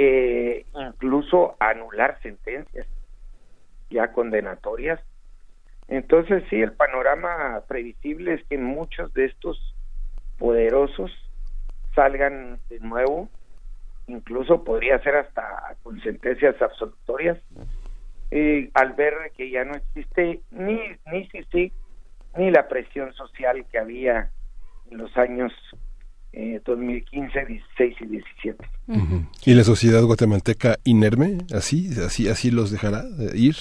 [0.00, 2.86] eh, incluso anular sentencias
[3.90, 5.00] ya condenatorias.
[5.88, 9.74] Entonces sí, el panorama previsible es que muchos de estos
[10.38, 11.10] poderosos
[11.94, 13.28] salgan de nuevo
[14.06, 17.38] incluso podría ser hasta con sentencias absolutorias,
[18.30, 20.80] eh, al ver que ya no existe ni,
[21.10, 21.72] ni sí
[22.36, 24.30] ni la presión social que había
[24.90, 25.52] en los años
[26.64, 28.64] 2015, eh, 16 y 17.
[29.44, 31.38] ¿Y la sociedad guatemalteca inerme?
[31.54, 31.88] ¿Así?
[32.04, 33.04] ¿Así, así los dejará
[33.34, 33.56] ir?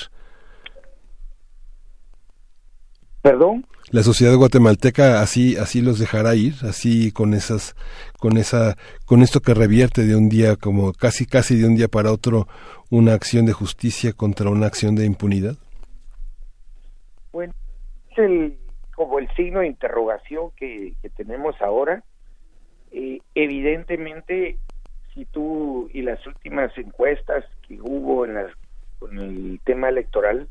[3.22, 3.66] ¿Perdón?
[3.90, 7.76] La sociedad guatemalteca así así los dejará ir, así con esas
[8.20, 8.76] con esa
[9.06, 12.48] con esto que revierte de un día como casi casi de un día para otro
[12.90, 15.56] una acción de justicia contra una acción de impunidad.
[17.32, 17.54] Bueno,
[18.12, 18.58] es el,
[18.96, 22.04] como el signo de interrogación que, tenemos ahora.
[22.92, 24.58] Eh, evidentemente,
[25.14, 28.52] si tú y las últimas encuestas que hubo en las,
[29.00, 30.48] con el tema electoral,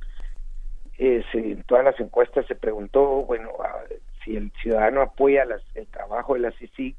[0.99, 3.51] en todas las encuestas se preguntó, bueno,
[4.25, 6.97] si el ciudadano apoya el trabajo de la CICIG,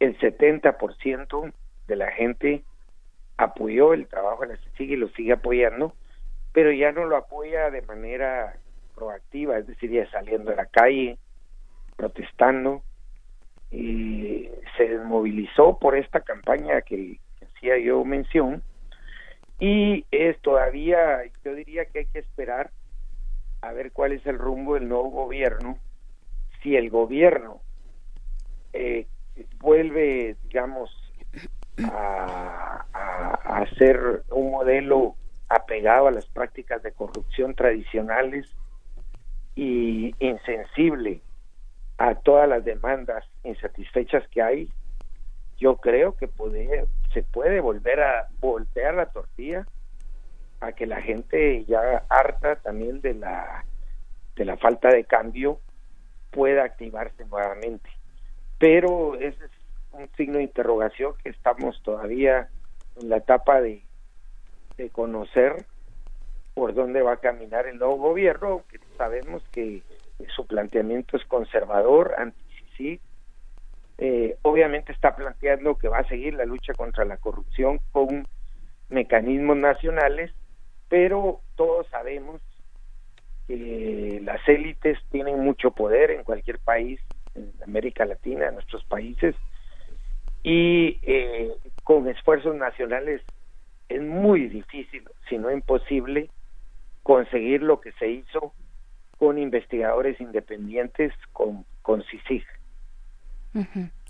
[0.00, 1.52] el 70%
[1.88, 2.62] de la gente
[3.36, 5.94] apoyó el trabajo de la CICIG y lo sigue apoyando,
[6.52, 8.56] pero ya no lo apoya de manera
[8.94, 11.18] proactiva, es decir, ya saliendo a la calle,
[11.96, 12.82] protestando,
[13.72, 18.62] y se desmovilizó por esta campaña que, hacía yo mención,
[19.58, 22.70] y es todavía, yo diría que hay que esperar
[23.62, 25.78] a ver cuál es el rumbo del nuevo gobierno.
[26.62, 27.60] Si el gobierno
[28.72, 29.06] eh,
[29.60, 30.90] vuelve, digamos,
[31.84, 35.14] a, a, hacer un modelo
[35.48, 38.52] apegado a las prácticas de corrupción tradicionales
[39.54, 41.22] y insensible
[41.98, 44.68] a todas las demandas insatisfechas que hay,
[45.58, 49.66] yo creo que puede, se puede volver a voltear la tortilla
[50.60, 53.64] a que la gente ya harta también de la
[54.36, 55.60] de la falta de cambio
[56.30, 57.90] pueda activarse nuevamente.
[58.58, 59.50] Pero ese es
[59.92, 62.48] un signo de interrogación que estamos todavía
[63.00, 63.82] en la etapa de,
[64.76, 65.66] de conocer
[66.54, 69.82] por dónde va a caminar el nuevo gobierno, que sabemos que
[70.34, 73.00] su planteamiento es conservador, anti
[73.98, 78.26] eh, obviamente está planteando que va a seguir la lucha contra la corrupción con
[78.88, 80.32] mecanismos nacionales
[80.92, 82.42] pero todos sabemos
[83.46, 87.00] que las élites tienen mucho poder en cualquier país,
[87.34, 89.34] en América Latina, en nuestros países,
[90.42, 91.50] y eh,
[91.82, 93.22] con esfuerzos nacionales
[93.88, 96.28] es muy difícil, si no imposible,
[97.02, 98.52] conseguir lo que se hizo
[99.22, 102.42] con investigadores independientes, con, con CICIG.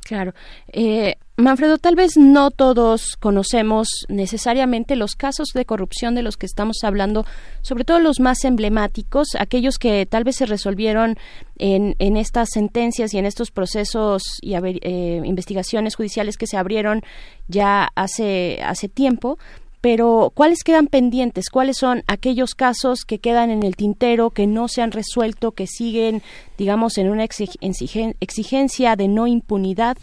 [0.01, 0.32] Claro.
[0.68, 6.47] Eh, Manfredo, tal vez no todos conocemos necesariamente los casos de corrupción de los que
[6.47, 7.26] estamos hablando,
[7.60, 11.16] sobre todo los más emblemáticos, aquellos que tal vez se resolvieron
[11.59, 17.02] en, en estas sentencias y en estos procesos y eh, investigaciones judiciales que se abrieron
[17.48, 19.39] ya hace, hace tiempo,
[19.82, 21.50] pero ¿cuáles quedan pendientes?
[21.50, 25.66] ¿Cuáles son aquellos casos que quedan en el tintero, que no se han resuelto, que
[25.66, 26.22] siguen,
[26.56, 29.98] digamos, en una exigencia de no impunidad?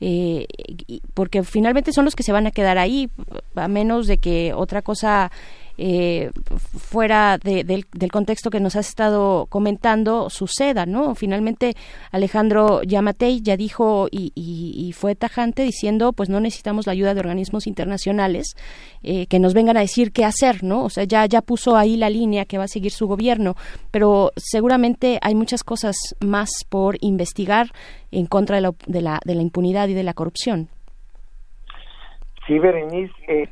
[0.00, 0.46] Eh,
[1.14, 3.08] porque finalmente son los que se van a quedar ahí,
[3.54, 5.32] a menos de que otra cosa
[5.78, 6.30] eh,
[6.78, 11.14] fuera del, contexto que nos has estado comentando suceda, ¿no?
[11.14, 11.74] Finalmente
[12.10, 17.66] Alejandro Yamatei ya dijo y, fue tajante diciendo, pues no necesitamos la ayuda de organismos
[17.66, 18.54] internacionales
[19.02, 20.84] eh, que nos vengan a decir qué hacer, ¿no?
[20.84, 23.54] O sea, ya, ya puso ahí la línea que va a seguir su gobierno,
[23.90, 27.68] pero seguramente hay muchas cosas más por investigar
[28.10, 30.68] en contra de la, de la, de la impunidad y de la corrupción.
[32.46, 33.48] Sí, Berenice, eh,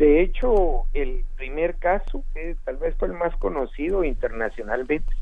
[0.00, 5.12] de hecho, el primer caso, que tal vez fue el más conocido internacionalmente,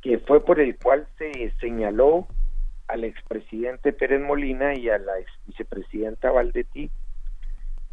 [0.00, 2.28] que fue por el cual se señaló
[2.86, 6.92] al expresidente Pérez Molina y a la ex vicepresidenta Valdetti,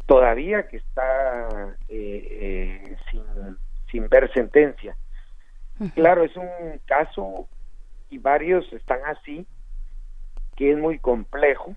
[0.06, 3.24] todavía que está eh, eh, sin,
[3.90, 4.96] sin ver sentencia.
[5.96, 6.48] Claro, es un
[6.86, 7.48] caso
[8.10, 9.44] y varios están así,
[10.54, 11.74] que es muy complejo,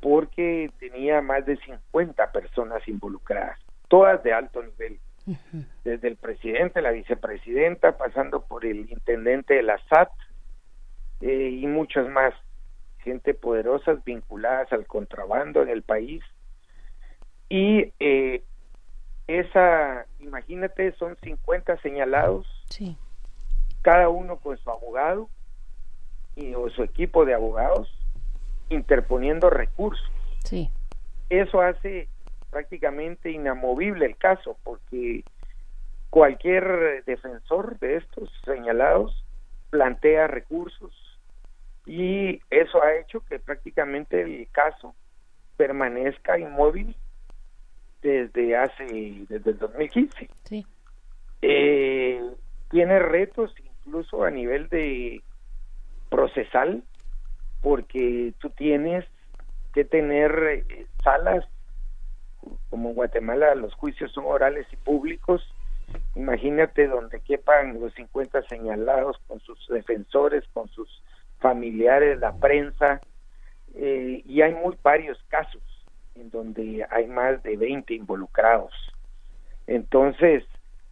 [0.00, 3.58] porque tenía más de 50 personas involucradas,
[3.88, 4.98] todas de alto nivel,
[5.84, 10.10] desde el presidente, la vicepresidenta, pasando por el intendente de la SAT
[11.20, 12.34] eh, y muchas más,
[12.98, 16.22] gente poderosas vinculadas al contrabando en el país.
[17.48, 18.44] Y eh,
[19.26, 22.46] esa, imagínate, son 50 señalados,
[23.82, 25.28] cada uno con su abogado
[26.36, 27.88] y, o su equipo de abogados,
[28.70, 30.10] interponiendo recursos.
[30.44, 30.70] Sí.
[31.28, 32.08] Eso hace
[32.50, 35.24] prácticamente inamovible el caso, porque
[36.08, 39.24] cualquier defensor de estos señalados
[39.70, 40.92] plantea recursos
[41.86, 44.94] y eso ha hecho que prácticamente el caso
[45.56, 46.96] permanezca inmóvil
[48.02, 48.84] desde hace
[49.28, 50.28] desde el 2015.
[50.44, 50.66] Sí.
[51.42, 52.20] Eh,
[52.70, 55.22] tiene retos incluso a nivel de
[56.08, 56.82] procesal
[57.62, 59.04] porque tú tienes
[59.72, 61.44] que tener eh, salas
[62.70, 65.42] como en Guatemala los juicios son orales y públicos.
[66.14, 71.02] Imagínate donde quepan los 50 señalados con sus defensores con sus
[71.40, 73.00] familiares la prensa
[73.74, 75.62] eh, y hay muy varios casos
[76.14, 78.72] en donde hay más de 20 involucrados.
[79.66, 80.44] Entonces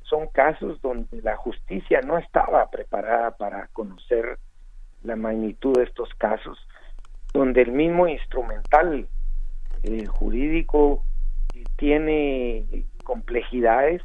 [0.03, 4.39] son casos donde la justicia no estaba preparada para conocer
[5.02, 6.58] la magnitud de estos casos,
[7.32, 9.06] donde el mismo instrumental
[10.08, 11.04] jurídico
[11.76, 14.02] tiene complejidades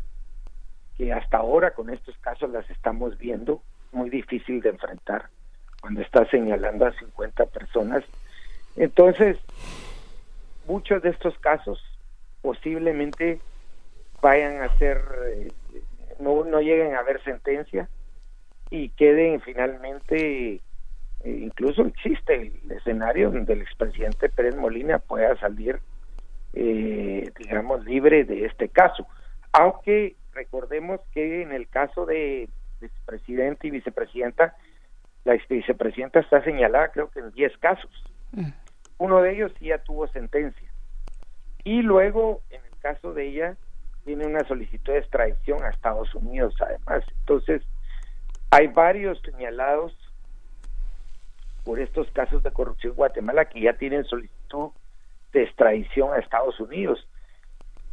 [0.98, 3.62] que hasta ahora con estos casos las estamos viendo,
[3.92, 5.30] muy difícil de enfrentar
[5.82, 8.04] cuando está señalando a 50 personas.
[8.76, 9.38] Entonces,
[10.68, 11.84] muchos de estos casos
[12.42, 13.40] posiblemente
[14.22, 15.52] vayan a ser eh,
[16.20, 17.90] no, no lleguen a haber sentencia
[18.70, 20.62] y queden finalmente,
[21.24, 25.80] incluso existe el escenario donde el expresidente Pérez Molina pueda salir,
[26.54, 29.08] eh, digamos, libre de este caso.
[29.52, 32.50] Aunque recordemos que en el caso de
[32.82, 34.56] vicepresidente y vicepresidenta,
[35.24, 37.92] la vicepresidenta está señalada creo que en 10 casos.
[38.32, 38.50] Mm.
[38.98, 40.70] Uno de ellos sí ya tuvo sentencia.
[41.64, 43.58] Y luego, en el caso de ella,
[44.04, 47.06] tiene una solicitud de extradición a Estados Unidos además.
[47.22, 47.62] Entonces,
[48.52, 49.96] hay varios señalados
[51.64, 54.72] por estos casos de corrupción en Guatemala que ya tienen solicitud
[55.32, 57.08] de extradición a Estados Unidos.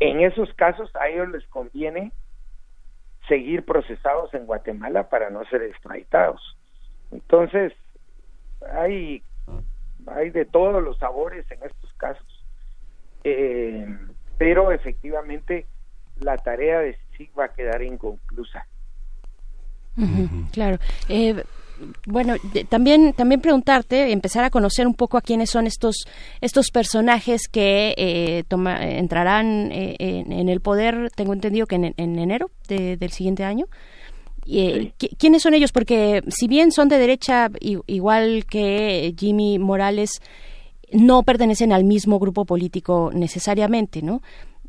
[0.01, 2.13] En esos casos a ellos les conviene
[3.29, 6.57] seguir procesados en Guatemala para no ser extraditados.
[7.13, 7.73] Entonces,
[8.73, 9.23] hay,
[10.07, 12.27] hay de todos los sabores en estos casos.
[13.25, 13.87] Eh,
[14.39, 15.67] pero efectivamente
[16.21, 18.67] la tarea de sí va a quedar inconclusa.
[20.53, 20.79] claro.
[21.09, 21.45] Eh,
[22.07, 22.35] bueno,
[22.69, 26.05] también también preguntarte, empezar a conocer un poco a quiénes son estos
[26.41, 28.45] estos personajes que eh,
[28.81, 31.11] entrarán eh, en, el poder.
[31.15, 33.67] Tengo entendido que en, enero del siguiente año.
[35.19, 35.71] ¿Quiénes son ellos?
[35.71, 40.21] Porque si bien son de derecha, igual que Jimmy Morales,
[40.93, 44.23] no pertenecen al mismo grupo político necesariamente, ¿no?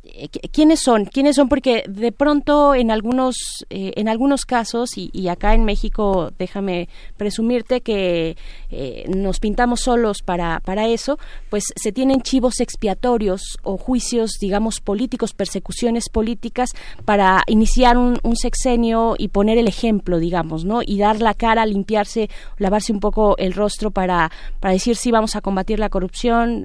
[0.03, 3.35] Eh, quiénes son quiénes son porque de pronto en algunos
[3.69, 8.35] eh, en algunos casos y, acá en México déjame presumirte que
[8.71, 11.19] eh, nos pintamos solos para para eso
[11.51, 16.71] pues se tienen chivos expiatorios o juicios digamos políticos persecuciones políticas
[17.05, 22.27] para iniciar un, sexenio y poner el ejemplo digamos no y dar la cara limpiarse
[22.57, 26.63] lavarse un poco el rostro para para decir sí vamos a combatir la corrupción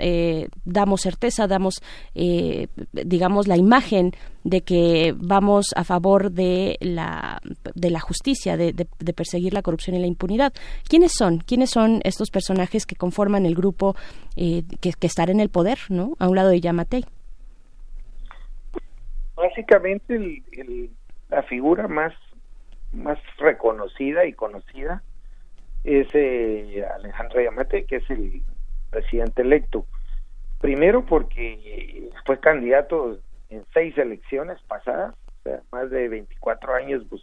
[0.64, 1.82] damos certeza damos
[2.14, 4.12] digamos la imagen
[4.44, 7.40] de que vamos a favor de la,
[7.74, 8.72] de la justicia, de,
[9.14, 10.52] perseguir la corrupción y la impunidad.
[10.88, 11.38] ¿Quiénes son?
[11.38, 13.96] ¿Quiénes son estos personajes que conforman el grupo
[14.36, 16.14] eh, que, que estará en el poder, ¿no?
[16.18, 17.04] A un lado de Yamatei.
[19.34, 20.42] Básicamente
[21.28, 22.14] la figura más,
[22.92, 25.02] más reconocida y conocida
[25.84, 28.42] es eh, Alejandro Yamatei, que es el
[28.90, 29.86] presidente electo.
[30.60, 33.18] Primero porque fue candidato
[33.50, 37.22] en seis elecciones pasadas, o sea, más de 24 años pues,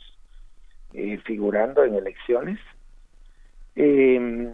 [0.93, 2.59] eh, figurando en elecciones.
[3.75, 4.53] Em,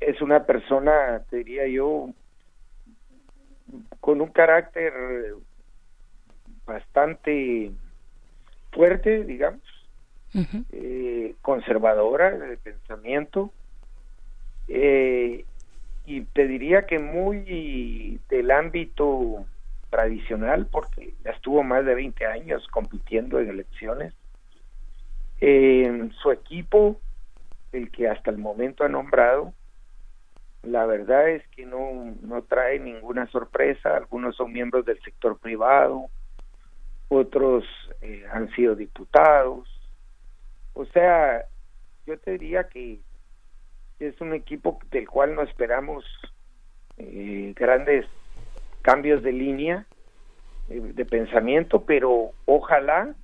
[0.00, 2.10] es una persona, te diría yo,
[4.00, 4.92] con un carácter
[6.66, 7.70] bastante
[8.72, 9.62] fuerte, digamos,
[10.72, 13.52] eh, conservadora de pensamiento,
[14.68, 15.44] eh,
[16.10, 19.46] y te diría que muy del ámbito
[19.90, 24.12] tradicional porque ya estuvo más de 20 años compitiendo en elecciones.
[25.38, 27.00] su equipo,
[27.70, 29.54] el que hasta el momento ha nombrado,
[30.64, 33.96] la verdad es que no, no trae ninguna sorpresa.
[33.96, 36.10] Algunos son miembros del sector privado,
[37.06, 37.64] otros
[38.00, 39.68] eh, han sido diputados.
[40.72, 41.44] O sea,
[42.04, 42.98] yo te diría que
[44.00, 46.04] es un equipo del cual no esperamos
[46.96, 48.06] eh, grandes
[48.82, 49.86] cambios de línea
[50.70, 53.14] eh, de pensamiento, pero ojalá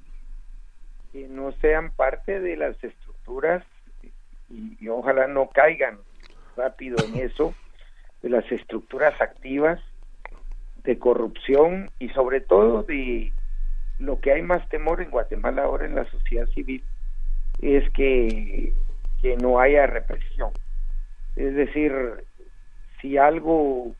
[1.12, 3.65] que no sean parte de las estructuras
[4.51, 5.98] y, ojalá no caigan
[6.57, 7.55] rápido en eso,
[8.23, 9.81] de las estructuras activas
[10.85, 13.32] de corrupción y sobre todo de
[13.98, 16.85] lo que hay más temor en Guatemala ahora en la sociedad civil
[17.61, 18.73] es que,
[19.23, 20.53] que no haya represión.
[21.36, 21.92] Es decir,
[23.00, 23.94] si algo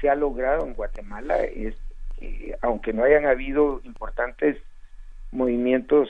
[0.00, 1.74] se ha logrado en Guatemala es
[2.18, 4.56] que, aunque no hayan habido importantes
[5.30, 6.08] movimientos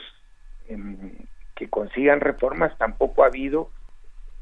[0.67, 1.11] em,
[1.55, 3.69] que consigan reformas, tampoco ha habido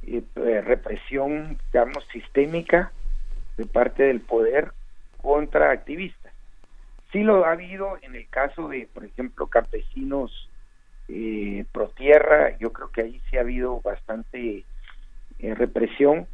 [0.03, 2.91] eh, eh, represión, digamos, sistémica
[3.57, 4.71] de parte del poder
[5.21, 6.31] contra activistas.
[7.11, 10.49] Sí lo ha habido en el caso de, por ejemplo, campesinos
[11.09, 14.63] eh, pro tierra, yo creo que ahí sí ha habido bastante
[15.39, 16.27] eh, represión,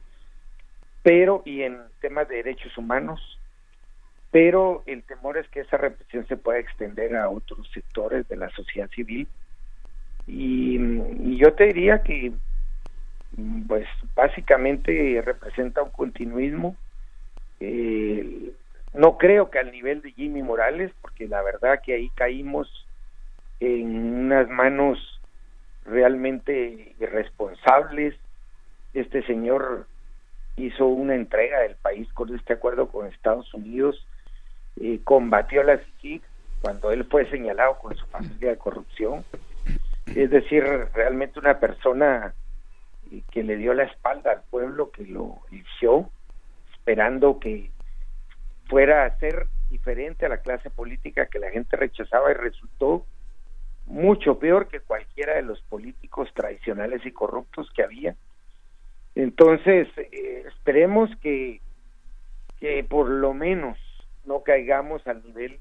[1.03, 3.39] pero y en temas de derechos humanos,
[4.31, 8.49] pero el temor es que esa represión se pueda extender a otros sectores de la
[8.49, 9.27] sociedad civil.
[10.27, 12.31] Y, yo te diría que
[13.67, 16.75] pues básicamente representa un continuismo
[17.59, 18.53] eh,
[18.93, 22.69] no creo que al nivel de Jimmy Morales porque la verdad que ahí caímos
[23.59, 24.99] en unas manos
[25.85, 28.15] realmente irresponsables
[28.95, 29.87] este señor
[30.55, 34.07] hizo una entrega del país con este acuerdo con Estados Unidos,
[34.79, 36.21] eh, combatió la CICIG
[36.61, 39.23] cuando él fue señalado con su familia de corrupción.
[40.07, 40.63] Es decir,
[40.93, 42.33] realmente una persona
[43.11, 46.09] eh, que le dio la espalda al pueblo, que lo eligió,
[46.73, 47.69] esperando que
[48.67, 53.05] fuera a ser diferente a la clase política que la gente rechazaba y resultó
[53.85, 58.15] mucho peor que cualquiera de los políticos tradicionales y corruptos que había.
[59.15, 61.61] Entonces, eh, esperemos que,
[62.59, 63.77] que por lo menos
[64.25, 65.59] no caigamos al nivel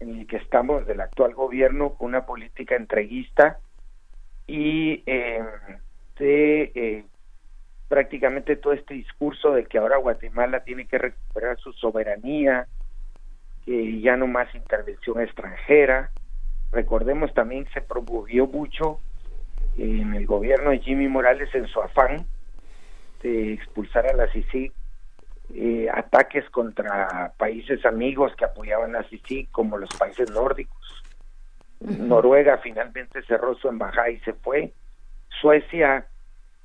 [0.00, 3.58] en el que estamos del actual gobierno con una política entreguista
[4.46, 5.42] y eh,
[6.18, 7.04] de
[7.88, 12.66] prácticamente todo este discurso de que ahora Guatemala tiene que recuperar su soberanía,
[13.64, 16.10] que ya no más intervención extranjera.
[16.72, 18.98] Recordemos también se promovió mucho
[19.76, 22.26] en el gobierno de Jimmy Morales en su afán
[23.22, 24.72] de expulsar a la CICIG
[25.54, 31.02] eh, ataques contra países amigos que apoyaban a CICIG como los países nórdicos.
[31.80, 34.72] Noruega finalmente cerró su embajada y se fue.
[35.40, 36.06] Suecia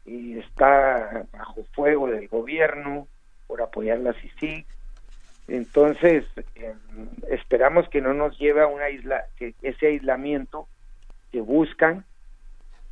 [0.05, 3.07] eh, está bajo fuego del gobierno
[3.47, 4.65] por apoyar la CICIG.
[5.47, 6.25] Entonces,
[6.55, 6.77] em,
[7.29, 10.67] esperamos que no nos lleve a una isla, que ese aislamiento
[11.31, 12.05] que buscan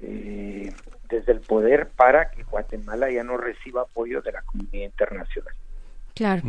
[0.02, 0.74] eh,
[1.10, 5.53] desde el poder para que Guatemala ya no reciba apoyo de la comunidad internacional.
[6.15, 6.44] Claro.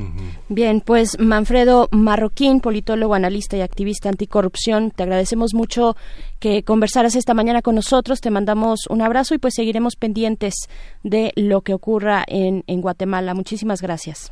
[0.48, 5.96] Bien, pues Manfredo Marroquín, politólogo, analista y activista anticorrupción, te agradecemos mucho
[6.38, 10.54] que conversaras esta mañana con nosotros, te mandamos un abrazo y pues seguiremos pendientes
[11.02, 13.34] de lo que ocurra en, en Guatemala.
[13.34, 14.30] Muchísimas gracias.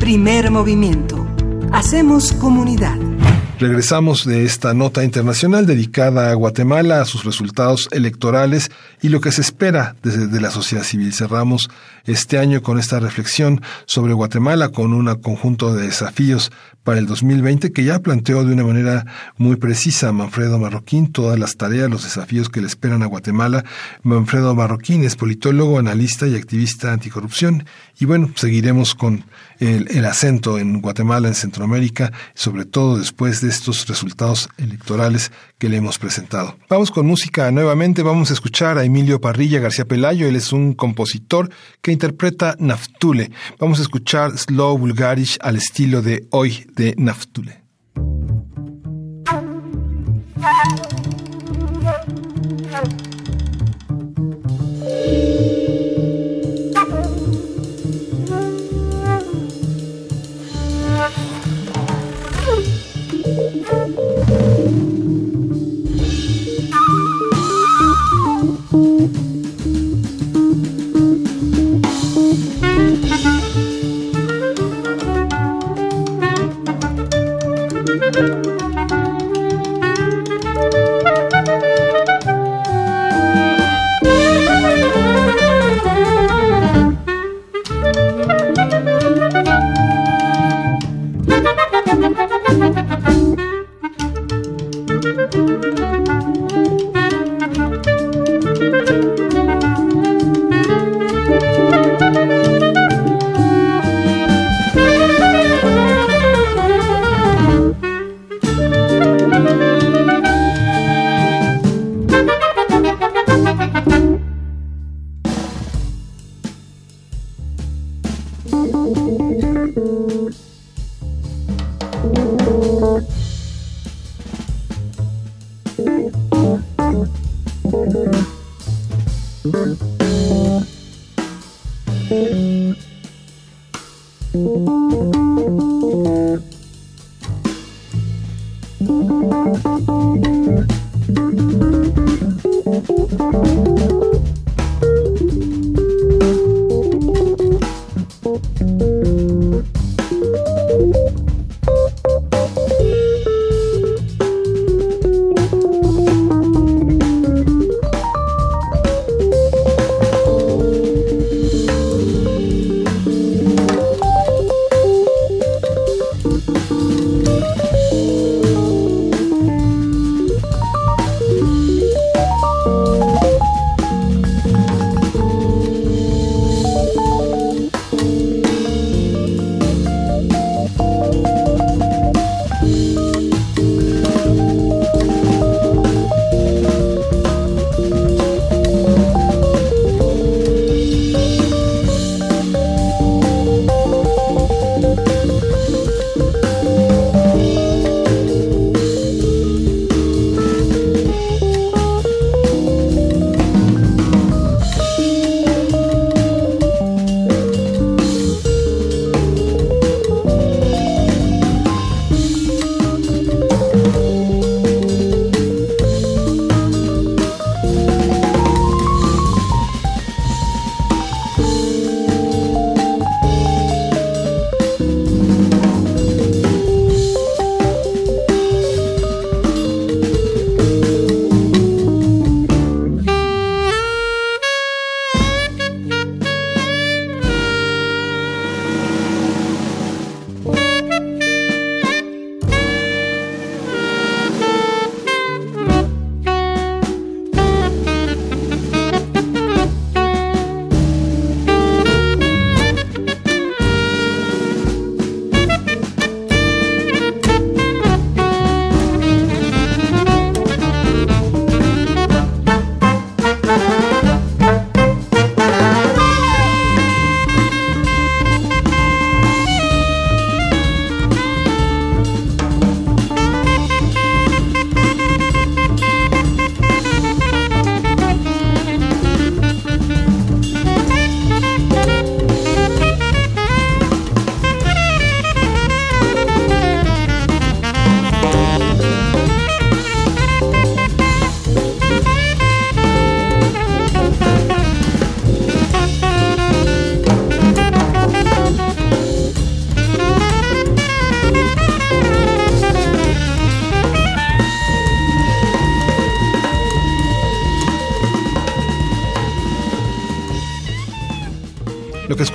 [0.00, 1.24] Primer movimiento.
[1.72, 2.96] Hacemos comunidad.
[3.60, 8.70] Regresamos de esta nota internacional dedicada a Guatemala, a sus resultados electorales
[9.02, 11.12] y lo que se espera desde la sociedad civil.
[11.12, 11.68] Cerramos
[12.10, 16.50] este año con esta reflexión sobre Guatemala con un conjunto de desafíos
[16.82, 19.04] para el 2020 que ya planteó de una manera
[19.36, 23.64] muy precisa Manfredo Marroquín todas las tareas, los desafíos que le esperan a Guatemala.
[24.02, 27.64] Manfredo Marroquín es politólogo, analista y activista anticorrupción
[27.98, 29.24] y bueno, seguiremos con
[29.58, 35.76] el, acento en Guatemala, en Centroamérica, sobre todo después de estos resultados electorales que le
[35.76, 36.56] hemos presentado.
[36.70, 40.72] Vamos con música nuevamente, vamos a escuchar a Emilio Parrilla García Pelayo, él es un
[40.72, 41.50] compositor
[41.82, 43.30] que interpreta Naftule.
[43.58, 47.60] Vamos a escuchar Slow Bulgarish al estilo de hoy de Naftule.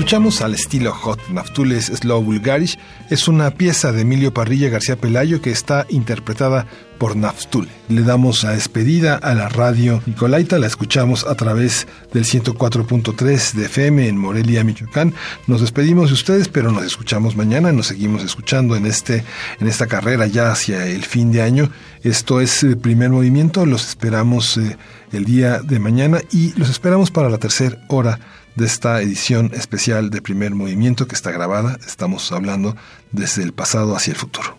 [0.06, 2.78] Escuchamos al estilo Hot Naftules Slow Bulgarish
[3.10, 6.68] es una pieza de Emilio Parrilla García Pelayo que está interpretada
[7.00, 7.70] por Naftule.
[7.90, 13.66] Le damos la despedida a la radio Nicolaita, la escuchamos a través del 104.3 de
[13.66, 15.16] FM en Morelia, Michoacán.
[15.48, 19.24] Nos despedimos de ustedes, pero nos escuchamos mañana, nos seguimos escuchando en este
[19.60, 21.72] en esta carrera ya hacia el fin de año.
[22.04, 24.78] Esto es el primer movimiento, los esperamos eh,
[25.12, 28.20] el día de mañana y los esperamos para la tercera hora
[28.56, 31.78] de esta edición especial de primer movimiento que está grabada.
[31.86, 32.76] Estamos hablando
[33.12, 34.58] desde el pasado hacia el futuro.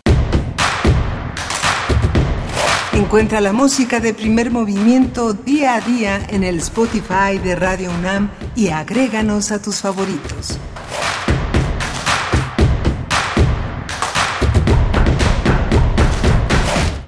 [2.93, 8.29] Encuentra la música de primer movimiento día a día en el Spotify de Radio UNAM
[8.55, 10.59] y agréganos a tus favoritos.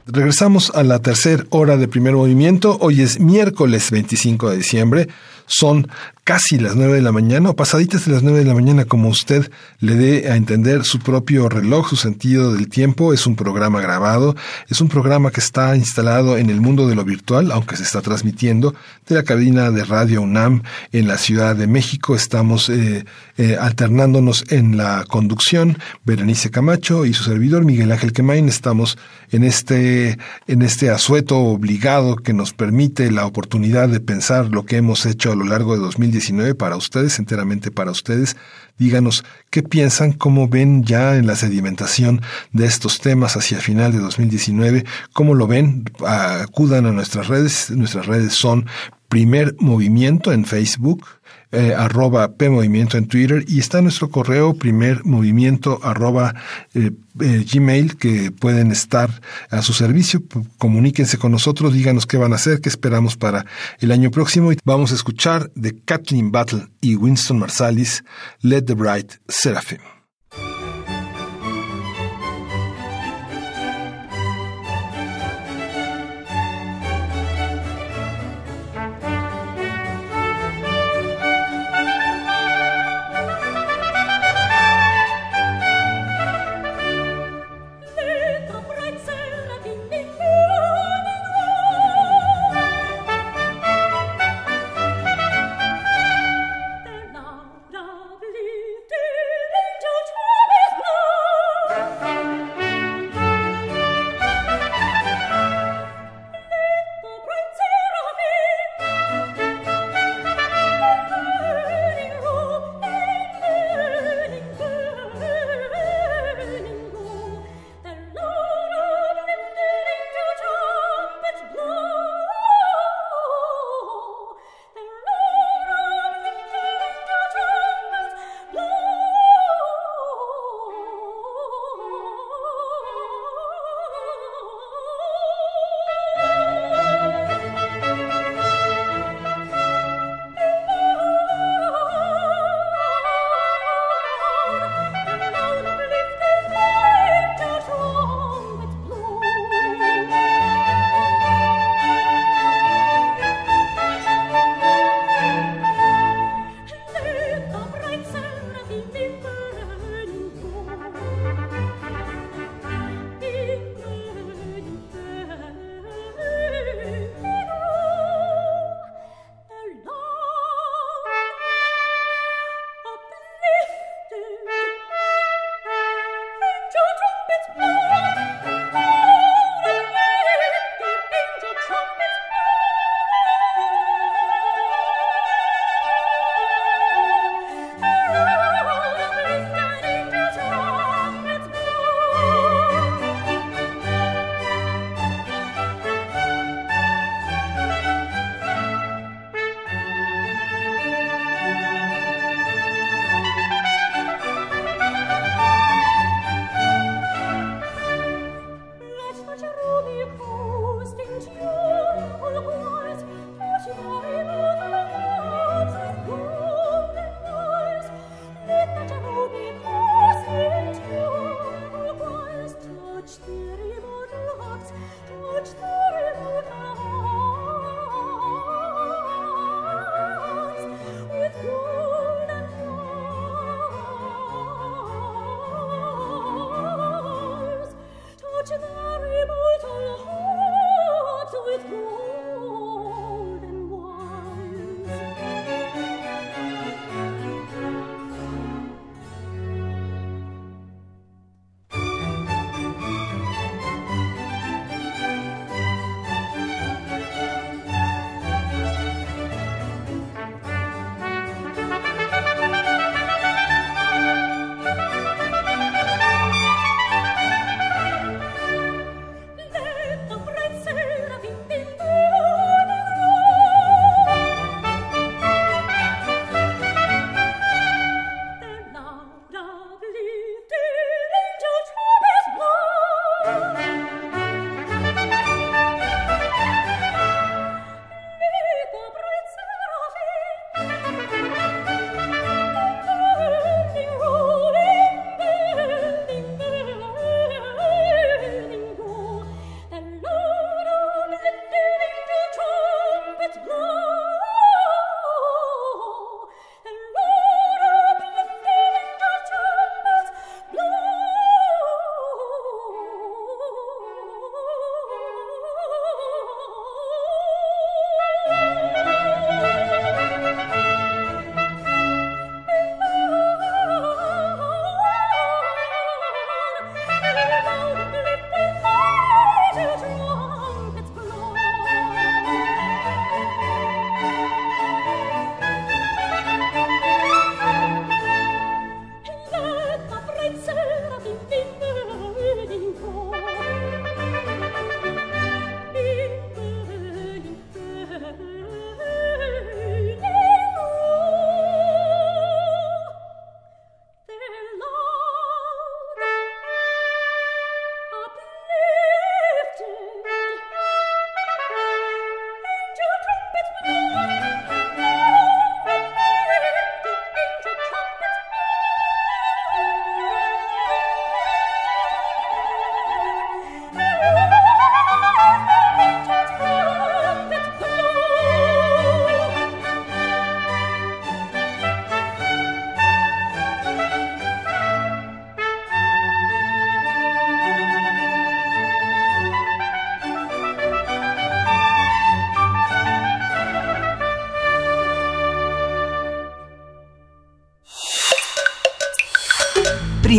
[0.06, 2.78] Regresamos a la tercera hora de primer movimiento.
[2.82, 5.08] Hoy es miércoles 25 de diciembre.
[5.52, 5.88] Son
[6.30, 9.10] casi las nueve de la mañana o pasaditas de las nueve de la mañana, como
[9.10, 9.50] usted
[9.80, 13.16] le dé a entender su propio reloj, su sentido del tiempo.
[13.16, 14.36] Es un programa grabado,
[14.68, 18.02] es un programa que está instalado en el mundo de lo virtual, aunque se está
[18.02, 18.76] transmitiendo
[19.08, 20.62] de la cabina de Radio UNAM
[20.92, 22.16] en la Ciudad de México.
[22.16, 23.06] Estamos eh,
[23.38, 28.50] eh, alternándonos en la conducción, Berenice Camacho y su servidor Miguel Ángel Quemain.
[28.50, 29.00] Estamos
[29.32, 34.78] en este, en este asueto obligado que nos permite la oportunidad de pensar lo que
[34.78, 38.36] hemos hecho lo largo de 2019 para ustedes, enteramente para ustedes.
[38.78, 42.22] Díganos qué piensan, cómo ven ya en la sedimentación
[42.54, 47.72] de estos temas hacia el final de 2019, cómo lo ven, acudan a nuestras redes.
[47.72, 48.68] Nuestras redes son
[49.10, 51.06] Primer Movimiento en Facebook,
[51.52, 56.36] eh, arroba P Movimiento en Twitter y está nuestro correo primer movimiento arroba
[56.76, 60.22] eh, eh, Gmail que pueden estar a su servicio.
[60.58, 63.46] Comuníquense con nosotros, díganos qué van a hacer, qué esperamos para
[63.80, 64.52] el año próximo.
[64.52, 68.04] Y vamos a escuchar de Kathleen Battle y Winston Marsalis,
[68.42, 69.99] Let the Bright Seraphim.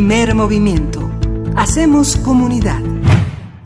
[0.00, 1.10] Primer movimiento.
[1.56, 2.80] Hacemos comunidad.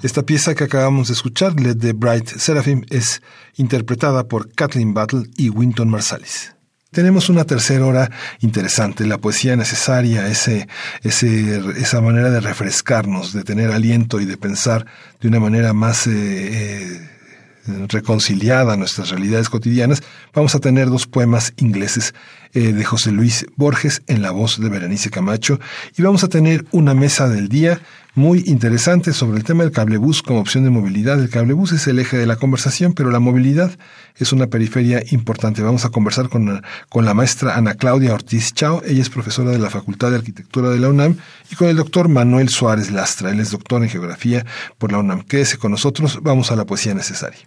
[0.03, 3.23] Esta pieza que acabamos de escuchar, Let the Bright Seraphim, es
[3.55, 6.53] interpretada por Kathleen Battle y Winton Marsalis.
[6.91, 10.67] Tenemos una tercera hora interesante, la poesía necesaria, ese,
[11.05, 14.87] ese, esa manera de refrescarnos, de tener aliento y de pensar
[15.21, 20.03] de una manera más eh, eh, reconciliada a nuestras realidades cotidianas.
[20.35, 22.13] Vamos a tener dos poemas ingleses
[22.55, 25.61] eh, de José Luis Borges en la voz de Berenice Camacho
[25.97, 27.81] y vamos a tener una mesa del día
[28.15, 31.21] muy interesante sobre el tema del cablebús como opción de movilidad.
[31.21, 33.77] El cablebús es el eje de la conversación, pero la movilidad
[34.17, 35.63] es una periferia importante.
[35.63, 38.83] Vamos a conversar con, con la maestra Ana Claudia Ortiz Chao.
[38.87, 41.17] Ella es profesora de la Facultad de Arquitectura de la UNAM
[41.51, 43.31] y con el doctor Manuel Suárez Lastra.
[43.31, 44.47] Él es doctor en geografía
[44.79, 45.23] por la UNAM.
[45.23, 46.21] Quédese con nosotros.
[46.23, 47.41] Vamos a la poesía necesaria.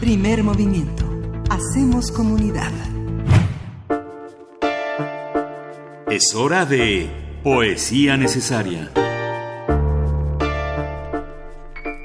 [0.00, 1.11] Primer movimiento.
[1.70, 2.72] Hacemos comunidad.
[6.10, 7.08] Es hora de
[7.44, 8.90] Poesía necesaria.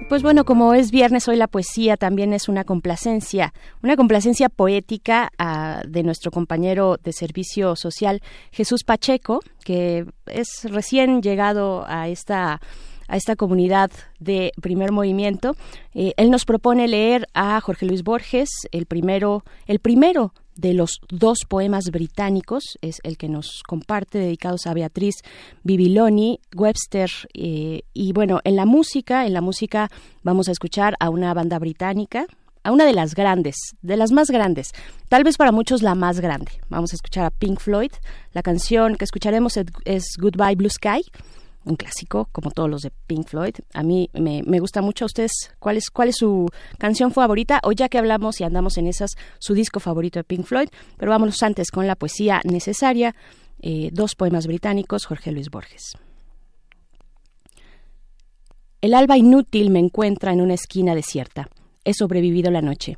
[0.10, 3.52] Pues bueno, como es viernes, hoy la poesía también es una complacencia,
[3.82, 8.22] una complacencia poética ah, de nuestro compañero de servicio social,
[8.52, 12.62] Jesús Pacheco, que es recién llegado a esta
[13.08, 15.56] a esta comunidad de primer movimiento.
[15.94, 21.00] Eh, él nos propone leer a Jorge Luis Borges, el primero, el primero de los
[21.10, 25.16] dos poemas británicos, es el que nos comparte, dedicados a Beatriz
[25.64, 29.90] Bibiloni, Webster, eh, y bueno, en la música, en la música
[30.24, 32.26] vamos a escuchar a una banda británica,
[32.64, 34.72] a una de las grandes, de las más grandes,
[35.08, 36.52] tal vez para muchos la más grande.
[36.70, 37.92] Vamos a escuchar a Pink Floyd,
[38.34, 41.04] la canción que escucharemos es Goodbye Blue Sky,
[41.68, 43.56] un clásico, como todos los de Pink Floyd.
[43.74, 45.06] A mí me, gusta mucho.
[45.06, 47.60] ¿A ustedes cuál es, cuál es su canción favorita?
[47.64, 50.70] O ya que hablamos y andamos en esas, su disco favorito de Pink Floyd.
[50.98, 53.16] Pero vámonos antes con la poesía necesaria.
[53.62, 55.94] Eh, dos poemas británicos, Jorge Luis Borges.
[58.82, 61.50] El alba inútil me encuentra en una esquina desierta.
[61.84, 62.98] He sobrevivido la noche.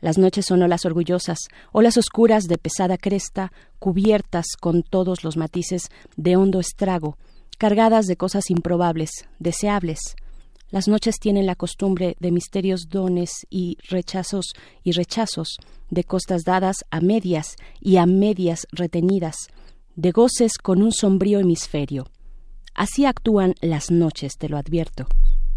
[0.00, 1.38] Las noches son olas orgullosas,
[1.72, 7.18] olas oscuras de pesada cresta, cubiertas con todos los matices de hondo estrago,
[7.58, 9.10] cargadas de cosas improbables,
[9.40, 10.16] deseables.
[10.70, 14.52] Las noches tienen la costumbre de misterios dones y rechazos
[14.84, 15.56] y rechazos,
[15.90, 19.48] de costas dadas a medias y a medias retenidas,
[19.96, 22.06] de goces con un sombrío hemisferio.
[22.74, 25.08] Así actúan las noches, te lo advierto.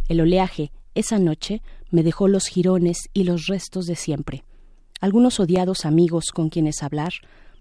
[0.10, 1.62] El oleaje, esa noche,
[1.92, 4.44] me dejó los jirones y los restos de siempre.
[5.02, 7.12] Algunos odiados amigos con quienes hablar,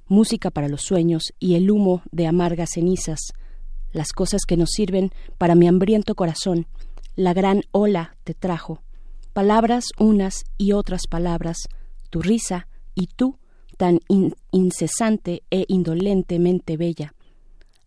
[0.06, 3.32] música para los sueños y el humo de amargas cenizas,
[3.92, 6.66] las cosas que nos sirven para mi hambriento corazón.
[7.16, 8.82] La gran ola te trajo.
[9.32, 11.56] Palabras unas y otras palabras,
[12.10, 13.38] tu risa y tú,
[13.76, 14.00] tan
[14.50, 17.14] incesante e indolentemente bella.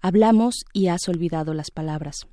[0.02, 2.28] Hablamos y has olvidado las palabras.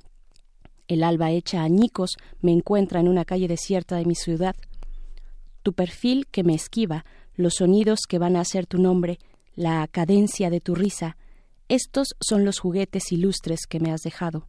[0.89, 4.57] El alba hecha añicos me encuentra en una calle desierta de mi ciudad.
[5.63, 7.05] Tu perfil que me esquiva,
[7.37, 9.19] los sonidos que van a ser tu nombre,
[9.55, 11.17] la cadencia de tu risa,
[11.71, 14.49] estos son los juguetes ilustres que me has dejado.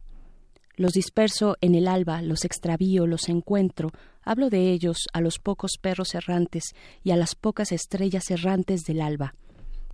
[0.74, 3.92] Los disperso en el alba, los extravío, los encuentro,
[4.24, 6.64] hablo de ellos a los pocos perros errantes
[7.04, 9.36] y a las pocas estrellas errantes del alba.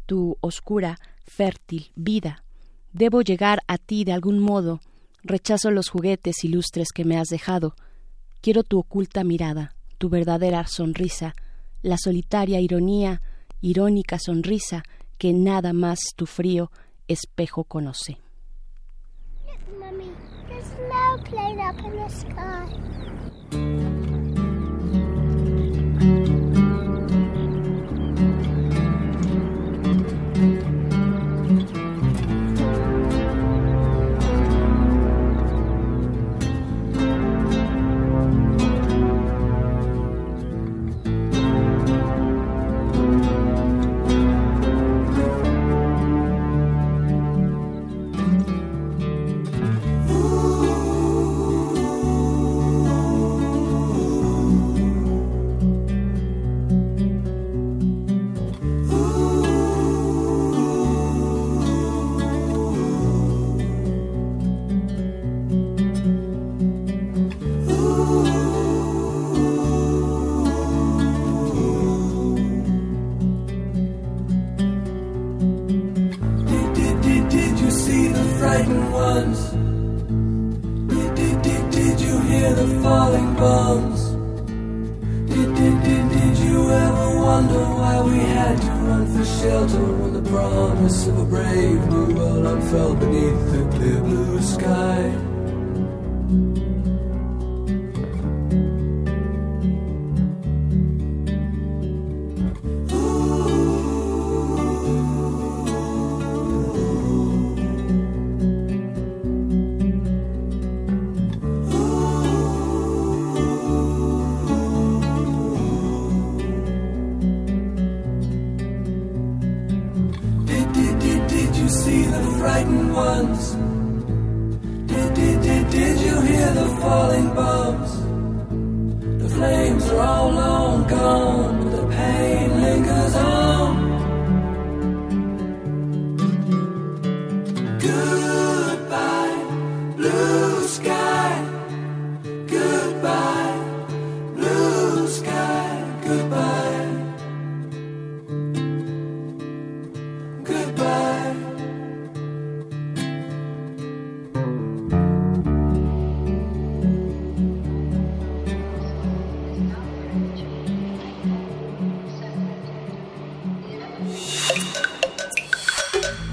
[0.07, 2.45] Tu oscura, fértil vida.
[2.95, 4.81] Debo llegar a ti de algún modo.
[5.23, 7.77] Rechazo los juguetes ilustres que me has dejado.
[8.41, 11.35] Quiero tu oculta mirada, tu verdadera sonrisa,
[11.83, 13.21] la solitaria ironía,
[13.61, 14.83] irónica sonrisa
[15.19, 16.71] que nada más tu frío
[17.09, 18.19] espejo conoce.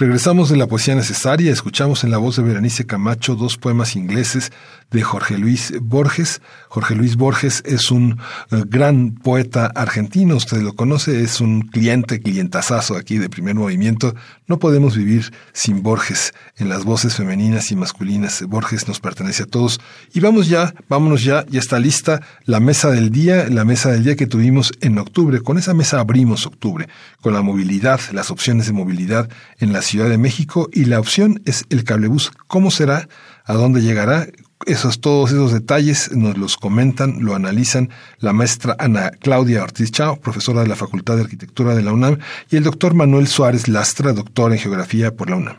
[0.00, 4.50] Regresamos de la poesía necesaria, escuchamos en la voz de Berenice Camacho dos poemas ingleses
[4.90, 6.40] de Jorge Luis Borges.
[6.70, 8.18] Jorge Luis Borges es un
[8.50, 14.14] eh, gran poeta argentino, usted lo conoce, es un cliente, clientazazo aquí de primer movimiento.
[14.46, 18.42] No podemos vivir sin Borges en las voces femeninas y masculinas.
[18.48, 19.80] Borges nos pertenece a todos.
[20.14, 24.04] Y vamos ya, vámonos ya, ya está lista la mesa del día, la mesa del
[24.04, 25.42] día que tuvimos en octubre.
[25.42, 26.88] Con esa mesa abrimos octubre,
[27.20, 29.28] con la movilidad, las opciones de movilidad
[29.58, 32.30] en la Ciudad de México y la opción es el cablebús.
[32.46, 33.08] ¿Cómo será?
[33.44, 34.28] ¿A dónde llegará?
[34.64, 40.20] Esos, todos esos detalles nos los comentan, lo analizan la maestra Ana Claudia Ortiz Chao,
[40.20, 42.18] profesora de la Facultad de Arquitectura de la UNAM,
[42.50, 45.56] y el doctor Manuel Suárez Lastra, doctor en Geografía por la UNAM.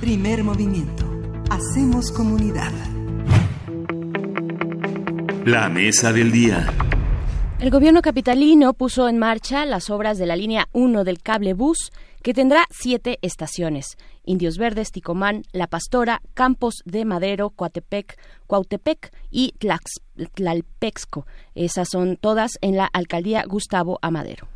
[0.00, 1.04] Primer movimiento.
[1.50, 2.72] Hacemos comunidad.
[5.44, 6.72] La mesa del día.
[7.60, 11.92] El gobierno capitalino puso en marcha las obras de la línea 1 del cable bus,
[12.22, 19.52] que tendrá siete estaciones: Indios Verdes, Ticomán, La Pastora, Campos de Madero, Coatepec, Cuautepec y
[19.58, 20.00] Tlax-
[20.34, 21.26] Tlalpexco.
[21.54, 24.48] Esas son todas en la alcaldía Gustavo Amadero.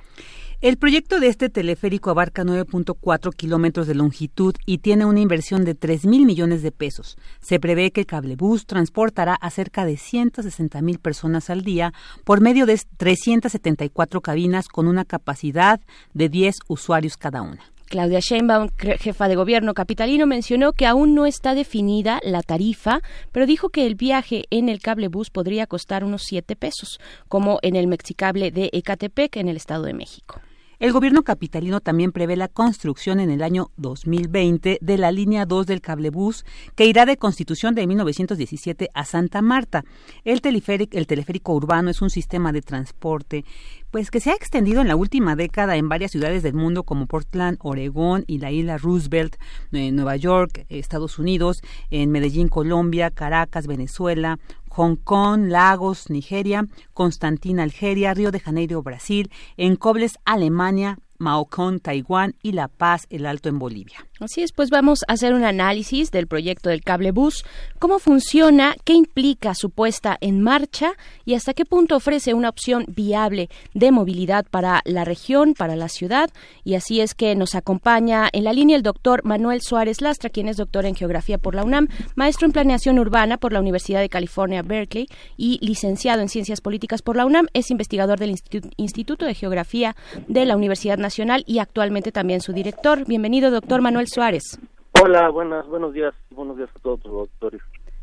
[0.64, 5.74] El proyecto de este teleférico abarca 9.4 kilómetros de longitud y tiene una inversión de
[5.74, 7.18] 3 mil millones de pesos.
[7.42, 11.92] Se prevé que el cablebús transportará a cerca de 160 mil personas al día
[12.24, 15.82] por medio de 374 cabinas con una capacidad
[16.14, 17.60] de 10 usuarios cada una.
[17.84, 18.70] Claudia Sheinbaum,
[19.00, 23.00] jefa de gobierno capitalino, mencionó que aún no está definida la tarifa,
[23.32, 27.76] pero dijo que el viaje en el cablebús podría costar unos 7 pesos, como en
[27.76, 30.40] el Mexicable de Ecatepec, en el Estado de México.
[30.84, 35.64] El gobierno capitalino también prevé la construcción en el año 2020 de la línea 2
[35.64, 36.44] del cablebús
[36.74, 39.86] que irá de Constitución de 1917 a Santa Marta.
[40.26, 43.46] El teleférico, el teleférico urbano es un sistema de transporte
[43.94, 47.06] pues que se ha extendido en la última década en varias ciudades del mundo como
[47.06, 49.36] Portland, Oregón y la isla Roosevelt,
[49.70, 54.40] en Nueva York, Estados Unidos, en Medellín, Colombia, Caracas, Venezuela,
[54.76, 62.34] Hong Kong, Lagos, Nigeria, Constantina, Algeria, Río de Janeiro, Brasil, en Cobles, Alemania, Maocón, Taiwán
[62.42, 64.06] y La Paz, el Alto en Bolivia.
[64.20, 67.44] Así es, pues vamos a hacer un análisis del proyecto del cable bus,
[67.80, 70.92] cómo funciona, qué implica su puesta en marcha
[71.24, 75.88] y hasta qué punto ofrece una opción viable de movilidad para la región, para la
[75.88, 76.30] ciudad.
[76.62, 80.48] Y así es que nos acompaña en la línea el doctor Manuel Suárez Lastra, quien
[80.48, 84.08] es doctor en geografía por la UNAM, maestro en planeación urbana por la Universidad de
[84.08, 87.46] California, Berkeley y licenciado en ciencias políticas por la UNAM.
[87.54, 89.96] Es investigador del Institu- Instituto de Geografía
[90.28, 91.13] de la Universidad Nacional
[91.46, 93.04] y actualmente también su director.
[93.06, 94.58] Bienvenido, doctor Manuel Suárez.
[95.00, 97.60] Hola, buenas, buenos días, buenos días a todos los auditores.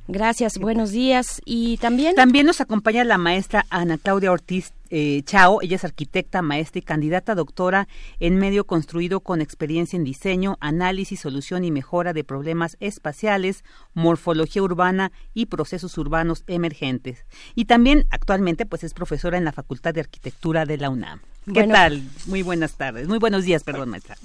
[0.08, 1.42] Gracias, buenos días.
[1.46, 2.16] Y también...
[2.16, 5.62] También nos acompaña la maestra Ana Claudia Ortiz eh, Chao.
[5.62, 7.88] Ella es arquitecta, maestra y candidata a doctora
[8.20, 13.64] en medio construido con experiencia en diseño, análisis, solución y mejora de problemas espaciales,
[13.94, 17.26] morfología urbana y procesos urbanos emergentes.
[17.56, 21.22] Y también actualmente pues es profesora en la Facultad de Arquitectura de la UNAM.
[21.46, 21.74] ¿Qué Bueno.
[21.74, 22.02] tal?
[22.28, 23.08] Muy buenas tardes.
[23.08, 24.16] Muy buenos días, perdón, maestra.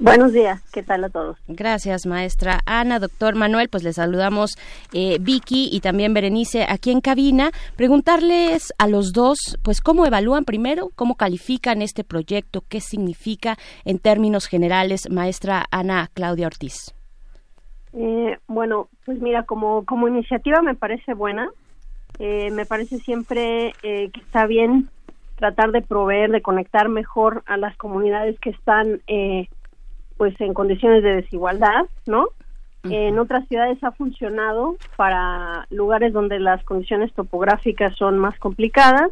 [0.00, 1.38] Buenos días, ¿qué tal a todos?
[1.48, 3.00] Gracias, maestra Ana.
[3.00, 4.52] Doctor Manuel, pues les saludamos
[4.92, 7.50] eh, Vicky y también Berenice aquí en cabina.
[7.74, 13.98] Preguntarles a los dos, pues, cómo evalúan primero, cómo califican este proyecto, qué significa en
[13.98, 16.94] términos generales, maestra Ana Claudia Ortiz.
[17.92, 21.50] Eh, Bueno, pues mira, como, como iniciativa me parece buena.
[22.20, 24.90] Eh, me parece siempre eh, que está bien
[25.38, 29.48] tratar de proveer, de conectar mejor a las comunidades que están eh,
[30.16, 32.26] pues en condiciones de desigualdad, ¿no?
[32.84, 39.10] En otras ciudades ha funcionado para lugares donde las condiciones topográficas son más complicadas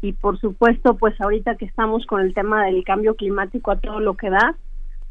[0.00, 4.00] y por supuesto pues ahorita que estamos con el tema del cambio climático a todo
[4.00, 4.56] lo que da,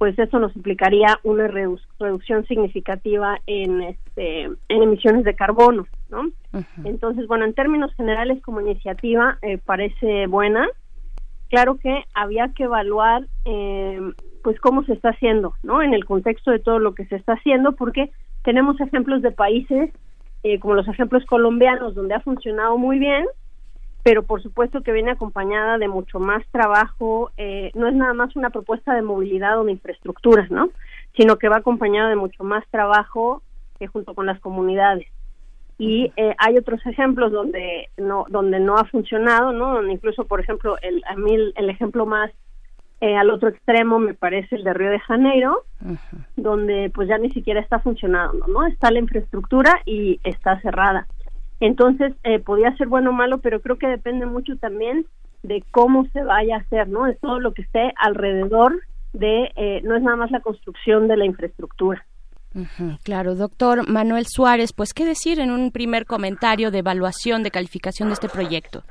[0.01, 6.23] pues eso nos implicaría una redu- reducción significativa en este en emisiones de carbono, ¿no?
[6.85, 10.67] Entonces, bueno, en términos generales como iniciativa eh, parece buena.
[11.51, 14.01] Claro que había que evaluar eh,
[14.43, 15.83] pues cómo se está haciendo, ¿no?
[15.83, 18.09] En el contexto de todo lo que se está haciendo, porque
[18.43, 19.91] tenemos ejemplos de países
[20.41, 23.27] eh, como los ejemplos colombianos donde ha funcionado muy bien,
[24.03, 28.35] pero por supuesto que viene acompañada de mucho más trabajo, eh, no es nada más
[28.35, 30.69] una propuesta de movilidad o de infraestructuras, ¿no?
[31.15, 33.41] Sino que va acompañada de mucho más trabajo
[33.79, 35.07] eh, junto con las comunidades.
[35.77, 39.73] Y eh, hay otros ejemplos donde no donde no ha funcionado, ¿no?
[39.73, 42.31] Donde incluso, por ejemplo, el, a mí el, el ejemplo más
[43.01, 45.63] eh, al otro extremo me parece el de Río de Janeiro,
[46.35, 48.67] donde pues ya ni siquiera está funcionando, ¿no?
[48.67, 51.07] Está la infraestructura y está cerrada.
[51.61, 55.05] Entonces, eh, podía ser bueno o malo, pero creo que depende mucho también
[55.43, 57.05] de cómo se vaya a hacer, ¿no?
[57.05, 58.81] De todo lo que esté alrededor
[59.13, 62.03] de, eh, no es nada más la construcción de la infraestructura.
[63.03, 68.09] Claro, doctor Manuel Suárez, pues qué decir en un primer comentario de evaluación, de calificación
[68.09, 68.83] de este proyecto.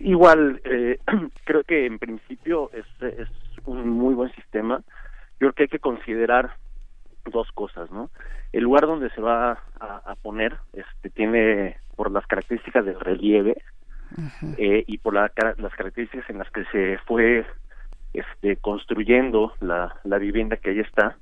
[0.00, 0.98] Igual, eh,
[1.44, 3.28] creo que en principio es, es
[3.66, 4.78] un muy buen sistema.
[4.78, 6.52] Yo creo que hay que considerar
[7.30, 8.10] dos cosas, ¿no?
[8.52, 13.62] El lugar donde se va a, a poner este, tiene, por las características del relieve
[14.56, 17.44] eh, y por la las características en las que se fue
[18.14, 21.16] este, construyendo la, la vivienda que ahí está,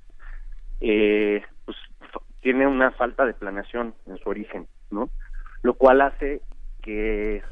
[0.81, 1.77] eh, pues
[2.41, 5.11] tiene una falta de planeación en su origen, ¿no?
[5.63, 6.43] Lo cual hace
[6.83, 7.43] que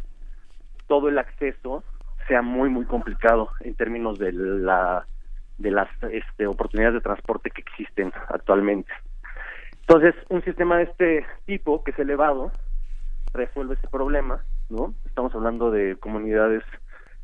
[0.86, 1.82] todo el acceso
[2.28, 5.06] sea muy muy complicado en términos de la
[5.58, 8.92] de las este, oportunidades de transporte que existen actualmente.
[9.86, 12.50] Entonces, un sistema de este tipo que es elevado
[13.34, 14.94] resuelve ese problema, ¿no?
[15.04, 16.62] Estamos hablando de comunidades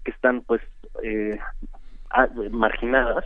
[0.04, 0.60] que están pues
[1.02, 1.38] eh,
[2.50, 3.24] marginadas.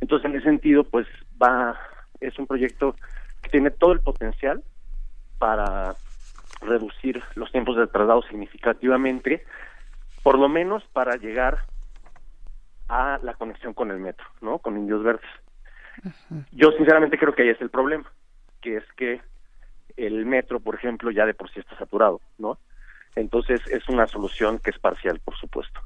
[0.00, 1.06] Entonces, en ese sentido, pues
[1.42, 1.78] va
[2.20, 2.94] es un proyecto
[3.42, 4.62] que tiene todo el potencial
[5.38, 5.94] para
[6.60, 9.44] reducir los tiempos de traslado significativamente,
[10.22, 11.64] por lo menos para llegar
[12.88, 14.58] a la conexión con el metro, ¿no?
[14.58, 15.30] Con Indios Verdes.
[16.52, 18.10] Yo sinceramente creo que ahí es el problema,
[18.60, 19.20] que es que
[19.96, 22.58] el metro, por ejemplo, ya de por sí está saturado, ¿no?
[23.16, 25.80] Entonces es una solución que es parcial, por supuesto.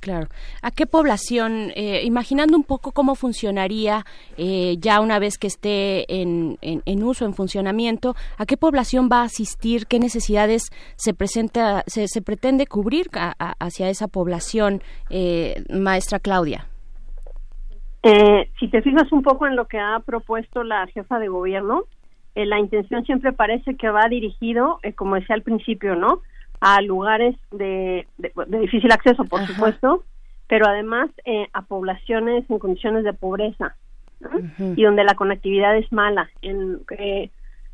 [0.00, 0.28] Claro.
[0.62, 4.06] ¿A qué población, eh, imaginando un poco cómo funcionaría
[4.38, 9.10] eh, ya una vez que esté en, en- en uso, en funcionamiento, a qué población
[9.12, 14.82] va a asistir, qué necesidades se presenta, se, se pretende cubrir a- hacia esa población,
[15.10, 16.66] eh, maestra Claudia?
[18.04, 21.84] Eh, si te fijas un poco en lo que ha propuesto la jefa de gobierno,
[22.34, 26.20] eh, la intención siempre parece que va dirigido, eh, como decía al principio, ¿no?
[26.60, 30.04] A lugares de, de- de difícil acceso, por supuesto,
[30.48, 33.74] pero además eh, a poblaciones en condiciones de pobreza
[34.20, 34.30] ¿no?
[34.76, 36.80] y donde la conectividad es mala, en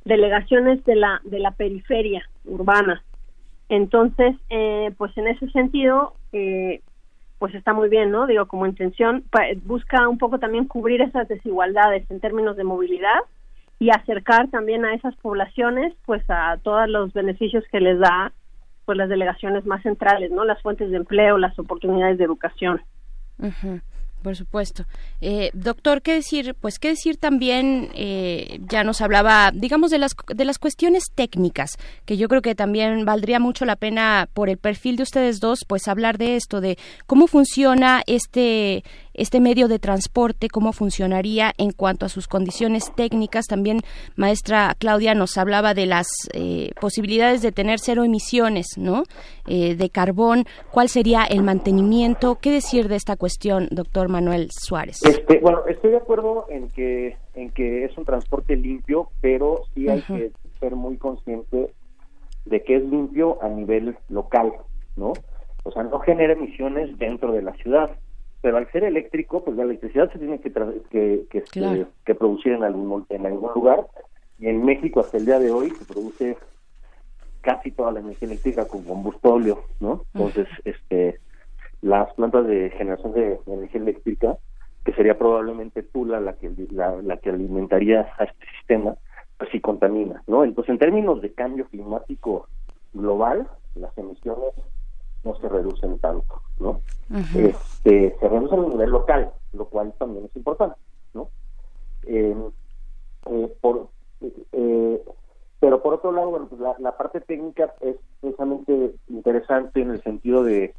[0.05, 3.03] delegaciones de la de la periferia urbana.
[3.69, 6.81] Entonces, eh, pues en ese sentido, eh,
[7.41, 8.27] pues está muy bien, ¿no?
[8.27, 9.25] Digo, como intención,
[9.65, 13.19] busca un poco también cubrir esas desigualdades en términos de movilidad
[13.79, 18.33] y acercar también a esas poblaciones, pues a todos los beneficios que les da,
[18.85, 20.45] pues las delegaciones más centrales, ¿no?
[20.45, 22.83] Las fuentes de empleo, las oportunidades de educación.
[24.23, 24.85] Por supuesto.
[25.23, 26.55] Eh, doctor, ¿qué decir?
[26.61, 31.79] Pues qué decir también, eh, ya nos hablaba, digamos, de las, de las cuestiones técnicas,
[32.05, 35.61] que yo creo que también valdría mucho la pena, por el perfil de ustedes dos,
[35.67, 36.77] pues hablar de esto, de
[37.07, 38.85] cómo funciona este,
[39.15, 43.47] este medio de transporte, cómo funcionaría en cuanto a sus condiciones técnicas.
[43.47, 43.81] También,
[44.17, 49.05] maestra Claudia nos hablaba de las eh, posibilidades de tener cero emisiones, ¿no?
[49.47, 50.45] Eh, de carbón.
[50.71, 52.39] ¿Cuál sería el mantenimiento?
[52.41, 55.01] ¿Qué decir de esta cuestión, doctor Manuel Suárez?
[55.05, 59.89] Este, bueno, estoy de acuerdo en que en que es un transporte limpio, pero sí
[59.89, 61.73] hay que ser muy consciente
[62.45, 64.53] de que es limpio a nivel local,
[64.97, 65.13] ¿no?
[65.63, 67.91] O sea, no genera emisiones dentro de la ciudad,
[68.43, 71.61] pero al ser eléctrico, pues la electricidad se tiene que tra- que, que, este,
[72.05, 73.87] que producir en algún en algún lugar
[74.39, 76.37] y en México hasta el día de hoy se produce
[77.43, 80.05] casi toda la energía eléctrica con combustóleo, ¿no?
[80.15, 81.21] Entonces, este
[81.83, 84.37] las plantas de generación de energía eléctrica,
[84.85, 88.97] que sería probablemente Tula la que la, la que alimentaría a este sistema,
[89.39, 90.45] pues sí contamina, ¿no?
[90.45, 92.49] Entonces, en términos de cambio climático
[92.93, 94.53] global, las emisiones
[95.25, 96.81] no se reducen tanto, ¿no?
[97.35, 100.77] este, se reducen a nivel local, lo cual también es importante,
[101.13, 101.29] ¿no?
[102.05, 102.37] Eh,
[103.27, 103.89] eh, por,
[104.53, 105.05] eh,
[105.59, 110.03] pero por otro lado, bueno, pues la, la, parte técnica es precisamente interesante en el
[110.03, 110.75] sentido de,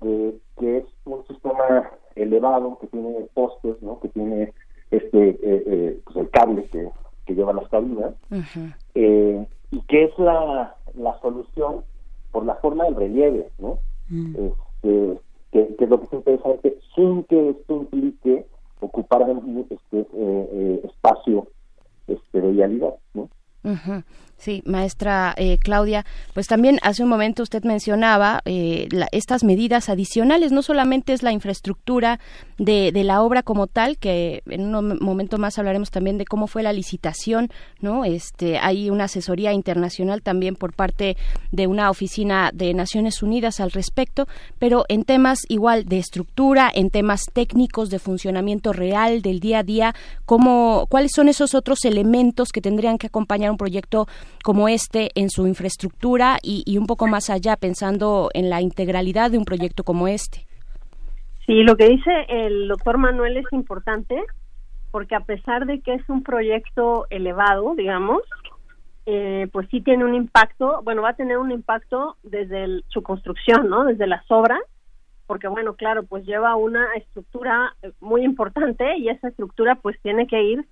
[0.00, 4.00] de que es un sistema elevado que tiene postes, ¿no?
[4.00, 4.52] Que tiene
[4.90, 6.90] este pues el cable que,
[7.26, 8.14] que lleva las cabinas
[8.94, 11.82] y que es la, la solución
[12.34, 13.78] por la forma del relieve, ¿no?
[14.08, 14.34] Mm.
[14.34, 15.20] Este,
[15.52, 18.44] que, es lo que es interesante, sin que esto implique
[18.80, 19.22] ocupar
[19.70, 21.46] este, eh, eh, espacio
[22.08, 23.28] este, de vialidad, ¿no?
[24.36, 26.04] Sí, maestra eh, Claudia,
[26.34, 31.32] pues también hace un momento usted mencionaba eh, estas medidas adicionales, no solamente es la
[31.32, 32.20] infraestructura
[32.58, 36.46] de, de, la obra como tal, que en un momento más hablaremos también de cómo
[36.46, 37.48] fue la licitación,
[37.80, 38.04] ¿no?
[38.04, 41.16] Este, hay una asesoría internacional también por parte
[41.50, 44.26] de una oficina de Naciones Unidas al respecto,
[44.58, 49.62] pero en temas igual de estructura, en temas técnicos de funcionamiento real del día a
[49.62, 49.94] día,
[50.26, 54.06] ¿cómo, ¿cuáles son esos otros elementos que tendrían que acompañar un proyecto
[54.42, 59.38] como este en su infraestructura y, un poco más allá, pensando en la integralidad de
[59.38, 60.46] un proyecto como este.
[61.46, 64.16] Sí, lo que dice el doctor Manuel es importante
[64.90, 68.22] porque a pesar de que es un proyecto elevado, digamos,
[69.06, 73.68] eh, pues sí tiene un impacto, bueno, va a tener un impacto desde su construcción,
[73.68, 73.84] ¿no?
[73.84, 74.60] Desde las obras,
[75.26, 80.42] porque bueno, claro, pues lleva una estructura muy importante y esa estructura pues tiene que
[80.42, 80.64] ir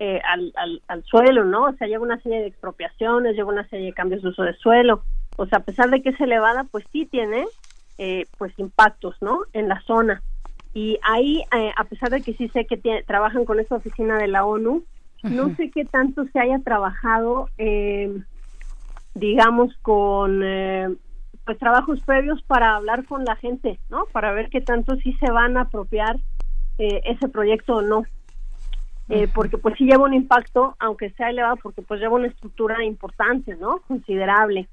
[0.00, 0.52] eh, al,
[0.88, 1.66] al, suelo, ¿no?
[1.66, 4.54] O sea, lleva una serie de expropiaciones, lleva una serie de cambios de uso de
[4.54, 5.04] suelo.
[5.36, 7.44] O sea, a pesar de que es elevada, pues sí tiene
[7.98, 9.42] eh, pues impactos, ¿no?
[9.52, 10.20] En la zona.
[10.74, 14.26] Y ahí, eh, a pesar de que sí sé que trabajan con esa oficina de
[14.26, 14.82] la ONU,
[15.22, 17.48] no sé qué tanto se haya trabajado,
[19.14, 20.40] digamos, con
[21.46, 24.04] pues trabajos previos para hablar con la gente, ¿no?
[24.12, 26.18] Para ver qué tanto sí se van a apropiar
[26.76, 28.04] ese proyecto o no.
[29.10, 32.82] Eh, porque pues sí lleva un impacto, aunque sea elevado, porque pues lleva una estructura
[32.84, 33.80] importante, ¿no?
[33.86, 34.68] Considerable.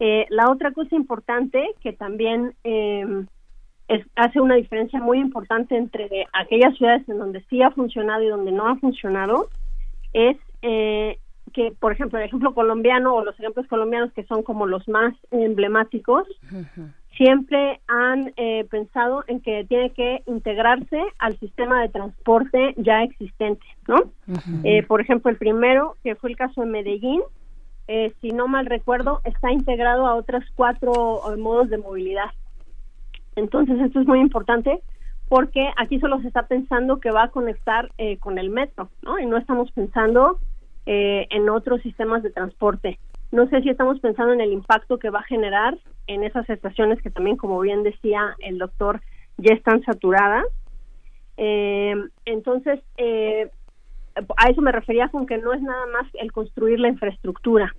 [0.00, 3.26] Eh, la otra cosa importante que también em,
[4.16, 8.52] hace una diferencia muy importante entre aquellas ciudades en donde sí ha funcionado y donde
[8.52, 9.50] no ha funcionado
[10.12, 11.18] es eh,
[11.52, 15.14] que, por ejemplo, el ejemplo colombiano o los ejemplos colombianos que son como los más
[15.30, 16.26] emblemáticos,
[17.16, 23.64] siempre han eh, pensado en que tiene que integrarse al sistema de transporte ya existente,
[23.86, 23.96] ¿no?
[24.64, 27.20] Eh, por ejemplo, el primero, que fue el caso de Medellín,
[27.86, 32.30] eh, si no mal recuerdo, está integrado a otros cuatro modos de movilidad.
[33.36, 34.80] Entonces, esto es muy importante
[35.28, 39.18] porque aquí solo se está pensando que va a conectar con el metro, ¿no?
[39.18, 40.38] Y no estamos pensando
[40.86, 42.98] en otros sistemas de transporte.
[43.34, 47.02] No sé si estamos pensando en el impacto que va a generar en esas estaciones
[47.02, 49.00] que también, como bien decía el doctor,
[49.38, 50.44] ya están saturadas.
[51.36, 51.96] Eh,
[52.26, 53.50] entonces, eh,
[54.36, 57.74] a eso me refería con que no es nada más el construir la infraestructura.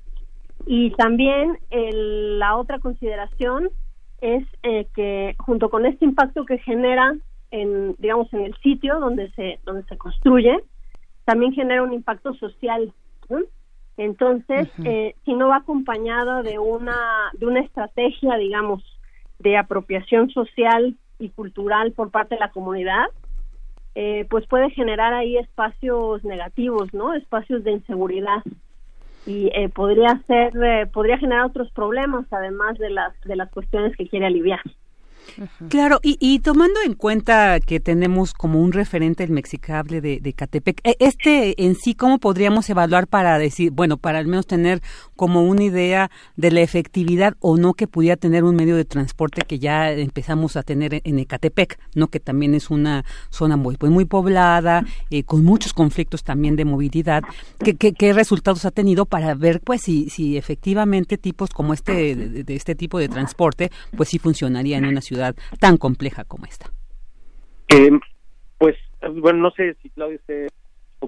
[0.65, 3.69] Y también la otra consideración
[4.19, 7.15] es eh, que junto con este impacto que genera
[7.51, 10.57] en digamos en el sitio donde se donde se construye
[11.23, 12.91] también genera un impacto social
[13.97, 18.83] entonces, eh, si no va acompañado de una, de una estrategia, digamos,
[19.39, 23.05] de apropiación social y cultural por parte de la comunidad,
[23.95, 27.13] eh, pues puede generar ahí espacios negativos, ¿no?
[27.13, 28.43] Espacios de inseguridad
[29.25, 34.07] y eh, podría ser, podría generar otros problemas además de las de las cuestiones que
[34.07, 34.61] quiere aliviar.
[35.69, 40.81] Claro, y, tomando en cuenta que tenemos como un referente el mexicable de, de, Catepec,
[40.83, 44.81] e, este en sí, ¿cómo podríamos evaluar para decir, bueno, para al menos tener
[45.15, 49.41] como una idea de la efectividad o no que pudiera tener un medio de transporte
[49.41, 52.07] que ya empezamos a tener en Ecatepec, ¿no?
[52.07, 56.65] Que también es una zona muy, pues, muy poblada, eh, con muchos conflictos también de
[56.65, 57.23] movilidad.
[57.59, 62.55] ¿Qué, qué, resultados ha tenido para ver, pues, si, si efectivamente tipos como este, de,
[62.55, 65.14] este tipo de transporte, pues sí funcionaría en una ciudad
[65.59, 66.69] tan compleja como esta?
[67.69, 67.91] Eh,
[68.57, 70.47] pues, bueno, no sé si Claudia esté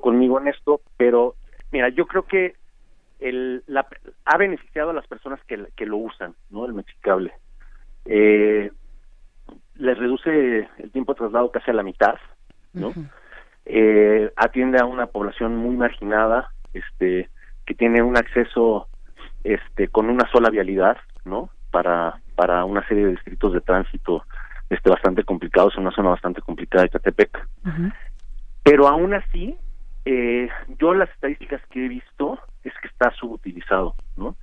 [0.02, 1.36] conmigo en esto, pero
[1.72, 2.56] mira, yo creo que
[3.20, 3.88] el, la,
[4.26, 6.66] ha beneficiado a las personas que, que lo usan, ¿no?
[6.66, 7.34] El mexicable.
[8.06, 8.72] Eh,
[9.76, 12.16] les reduce el tiempo de traslado casi a la mitad,
[12.74, 12.94] ¿no?
[13.66, 17.30] eh, atiende a una población muy marginada, este,
[17.66, 18.88] que tiene un acceso,
[19.44, 21.50] este, con una sola vialidad, ¿no?
[21.72, 24.24] Para para una serie de distritos de tránsito
[24.70, 27.48] este bastante complicados en una zona bastante complicada de Catepec.
[28.64, 29.58] Pero aún así,
[30.06, 34.36] eh, yo las estadísticas que he visto es que está subutilizado, ¿no?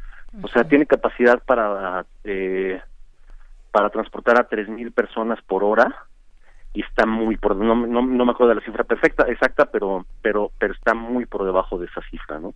[0.42, 2.80] O sea, tiene capacidad para eh,
[3.70, 6.06] para transportar a 3.000 personas por hora
[6.74, 10.06] y está muy por no, no, no me acuerdo de la cifra perfecta exacta pero
[10.22, 12.54] pero pero está muy por debajo de esa cifra no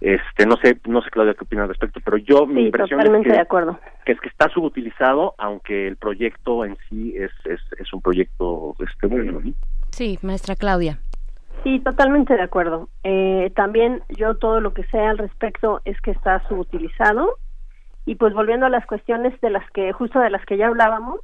[0.00, 3.00] este no sé no sé Claudia qué opina al respecto pero yo mi Sí, impresión
[3.16, 3.78] es que, de acuerdo.
[4.04, 8.74] que es que está subutilizado aunque el proyecto en sí es es, es un proyecto
[8.80, 9.52] este bueno ¿no?
[9.90, 10.98] Sí, maestra Claudia.
[11.64, 12.88] Sí, totalmente de acuerdo.
[13.04, 17.36] Eh, también yo todo lo que sé al respecto es que está subutilizado
[18.06, 21.20] y pues volviendo a las cuestiones de las que justo de las que ya hablábamos,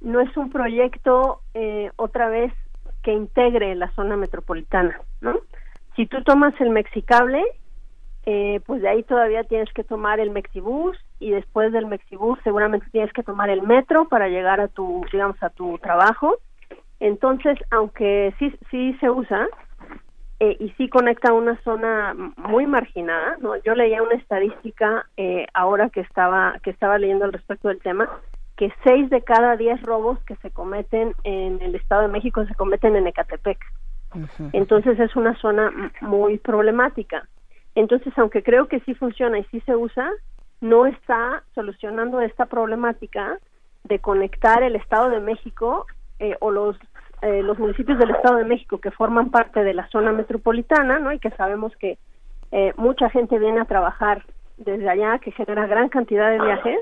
[0.00, 2.52] no es un proyecto eh, otra vez
[3.02, 5.40] que integre la zona metropolitana, ¿no?
[5.96, 7.42] Si tú tomas el Mexicable,
[8.26, 12.86] eh, pues de ahí todavía tienes que tomar el Mexibus y después del Mexibus seguramente
[12.90, 16.36] tienes que tomar el metro para llegar a tu, digamos, a tu trabajo.
[17.00, 19.48] Entonces, aunque sí, sí se usa
[20.40, 23.56] eh, y sí conecta una zona muy marginada, ¿no?
[23.62, 28.10] Yo leía una estadística eh, ahora que estaba que estaba leyendo al respecto del tema
[28.56, 32.54] que seis de cada diez robos que se cometen en el Estado de México se
[32.54, 33.58] cometen en Ecatepec.
[34.52, 37.28] Entonces es una zona muy problemática.
[37.74, 40.10] Entonces, aunque creo que sí funciona y sí se usa,
[40.60, 43.38] no está solucionando esta problemática
[43.84, 45.86] de conectar el Estado de México
[46.18, 46.76] eh, o los
[47.22, 51.12] eh, los municipios del Estado de México que forman parte de la zona metropolitana, ¿no?
[51.12, 51.98] Y que sabemos que
[52.52, 54.22] eh, mucha gente viene a trabajar
[54.58, 56.78] desde allá, que genera gran cantidad de viajes,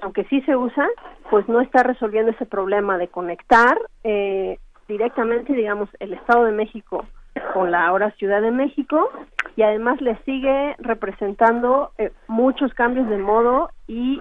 [0.00, 0.86] aunque sí se usa,
[1.30, 7.04] pues no está resolviendo ese problema de conectar eh, directamente, digamos, el Estado de México
[7.52, 9.10] con la ahora Ciudad de México
[9.56, 14.20] y además le sigue representando eh, muchos cambios de modo y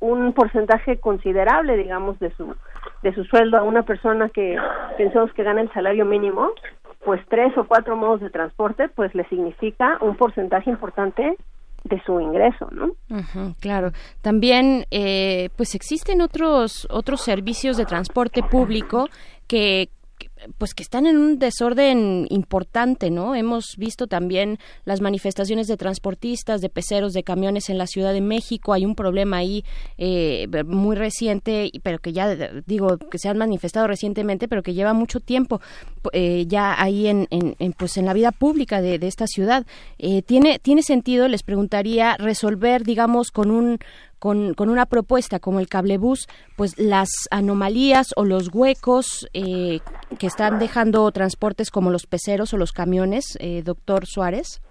[0.00, 2.54] un porcentaje considerable, digamos, de su
[3.02, 4.56] de su sueldo a una persona que
[4.96, 6.50] pensamos que gana el salario mínimo,
[7.04, 11.36] pues tres o cuatro modos de transporte, pues le significa un porcentaje importante
[11.84, 12.92] de su ingreso, ¿no?
[13.60, 13.92] Claro.
[14.20, 19.08] También, eh, pues existen otros otros servicios de transporte público
[19.50, 19.90] que
[20.58, 23.34] pues que están en un desorden importante, ¿no?
[23.34, 28.20] Hemos visto también las manifestaciones de transportistas, de peceros, de camiones en la Ciudad de
[28.20, 28.72] México.
[28.72, 29.64] Hay un problema ahí
[29.98, 32.34] eh, muy reciente, pero que ya
[32.66, 35.60] digo que se han manifestado recientemente, pero que lleva mucho tiempo
[36.12, 39.66] eh, ya ahí en, en- en, pues en la vida pública de, de esta ciudad.
[39.98, 43.78] Eh, tiene tiene sentido, les preguntaría resolver, digamos, con un
[44.20, 49.80] con, con una propuesta como el cablebús, pues las anomalías o los huecos eh,
[50.18, 54.62] que están dejando transportes como los peceros o los camiones, eh, doctor Suárez.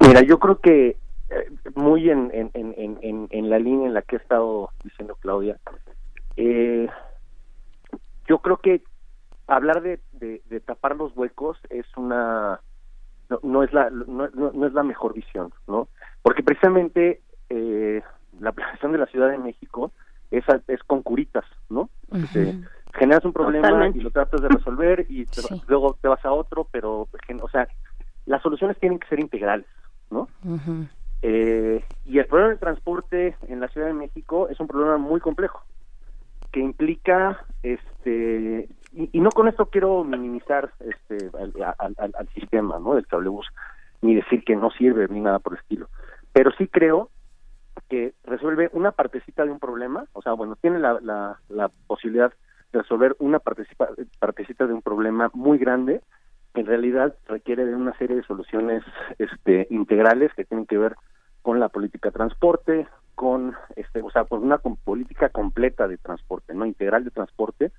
[0.00, 0.96] Mira, yo creo que
[1.30, 5.58] eh, muy en, en, en, en- la línea en la que ha estado diciendo Claudia,
[6.36, 6.88] eh,
[8.26, 8.82] yo creo que
[9.46, 12.60] hablar de, de, de tapar los huecos es una
[13.28, 15.88] no, no es la no, no- no es la mejor visión, ¿no?
[16.22, 18.02] Porque precisamente eh,
[18.40, 19.92] la planeación de la Ciudad de México
[20.30, 21.90] es, es con curitas, ¿no?
[22.12, 22.54] Este,
[22.94, 23.98] generas un problema Totalmente.
[23.98, 25.48] y lo tratas de resolver y te- Sí.
[25.68, 27.08] luego te vas a otro, pero,
[27.42, 27.68] o sea,
[28.26, 29.66] las soluciones tienen que ser integrales,
[30.10, 30.28] ¿no?
[31.22, 35.20] Eh, y el problema del transporte en la Ciudad de México es un problema muy
[35.20, 35.62] complejo
[36.52, 42.28] que implica este y, y no con esto quiero minimizar este al, al- al- al
[42.28, 43.48] sistema no del cablebús
[44.02, 45.88] ni decir que no sirve ni nada por el estilo
[46.32, 47.10] pero sí creo
[47.88, 52.32] que resuelve una partecita de un problema o sea bueno tiene la, la, la posibilidad
[52.72, 56.00] de resolver una partecita de un problema muy grande
[56.54, 58.82] que en realidad requiere de una serie de soluciones
[59.18, 60.94] este integrales que tienen que ver
[61.42, 66.54] con la política de transporte, con este, o sea, con una política completa de transporte,
[66.54, 67.72] no integral de transporte,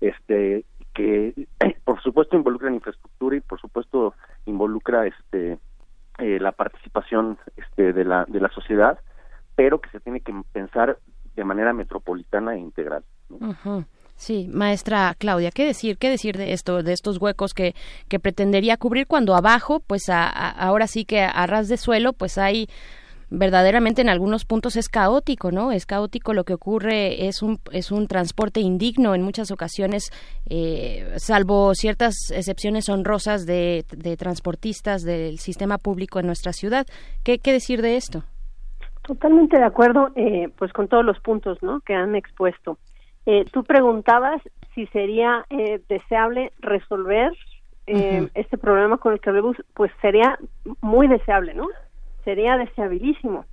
[0.00, 1.48] este que
[1.84, 4.14] por supuesto involucra en infraestructura y por supuesto
[4.46, 5.58] involucra este
[6.18, 9.00] eh, la participación este de la de la sociedad,
[9.58, 10.98] pero que se tiene que pensar
[11.34, 13.02] de manera metropolitana e integral.
[14.14, 15.98] Sí, maestra Claudia, ¿qué decir?
[15.98, 17.74] ¿Qué decir de esto, de estos huecos que,
[18.08, 22.38] que pretendería cubrir cuando abajo, pues a- ahora sí que a ras de suelo, pues
[22.38, 22.68] hay
[23.30, 25.72] verdaderamente en algunos puntos es caótico, ¿no?
[25.72, 30.10] Es caótico lo que ocurre, es un, es un transporte indigno en muchas ocasiones,
[30.48, 36.86] eh, salvo ciertas excepciones honrosas de, de transportistas del sistema público en nuestra ciudad.
[37.24, 38.22] ¿Qué, qué decir de esto?
[39.08, 41.80] Totalmente de acuerdo, eh, pues con todos los puntos, ¿no?
[41.80, 42.76] Que han expuesto.
[43.24, 44.42] Eh, tú preguntabas
[44.74, 47.32] si sería eh, deseable resolver
[47.86, 48.30] eh, Ujú.
[48.34, 50.38] este problema con el cablebús, pues sería
[50.82, 51.68] muy deseable, ¿no?
[52.22, 53.46] Sería deseabilísimo.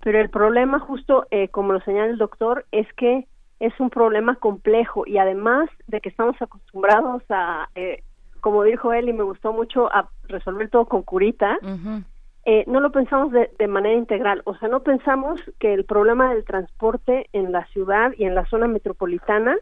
[0.00, 3.26] Pero el problema, justo eh, como lo señala el doctor, es que
[3.60, 8.02] es un problema complejo y además de que estamos acostumbrados a, eh,
[8.42, 11.58] como dijo él y me gustó mucho, a resolver todo con curita,
[12.50, 16.46] eh, no lo pensamos de, manera integral, o sea, no pensamos que el problema del
[16.46, 19.58] transporte en la ciudad y en la zona metropolitana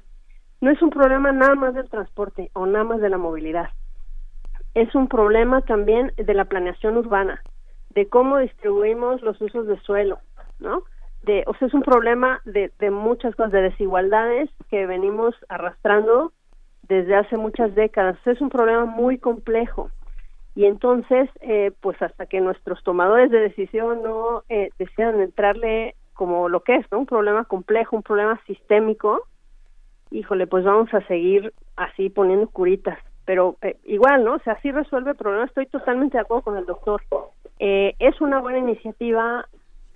[0.61, 3.71] no es un problema nada más del transporte o nada más de la movilidad,
[4.75, 7.43] es un problema también de la planeación urbana,
[7.91, 10.21] de cómo distribuimos los usos de suelo,
[10.61, 10.85] ¿no?
[11.25, 16.33] De, o sea, es un problema de, de muchas cosas, de desigualdades que venimos arrastrando
[16.87, 18.17] desde hace muchas décadas.
[18.27, 19.91] Es un problema muy complejo
[20.57, 26.49] y entonces eh, pues hasta que nuestros tomadores de decisión no eh, decidan entrarle como
[26.49, 26.99] lo que es ¿no?
[26.99, 29.23] un problema complejo un problema sistémico
[30.11, 32.99] híjole pues vamos a seguir así poniendo curitas.
[33.25, 35.45] Pero eh, igual no o sea sí resuelve el problema.
[35.45, 37.03] Estoy totalmente de acuerdo con el doctor.
[37.59, 39.47] Eh, es una buena iniciativa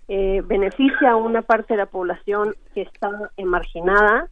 [0.09, 4.29] eh, beneficia a una parte de la población que está marginada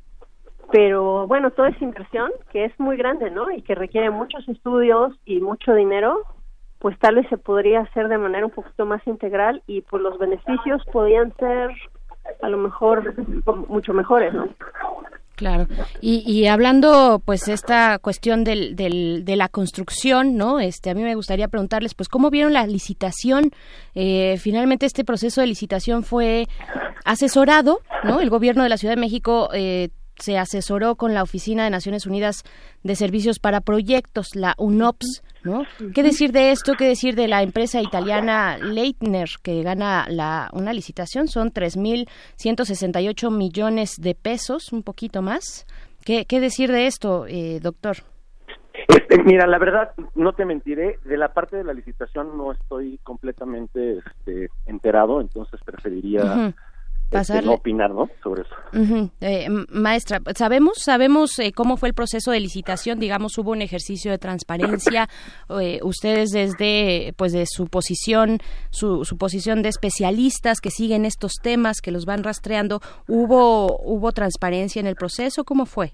[0.70, 3.50] pero bueno, toda esa inversión que es muy grande, ¿no?
[3.50, 6.22] Y que requiere muchos estudios y mucho dinero,
[6.78, 10.18] pues tal vez se podría hacer de manera un poquito más integral y pues los
[10.18, 11.70] beneficios podían ser
[12.42, 13.14] a lo mejor
[13.68, 14.48] mucho mejores, ¿no?
[15.38, 15.68] Claro.
[16.00, 20.58] Y, y, hablando, pues, esta cuestión del, del, de la construcción, ¿no?
[20.58, 23.52] Este, a mí me gustaría preguntarles, pues, ¿cómo vieron la licitación?
[23.94, 26.48] Eh, finalmente, este proceso de licitación fue
[27.04, 28.18] asesorado, ¿no?
[28.18, 32.06] El gobierno de la Ciudad de México eh, se asesoró con la Oficina de Naciones
[32.06, 32.44] Unidas
[32.82, 35.64] de Servicios para Proyectos, la UNOPS, ¿no?
[35.94, 36.74] ¿Qué decir de esto?
[36.78, 41.28] ¿Qué decir de la empresa italiana Leitner que gana la, una licitación?
[41.28, 45.66] Son 3.168 millones de pesos, un poquito más.
[46.04, 47.98] ¿Qué, qué decir de esto, eh, doctor?
[48.86, 52.98] Este, mira, la verdad, no te mentiré, de la parte de la licitación no estoy
[53.02, 56.54] completamente este, enterado, entonces preferiría...
[57.10, 58.08] Este, no opinar, ¿no?
[58.22, 58.54] Sobre eso.
[59.20, 63.00] eh, maestra, sabemos, sabemos eh, cómo fue el proceso de licitación.
[63.00, 65.08] Digamos, hubo un ejercicio de transparencia.
[65.60, 68.38] Eh, ustedes desde, pues, de su posición,
[68.70, 74.12] su, su posición de especialistas que siguen estos temas, que los van rastreando, hubo, hubo
[74.12, 75.44] transparencia en el proceso.
[75.44, 75.92] ¿Cómo fue?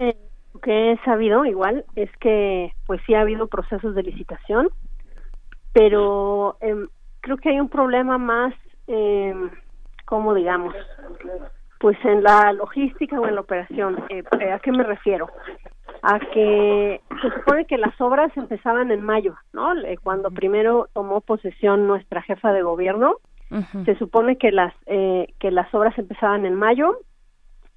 [0.00, 0.16] Eh,
[0.52, 4.68] lo que he sabido, igual, es que, pues, sí ha habido procesos de licitación,
[5.72, 6.88] pero em,
[7.20, 8.54] creo que hay un problema más
[8.86, 9.34] eh,
[10.04, 10.74] ¿cómo digamos?
[11.78, 14.04] Pues en la logística o en la operación.
[14.08, 15.28] Eh, eh, ¿A qué me refiero?
[16.02, 19.72] A que se supone que las obras empezaban en mayo, ¿no?
[20.02, 23.16] Cuando primero tomó posesión nuestra jefa de gobierno,
[23.84, 26.98] se supone que las eh, que las obras empezaban en mayo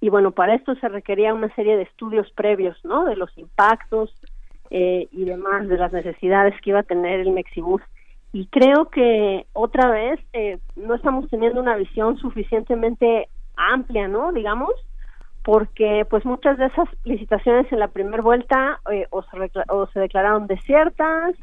[0.02, 3.06] y bueno para esto se requería una serie de estudios previos, ¿no?
[3.06, 4.11] De los impactos
[4.72, 7.82] eh, y demás de las necesidades que iba a tener el Mexibus
[8.33, 14.31] y creo que otra vez eh, no estamos teniendo una visión suficientemente amplia, ¿no?
[14.31, 14.72] Digamos,
[15.43, 19.99] porque pues muchas de esas licitaciones en la primera vuelta eh, o, se o, se
[20.01, 21.35] declararon desiertas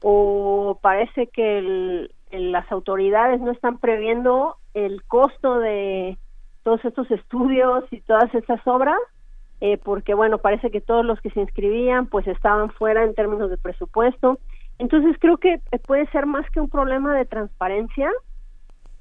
[0.00, 6.16] o parece que el, las autoridades no están previendo el costo de
[6.62, 8.98] todos estos estudios y todas estas obras
[9.60, 13.50] eh, porque bueno parece que todos los que se inscribían pues estaban fuera en términos
[13.50, 14.38] de presupuesto
[14.82, 18.10] entonces creo que puede ser más que un problema de transparencia,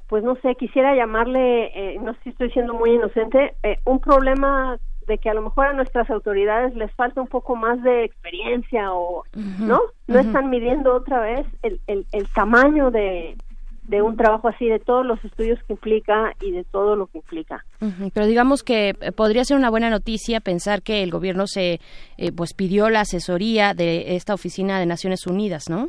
[0.08, 4.00] pues no sé, quisiera llamarle, eh, no sé si estoy siendo muy inocente, eh, un
[4.00, 4.78] problema
[5.08, 8.94] de que a lo mejor a nuestras autoridades les falta un poco más de experiencia
[8.94, 9.82] o, ¿no?
[10.08, 13.36] No están midiendo otra vez el, el, el tamaño de,
[13.84, 17.18] de un trabajo así, de todos los estudios que implica y de todo lo que
[17.18, 17.66] implica.
[18.14, 21.80] Pero digamos que eh, podría ser una buena noticia pensar que el gobierno se
[22.18, 25.88] eh, pues pidió la asesoría de esta oficina de Naciones Unidas, ¿no?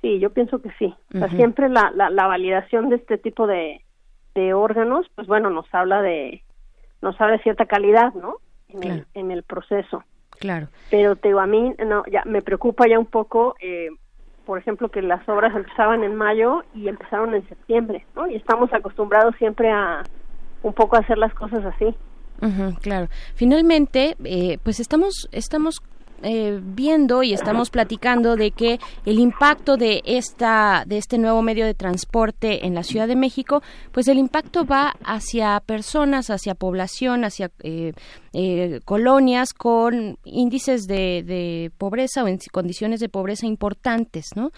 [0.00, 0.94] Sí, yo pienso que sí.
[1.34, 3.80] siempre la, la, validación de este tipo de,
[4.34, 6.42] de órganos, pues bueno, nos habla de
[7.00, 8.36] nos habla de cierta calidad, ¿no?
[8.68, 10.04] En, el, en el proceso.
[10.38, 10.68] Claro.
[10.90, 13.88] Pero te digo, a mí no, ya me preocupa ya un poco eh,
[14.44, 18.26] por ejemplo, que las obras empezaban en mayo y empezaron en septiembre, ¿no?
[18.26, 20.02] Y estamos acostumbrados siempre a
[20.62, 21.94] un poco a hacer las cosas así.
[22.82, 23.08] claro.
[23.34, 25.80] Finalmente, eh, pues estamos estamos
[26.24, 31.66] eh, viendo y estamos platicando de que el impacto de esta de este nuevo medio
[31.66, 33.62] de transporte en la Ciudad de México,
[33.92, 37.92] pues el impacto va hacia personas, hacia población, hacia eh,
[38.32, 44.50] eh, colonias con índices de, de pobreza o en condiciones de pobreza importantes, ¿no?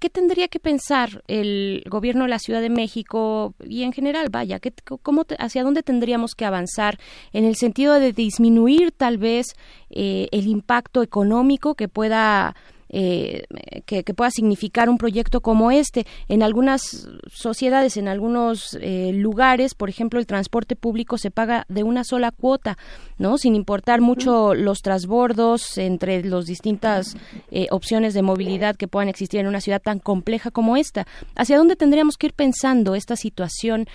[0.00, 4.28] ¿Qué, ¿qué tendría que pensar el gobierno de la Ciudad de México y en general,
[4.30, 4.72] vaya, ¿qué,
[5.02, 6.98] cómo hacia dónde tendríamos que avanzar
[7.32, 9.54] en el sentido de disminuir tal vez
[9.90, 12.54] eh, el impacto económico que pueda
[12.92, 13.44] eh,
[13.86, 16.06] que, pueda significar un proyecto como este.
[16.28, 21.84] En algunas sociedades, en algunos eh, lugares, por ejemplo, el transporte público se paga de
[21.84, 22.76] una sola cuota,
[23.16, 23.38] ¿no?
[23.38, 27.16] Sin importar mucho los transbordos entre las distintas
[27.52, 31.06] eh, opciones de movilidad que puedan existir en una ciudad tan compleja como esta.
[31.36, 33.86] ¿Hacia dónde tendríamos que ir pensando esta situación,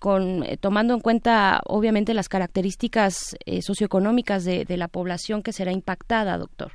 [0.00, 6.38] con, tomando en cuenta, obviamente, las características socioeconómicas de, de la población que será impactada,
[6.38, 6.72] doctor?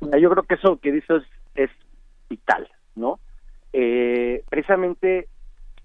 [0.00, 1.22] Yo creo que eso que dices
[1.54, 1.70] es
[2.28, 3.18] vital, ¿no?
[3.72, 5.28] Eh, precisamente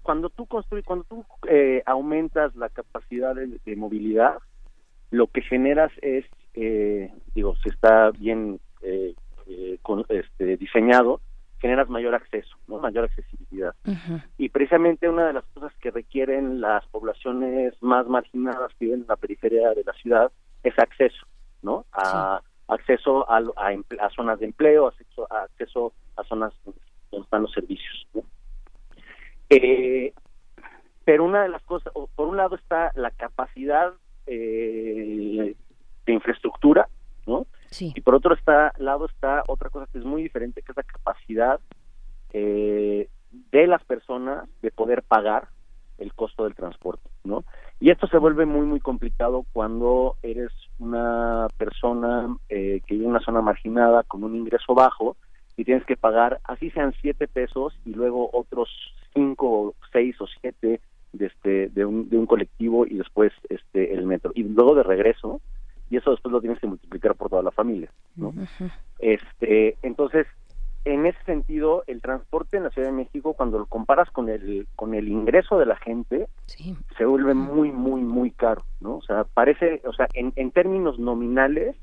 [0.02, 4.38] cuando tú construyes, cuando tú eh, aumentas la capacidad de, movilidad,
[5.10, 6.24] lo que generas es,
[6.54, 8.58] eh, digo, si está bien
[9.82, 11.20] con, este, diseñado,
[11.60, 12.78] generas mayor acceso, ¿no?
[12.78, 13.74] mayor accesibilidad.
[14.38, 19.06] Y precisamente una de las cosas que requieren las poblaciones más marginadas que viven en
[19.06, 20.32] la periferia de la ciudad
[20.64, 21.24] es acceso,
[21.62, 21.84] ¿no?
[21.92, 27.52] A, acceso a, a, zonas de empleo, acceso a, acceso a zonas donde están los
[27.52, 28.06] servicios.
[29.50, 30.12] Eh,
[31.04, 33.92] pero una de las cosas, por un lado está la capacidad
[34.26, 35.54] eh,
[36.06, 36.88] de infraestructura,
[37.26, 37.46] ¿no?
[37.80, 40.82] Y por otro está, lado está otra cosa que es muy diferente, que es la
[40.82, 41.58] capacidad
[42.32, 43.08] eh,
[43.50, 45.48] de las personas de poder pagar
[45.98, 47.44] el costo del transporte, ¿no?
[47.80, 53.10] Y esto se vuelve muy, muy complicado cuando eres una persona eh, que vive en
[53.10, 55.16] una zona marginada con un ingreso bajo
[55.56, 58.68] y tienes que pagar, así sean siete pesos y luego otros
[59.14, 60.80] cinco, seis o siete
[61.12, 64.82] de este de un, de un colectivo y después este el metro y luego de
[64.82, 65.40] regreso
[65.90, 68.32] y eso después lo tienes que multiplicar por toda la familia, ¿no?
[68.98, 70.26] Este, entonces
[70.84, 74.66] en ese sentido, el transporte en la Ciudad de México, cuando lo comparas con el
[74.74, 76.28] con el ingreso de la gente,
[76.96, 78.96] se vuelve muy, muy, muy caro, ¿no?
[78.96, 81.76] O sea, parece, o sea, en, en términos nominales,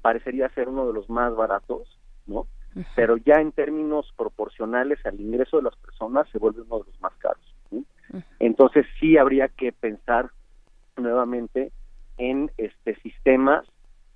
[0.00, 2.46] parecería ser uno de los más baratos, ¿no?
[2.94, 7.00] Pero ya en términos proporcionales al ingreso de las personas, se vuelve uno de los
[7.00, 7.42] más caros.
[8.38, 10.30] Entonces, sí habría que pensar
[10.96, 11.72] nuevamente
[12.16, 13.66] en este sistemas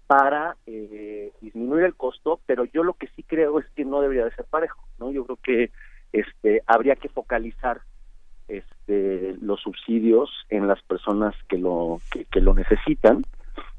[0.06, 4.24] para eh, disminuir el costo, pero yo lo que sí creo es que no debería
[4.24, 5.10] de ser parejo, ¿no?
[5.10, 5.70] Yo creo que
[6.12, 7.80] este habría que focalizar
[8.48, 12.00] este los subsidios en las personas que lo
[12.30, 13.24] que lo necesitan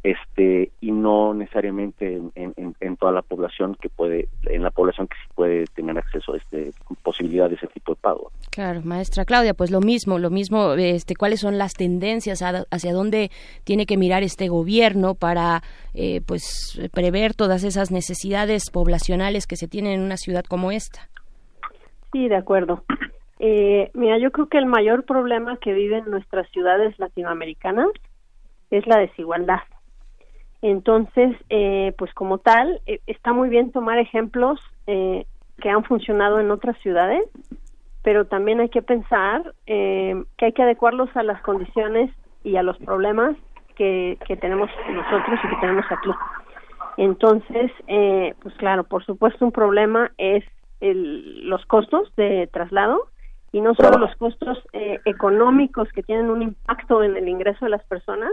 [0.06, 5.30] este y no necesariamente en, toda la población que puede en la población que sí
[5.34, 8.32] puede tener acceso a este posibilidad de ese tipo de pago.
[8.52, 13.32] Claro maestra Claudia pues lo mismo lo mismo este cuáles son las tendencias hacia dónde
[13.64, 15.64] tiene que mirar este gobierno para
[15.96, 21.10] eh, pues prever todas esas necesidades poblacionales que se tienen en una ciudad como esta
[22.12, 22.84] sí de acuerdo.
[23.38, 27.90] Eh, mira yo creo que el mayor problema que viven nuestras ciudades latinoamericanas
[28.70, 29.60] es la desigualdad
[30.68, 35.28] entonces, eh, pues como tal, eh, está muy bien tomar ejemplos eh,
[35.62, 37.22] que han funcionado en otras ciudades,
[38.02, 42.10] pero también hay que pensar que hay que adecuarlos a las condiciones
[42.44, 43.38] y a los problemas
[43.76, 46.10] que, que tenemos nosotros y que tenemos aquí.
[46.98, 47.72] Entonces,
[48.42, 50.44] pues claro, por supuesto un problema es
[50.82, 53.08] el, los costos de traslado
[53.52, 57.84] y no solo los costos económicos que tienen un impacto en el ingreso de las
[57.86, 58.32] personas,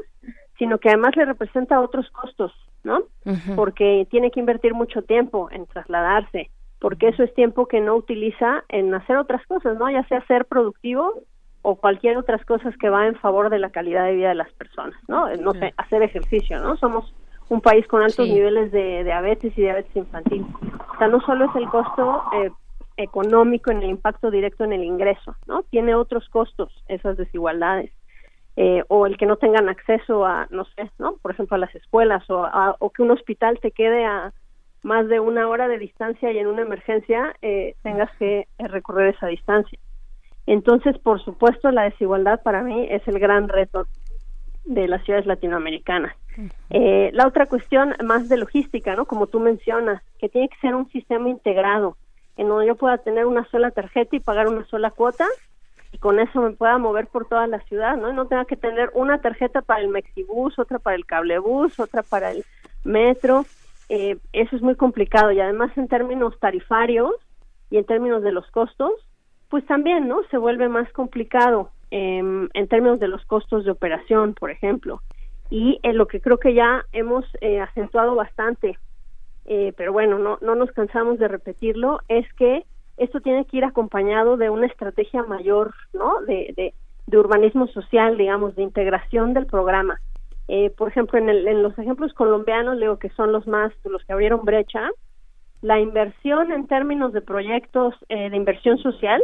[0.59, 2.53] sino que además le representa otros costos,
[2.85, 3.03] ¿no?
[3.57, 8.65] Porque tiene que invertir mucho tiempo en trasladarse, porque eso es tiempo que no utiliza
[8.69, 9.91] en hacer otras cosas, ¿no?
[9.91, 11.23] Ya sea ser productivo
[11.63, 14.53] o cualquier otras cosas que va en favor de la calidad de vida de las
[14.53, 15.35] personas, ¿no?
[15.37, 16.77] No sé, hacer ejercicio, ¿no?
[16.77, 17.15] Somos
[17.49, 20.45] un país con altos niveles de diabetes y diabetes infantil.
[20.95, 22.51] O sea, no solo es el costo eh,
[22.97, 25.63] económico en el impacto directo en el ingreso, ¿no?
[25.65, 27.93] Tiene otros costos esas desigualdades.
[28.57, 31.17] Eh, o el que no tengan acceso a, no sé, ¿no?
[31.23, 32.47] Por ejemplo, a las escuelas o,
[32.79, 34.33] o que un hospital te quede a
[34.83, 39.15] más de una hora de distancia y en una emergencia eh, tengas que eh, recorrer
[39.15, 39.79] esa distancia.
[40.47, 43.87] Entonces, por supuesto, la desigualdad para mí es el gran reto
[44.65, 46.15] de las ciudades latinoamericanas.
[46.71, 49.05] Eh, la otra cuestión más de logística, ¿no?
[49.05, 51.97] Como tú mencionas, que tiene que ser un sistema integrado,
[52.37, 55.27] en donde yo pueda tener una sola tarjeta y pagar una sola cuota
[55.93, 58.11] y con eso me pueda mover por toda la ciudad, ¿no?
[58.11, 62.03] Y no tenga que tener una tarjeta para el Mexibus, otra para el cablebús, otra
[62.03, 62.45] para el
[62.83, 63.45] metro.
[63.91, 67.13] Eh, eso es muy complicado y además en términos tarifarios
[67.71, 68.93] y en términos de los costos,
[69.51, 70.23] pues también, ¿no?
[70.31, 75.03] Se vuelve más complicado em, en términos de los costos de operación, por ejemplo.
[75.51, 78.79] Y lo que creo que ya hemos eh, acentuado bastante,
[79.45, 82.65] eh, pero bueno, no, no nos cansamos de repetirlo, es que
[82.97, 86.21] esto tiene que ir acompañado de una estrategia mayor, ¿no?
[86.23, 86.75] De, de,
[87.19, 90.01] urbanismo social, digamos, de integración del programa.
[90.49, 94.03] Eh, por ejemplo, en, el, en los ejemplos colombianos, leo que son los más, los
[94.05, 94.89] que abrieron brecha,
[95.63, 99.23] la inversión en términos de proyectos eh, de inversión social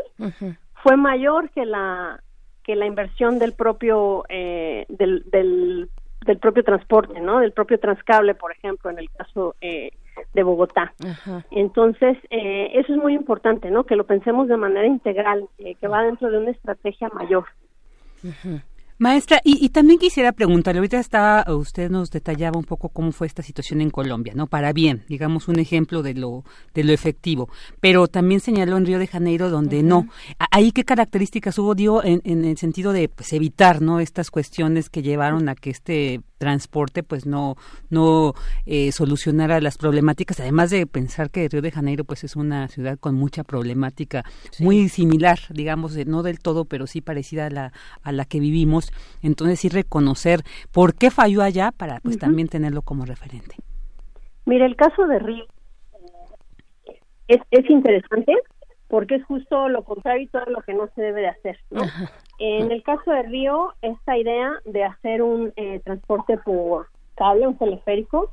[0.83, 2.23] fue mayor que la
[2.63, 5.89] que la inversión del propio eh, del, del,
[6.25, 7.41] del, propio transporte, ¿no?
[7.41, 9.93] Del propio transcable, por ejemplo, en el caso eh,
[10.35, 10.93] de Bogotá.
[11.51, 13.85] Entonces, eh, eso es muy importante, ¿no?
[13.85, 17.45] Que lo pensemos de manera integral, eh, que va dentro de una estrategia mayor.
[19.01, 23.44] Maestra, y, también quisiera preguntarle, ahorita estaba, usted nos detallaba un poco cómo fue esta
[23.44, 24.49] situación en Colombia, ¿no?
[24.49, 26.44] Para bien, digamos un ejemplo de lo,
[26.75, 27.49] de lo efectivo,
[27.81, 30.09] pero también señaló en Río de Janeiro donde no.
[30.51, 34.01] ¿Ahí qué características hubo, dio en, en el sentido de pues, evitar, ¿no?
[34.01, 37.57] Estas cuestiones que llevaron a que este transporte pues no
[37.91, 38.34] no
[38.67, 42.99] eh, solucionara las problemáticas además de pensar que Río de Janeiro pues es una ciudad
[42.99, 44.25] con mucha problemática
[44.60, 48.92] muy similar digamos no del todo pero sí parecida a la a la que vivimos
[49.23, 50.42] entonces sí reconocer
[50.73, 53.57] por qué falló allá para pues también tenerlo como referente.
[54.47, 55.44] Mire el caso de Río
[57.28, 58.33] es, es interesante
[58.89, 61.58] porque es justo lo contrario y todo lo que no se debe de hacer.
[61.70, 61.83] ¿no?
[62.39, 67.58] En el caso de Río, esta idea de hacer un eh, transporte por cable, un
[67.58, 68.33] teleférico,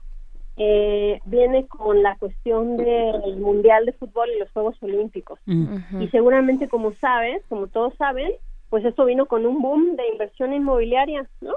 [0.57, 5.39] eh, viene con la cuestión del Mundial de Fútbol y los Juegos Olímpicos.
[5.45, 8.31] Y seguramente, como sabes, como todos saben,
[8.69, 11.53] pues esto vino con un boom de inversión inmobiliaria, ¿no?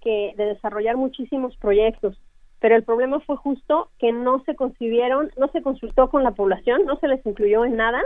[0.00, 2.18] Que de desarrollar muchísimos proyectos.
[2.60, 6.84] Pero el problema fue justo que no se concibieron, no se consultó con la población,
[6.86, 8.02] no se les incluyó en nada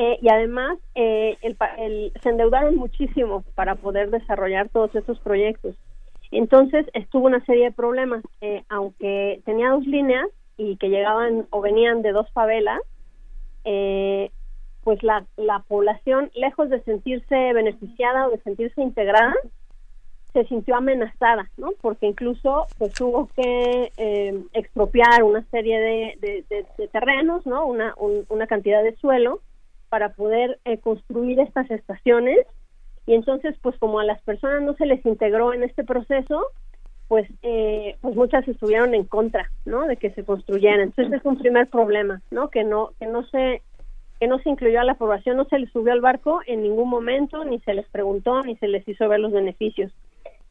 [0.00, 5.74] eh, y además eh, el, se endeudaron muchísimo para poder desarrollar todos estos proyectos.
[6.30, 11.60] Entonces estuvo una serie de problemas, eh, aunque tenía dos líneas y que llegaban o
[11.60, 12.80] venían de dos favelas,
[14.84, 19.34] pues la, la población, lejos de sentirse beneficiada o de sentirse integrada,
[20.32, 21.72] se sintió amenazada, ¿no?
[21.80, 23.92] Porque incluso pues hubo que
[24.52, 27.66] expropiar una serie de, de, terrenos, ¿no?
[27.66, 27.94] Una,
[28.28, 29.40] una cantidad de suelo
[29.88, 32.46] para poder eh, construir estas estaciones.
[33.06, 36.46] Y entonces pues como a las personas no se les integró en este proceso
[37.08, 40.80] pues eh, pues muchas estuvieron en contra no de que se construyeran.
[40.80, 43.62] Entonces es un primer problema no que no que no se
[44.20, 46.90] que no se incluyó a la población no se les subió al barco en ningún
[46.90, 49.90] momento ni se les preguntó ni se les hizo ver los beneficios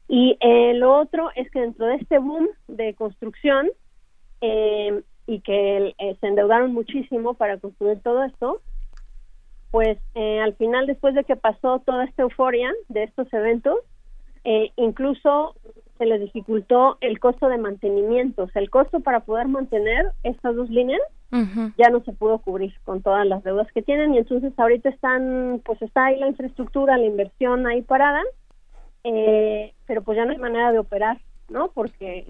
[0.08, 3.70] y eh, lo otro es que dentro de este boom de construcción
[4.40, 8.62] y que se endeudaron muchísimo para construir todo esto
[9.72, 13.76] pues eh, al final, después de que pasó toda esta euforia de estos eventos,
[14.44, 15.56] eh, incluso
[15.98, 20.56] se les dificultó el costo de mantenimiento, o sea, el costo para poder mantener estas
[20.56, 21.02] dos líneas
[21.78, 24.14] ya no se pudo cubrir con todas las deudas que tienen.
[24.14, 28.22] Y entonces ahorita están, pues está ahí la infraestructura, la inversión ahí parada,
[29.16, 31.20] eh, pero pues ya no hay manera de operar,
[31.50, 31.70] ¿no?
[31.70, 32.26] Porque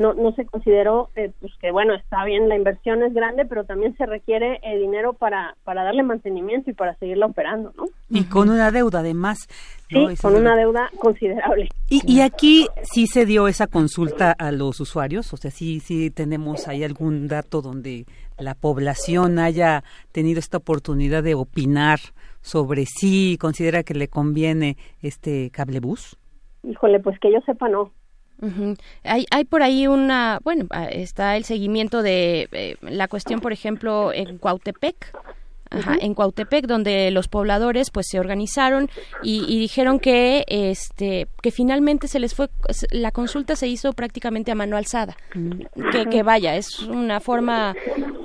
[0.00, 3.64] no, no se consideró eh, pues que bueno está bien la inversión es grande pero
[3.64, 8.24] también se requiere eh, dinero para para darle mantenimiento y para seguirla operando no y
[8.24, 9.46] con una deuda además
[9.88, 11.68] sí con una deuda considerable.
[11.88, 16.10] Y, y aquí sí se dio esa consulta a los usuarios o sea sí sí
[16.10, 18.06] tenemos ahí algún dato donde
[18.38, 22.00] la población haya tenido esta oportunidad de opinar
[22.40, 26.16] sobre si considera que le conviene este cablebús
[26.62, 27.92] híjole pues que yo sepa no.
[29.04, 33.52] Hay, hay por ahí una, bueno, ah, está el seguimiento de eh, la cuestión, por
[33.52, 35.12] ejemplo, en Cuautepec,
[35.72, 38.90] Ajá, en Cuautepec, donde los pobladores pues se organizaron
[39.22, 42.48] y, dijeron que este que finalmente se les fue
[42.90, 45.16] la consulta se hizo prácticamente a mano alzada.
[45.92, 47.76] Que, que vaya, es una forma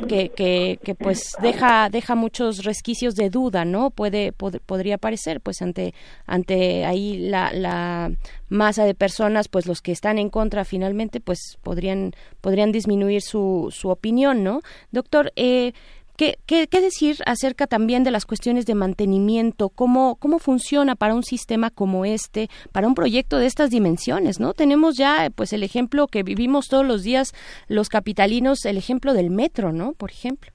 [0.07, 3.91] que, que, que, pues deja deja muchos resquicios de duda, ¿no?
[3.91, 5.93] Puede podría parecer pues ante
[6.25, 8.11] ante ahí la, la
[8.49, 13.69] masa de personas, pues los que están en contra finalmente pues podrían podrían disminuir su
[13.71, 14.61] su opinión, ¿no?
[14.91, 15.73] Doctor, eh,
[16.17, 19.69] ¿Qué, qué, decir acerca también de las cuestiones de mantenimiento?
[19.69, 24.39] ¿Cómo, ¿Cómo funciona para un sistema como este, para un proyecto de estas dimensiones?
[24.39, 24.53] ¿no?
[24.53, 27.33] Tenemos ya pues el ejemplo que vivimos todos los días
[27.67, 29.93] los capitalinos, el ejemplo del metro, ¿no?
[29.93, 30.51] Por ejemplo.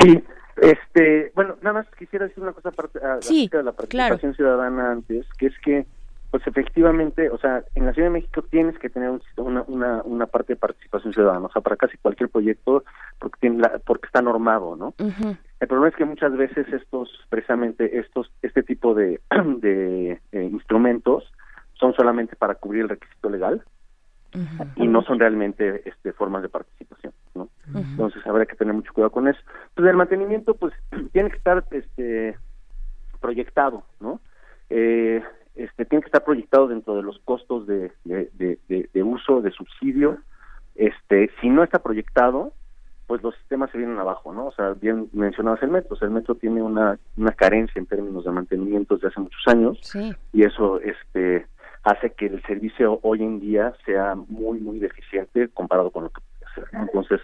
[0.00, 0.22] Sí,
[0.60, 5.26] este, bueno, nada más quisiera decir una cosa aparte, acerca de la participación ciudadana antes,
[5.38, 5.86] que es que
[6.32, 10.26] pues efectivamente, o sea, en la Ciudad de México tienes que tener una, una, una
[10.26, 12.84] parte de participación ciudadana, o sea, para casi cualquier proyecto,
[13.18, 14.94] porque, tiene la, porque está normado, ¿no?
[14.98, 19.20] El problema es que muchas veces estos, precisamente estos, este tipo de,
[19.58, 21.30] de eh, instrumentos
[21.74, 23.62] son solamente para cubrir el requisito legal
[24.76, 27.50] y no son realmente este, formas de participación, ¿no?
[27.74, 29.38] Entonces habría que tener mucho cuidado con eso.
[29.74, 30.72] Pues el mantenimiento, pues,
[31.12, 32.38] tiene que estar este,
[33.20, 34.18] proyectado, ¿no?
[34.70, 35.22] Eh,
[35.54, 40.18] este, tiene que estar proyectado dentro de los costos de, de, uso, de subsidio.
[40.74, 42.52] Este, si no está proyectado,
[43.06, 44.46] pues los sistemas se vienen abajo, ¿no?
[44.46, 47.86] O sea, bien mencionabas el metro, o sea, el metro tiene una, una carencia en
[47.86, 49.78] términos de mantenimiento desde hace muchos años
[50.32, 51.46] y eso este
[51.82, 56.20] hace que el servicio hoy en día sea muy, muy deficiente comparado con lo que
[56.20, 56.80] puede ser.
[56.80, 57.20] Entonces,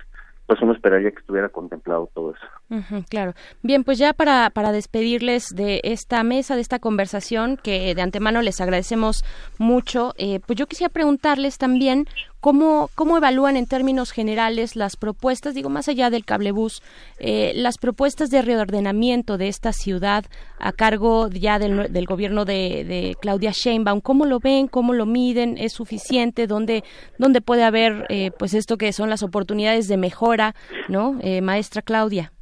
[0.48, 2.82] pues uno esperaría que estuviera contemplado todo eso.
[3.10, 3.34] Claro.
[3.62, 8.40] Bien, pues ya para, para despedirles de esta mesa, de esta conversación, que de antemano
[8.40, 9.24] les agradecemos
[9.58, 12.06] mucho, eh, pues yo quisiera preguntarles también
[12.40, 16.82] cómo, cómo evalúan en términos generales las propuestas, digo, más allá del cablebús,
[17.18, 20.24] eh, las propuestas de reordenamiento de esta ciudad
[20.58, 24.00] a cargo ya del, del gobierno de, de Claudia Sheinbaum.
[24.00, 24.68] ¿Cómo lo ven?
[24.68, 25.56] ¿Cómo lo miden?
[25.58, 26.46] ¿Es suficiente?
[26.46, 26.84] ¿Dónde,
[27.18, 30.54] dónde puede haber, eh, pues esto que son las oportunidades de mejora,
[30.88, 31.18] ¿no?
[31.20, 32.32] Eh, maestra Claudia.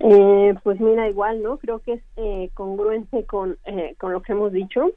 [0.00, 1.56] Eh, pues mira, igual, ¿no?
[1.58, 4.90] Creo que es eh, congruente con, eh, con lo que hemos dicho.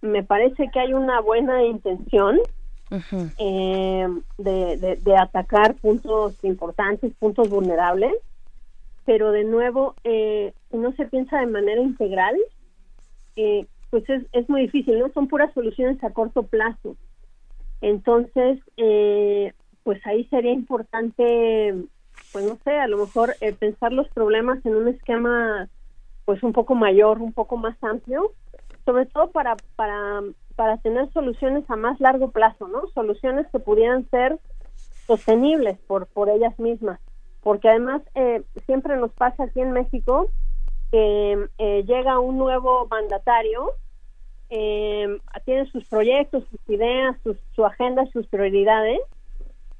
[0.00, 2.38] Me parece que hay una buena intención
[3.38, 8.14] eh, de, de, atacar puntos importantes, puntos vulnerables,
[9.04, 12.36] pero de nuevo, eh, no se piensa de manera integral,
[13.36, 15.10] eh, pues es, es muy difícil, ¿no?
[15.12, 16.96] Son puras soluciones a corto plazo.
[17.80, 21.74] Entonces, eh, pues ahí sería importante,
[22.32, 25.68] pues no sé, a lo mejor eh, pensar los problemas en un esquema
[26.24, 28.32] pues un poco mayor, un poco más amplio,
[28.84, 30.22] sobre todo para, para,
[30.56, 32.86] para tener soluciones a más largo plazo, ¿no?
[32.88, 34.38] Soluciones que pudieran ser
[35.06, 37.00] sostenibles por, por ellas mismas.
[37.42, 40.28] Porque además eh, siempre nos pasa aquí en México
[40.90, 43.72] que eh, llega un nuevo mandatario,
[44.50, 49.00] eh, tiene sus proyectos, sus ideas, sus- su agenda, sus prioridades,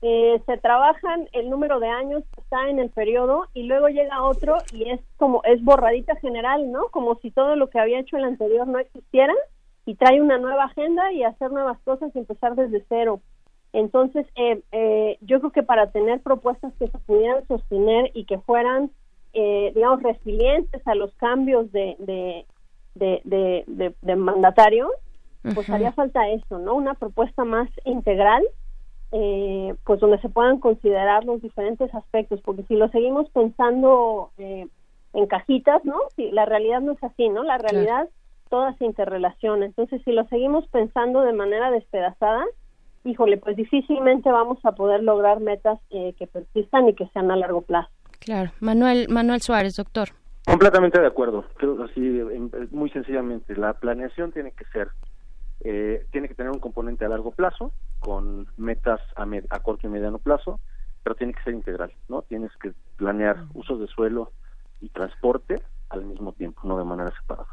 [0.02, 4.24] eh, se trabajan el número de años que está en el periodo y luego llega
[4.24, 6.88] otro y es como es borradita general, ¿no?
[6.90, 9.34] Como si todo lo que había hecho el anterior no existiera
[9.86, 13.20] y trae una nueva agenda y hacer nuevas cosas y empezar desde cero.
[13.72, 18.38] Entonces, eh, eh, yo creo que para tener propuestas que se pudieran sostener y que
[18.38, 18.90] fueran,
[19.32, 22.44] eh, digamos, resilientes a los cambios de, de,
[23.24, 24.90] de, de, mandatario,
[25.54, 26.74] pues haría falta eso, ¿no?
[26.74, 28.44] Una propuesta más integral,
[29.12, 34.66] eh, pues donde se puedan considerar los diferentes aspectos, porque si lo seguimos pensando eh,
[35.12, 35.96] en cajitas, ¿no?
[36.16, 37.42] Si la realidad no es así, ¿no?
[37.42, 38.08] La realidad
[38.48, 39.66] toda se interrelaciona.
[39.66, 42.44] Entonces, si lo seguimos pensando de manera despedazada,
[43.04, 47.36] híjole, pues difícilmente vamos a poder lograr metas eh, que persistan y que sean a
[47.36, 47.90] largo plazo.
[48.18, 48.50] Claro.
[48.60, 50.10] Manuel, Manuel Suárez, doctor.
[50.46, 51.44] Completamente de acuerdo.
[51.56, 52.00] Creo así,
[52.70, 54.88] muy sencillamente, la planeación tiene que ser,
[55.64, 59.86] eh, tiene que tener un componente a largo plazo, con metas a, med- a corto
[59.86, 60.60] y mediano plazo,
[61.02, 62.22] pero tiene que ser integral, ¿no?
[62.22, 64.32] Tienes que planear usos de suelo
[64.80, 67.48] y transporte al mismo tiempo, no de manera separada.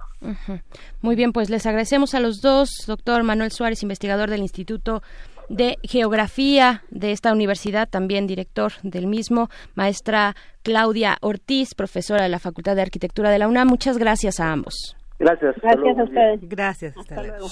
[1.02, 5.02] Muy bien, pues les agradecemos a los dos, doctor Manuel Suárez, investigador del Instituto
[5.50, 12.40] de Geografía de esta universidad, también director del mismo, maestra Claudia Ortiz, profesora de la
[12.40, 13.68] Facultad de Arquitectura de la UNAM.
[13.68, 14.96] Muchas gracias a ambos.
[15.20, 15.56] Gracias.
[15.62, 16.40] Gracias a ustedes.
[16.42, 16.98] Gracias.
[16.98, 17.48] Hasta luego.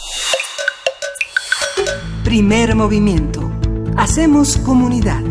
[2.24, 3.52] Primer movimiento.
[3.98, 5.22] Hacemos comunidad.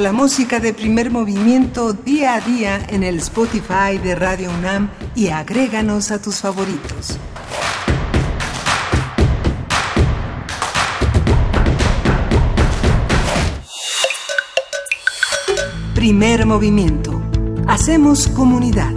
[0.00, 5.28] La música de primer movimiento día a día en el Spotify de Radio UNAM y
[5.28, 7.18] agréganos a tus favoritos.
[15.94, 17.18] Primer movimiento.
[17.66, 18.92] Hacemos comunidad.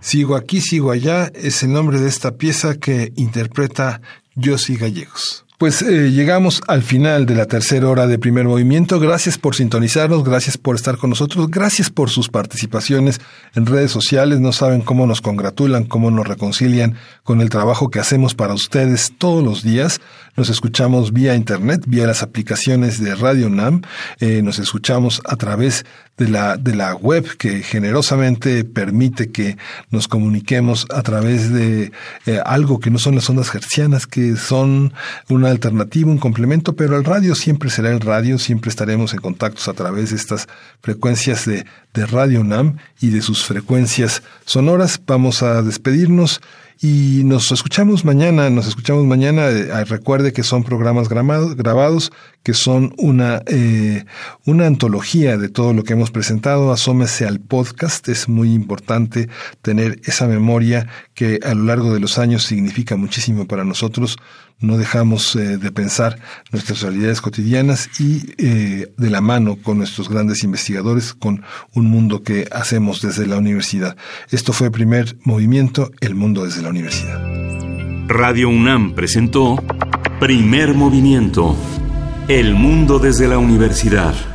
[0.00, 4.00] Sigo aquí, sigo allá es el nombre de esta pieza que interpreta
[4.36, 5.33] Yossi Gallegos.
[5.64, 9.00] Pues eh, llegamos al final de la tercera hora de primer movimiento.
[9.00, 13.18] Gracias por sintonizarnos, gracias por estar con nosotros, gracias por sus participaciones
[13.54, 14.40] en redes sociales.
[14.40, 19.14] No saben cómo nos congratulan, cómo nos reconcilian con el trabajo que hacemos para ustedes
[19.16, 20.02] todos los días.
[20.36, 23.82] Nos escuchamos vía internet, vía las aplicaciones de Radio NAM.
[24.18, 29.56] Eh, nos escuchamos a través de la, de la web que generosamente permite que
[29.90, 31.92] nos comuniquemos a través de
[32.26, 34.92] eh, algo que no son las ondas hercianas, que son
[35.28, 39.68] una alternativa, un complemento, pero el radio siempre será el radio, siempre estaremos en contactos
[39.68, 40.48] a través de estas
[40.80, 41.64] frecuencias de,
[41.94, 45.00] de Radio NAM y de sus frecuencias sonoras.
[45.06, 46.40] Vamos a despedirnos.
[46.80, 49.48] Y nos escuchamos mañana, nos escuchamos mañana.
[49.48, 52.12] Eh, recuerde que son programas grabados,
[52.42, 54.04] que son una, eh,
[54.44, 56.72] una antología de todo lo que hemos presentado.
[56.72, 58.08] Asómese al podcast.
[58.08, 59.28] Es muy importante
[59.62, 64.18] tener esa memoria que a lo largo de los años significa muchísimo para nosotros.
[64.60, 66.18] No dejamos eh, de pensar
[66.52, 71.42] nuestras realidades cotidianas y eh, de la mano con nuestros grandes investigadores, con
[71.74, 73.96] un mundo que hacemos desde la universidad.
[74.30, 77.20] Esto fue primer movimiento, el mundo desde la universidad.
[78.08, 79.56] Radio UNAM presentó
[80.20, 81.56] Primer Movimiento.
[82.28, 84.33] El mundo desde la universidad.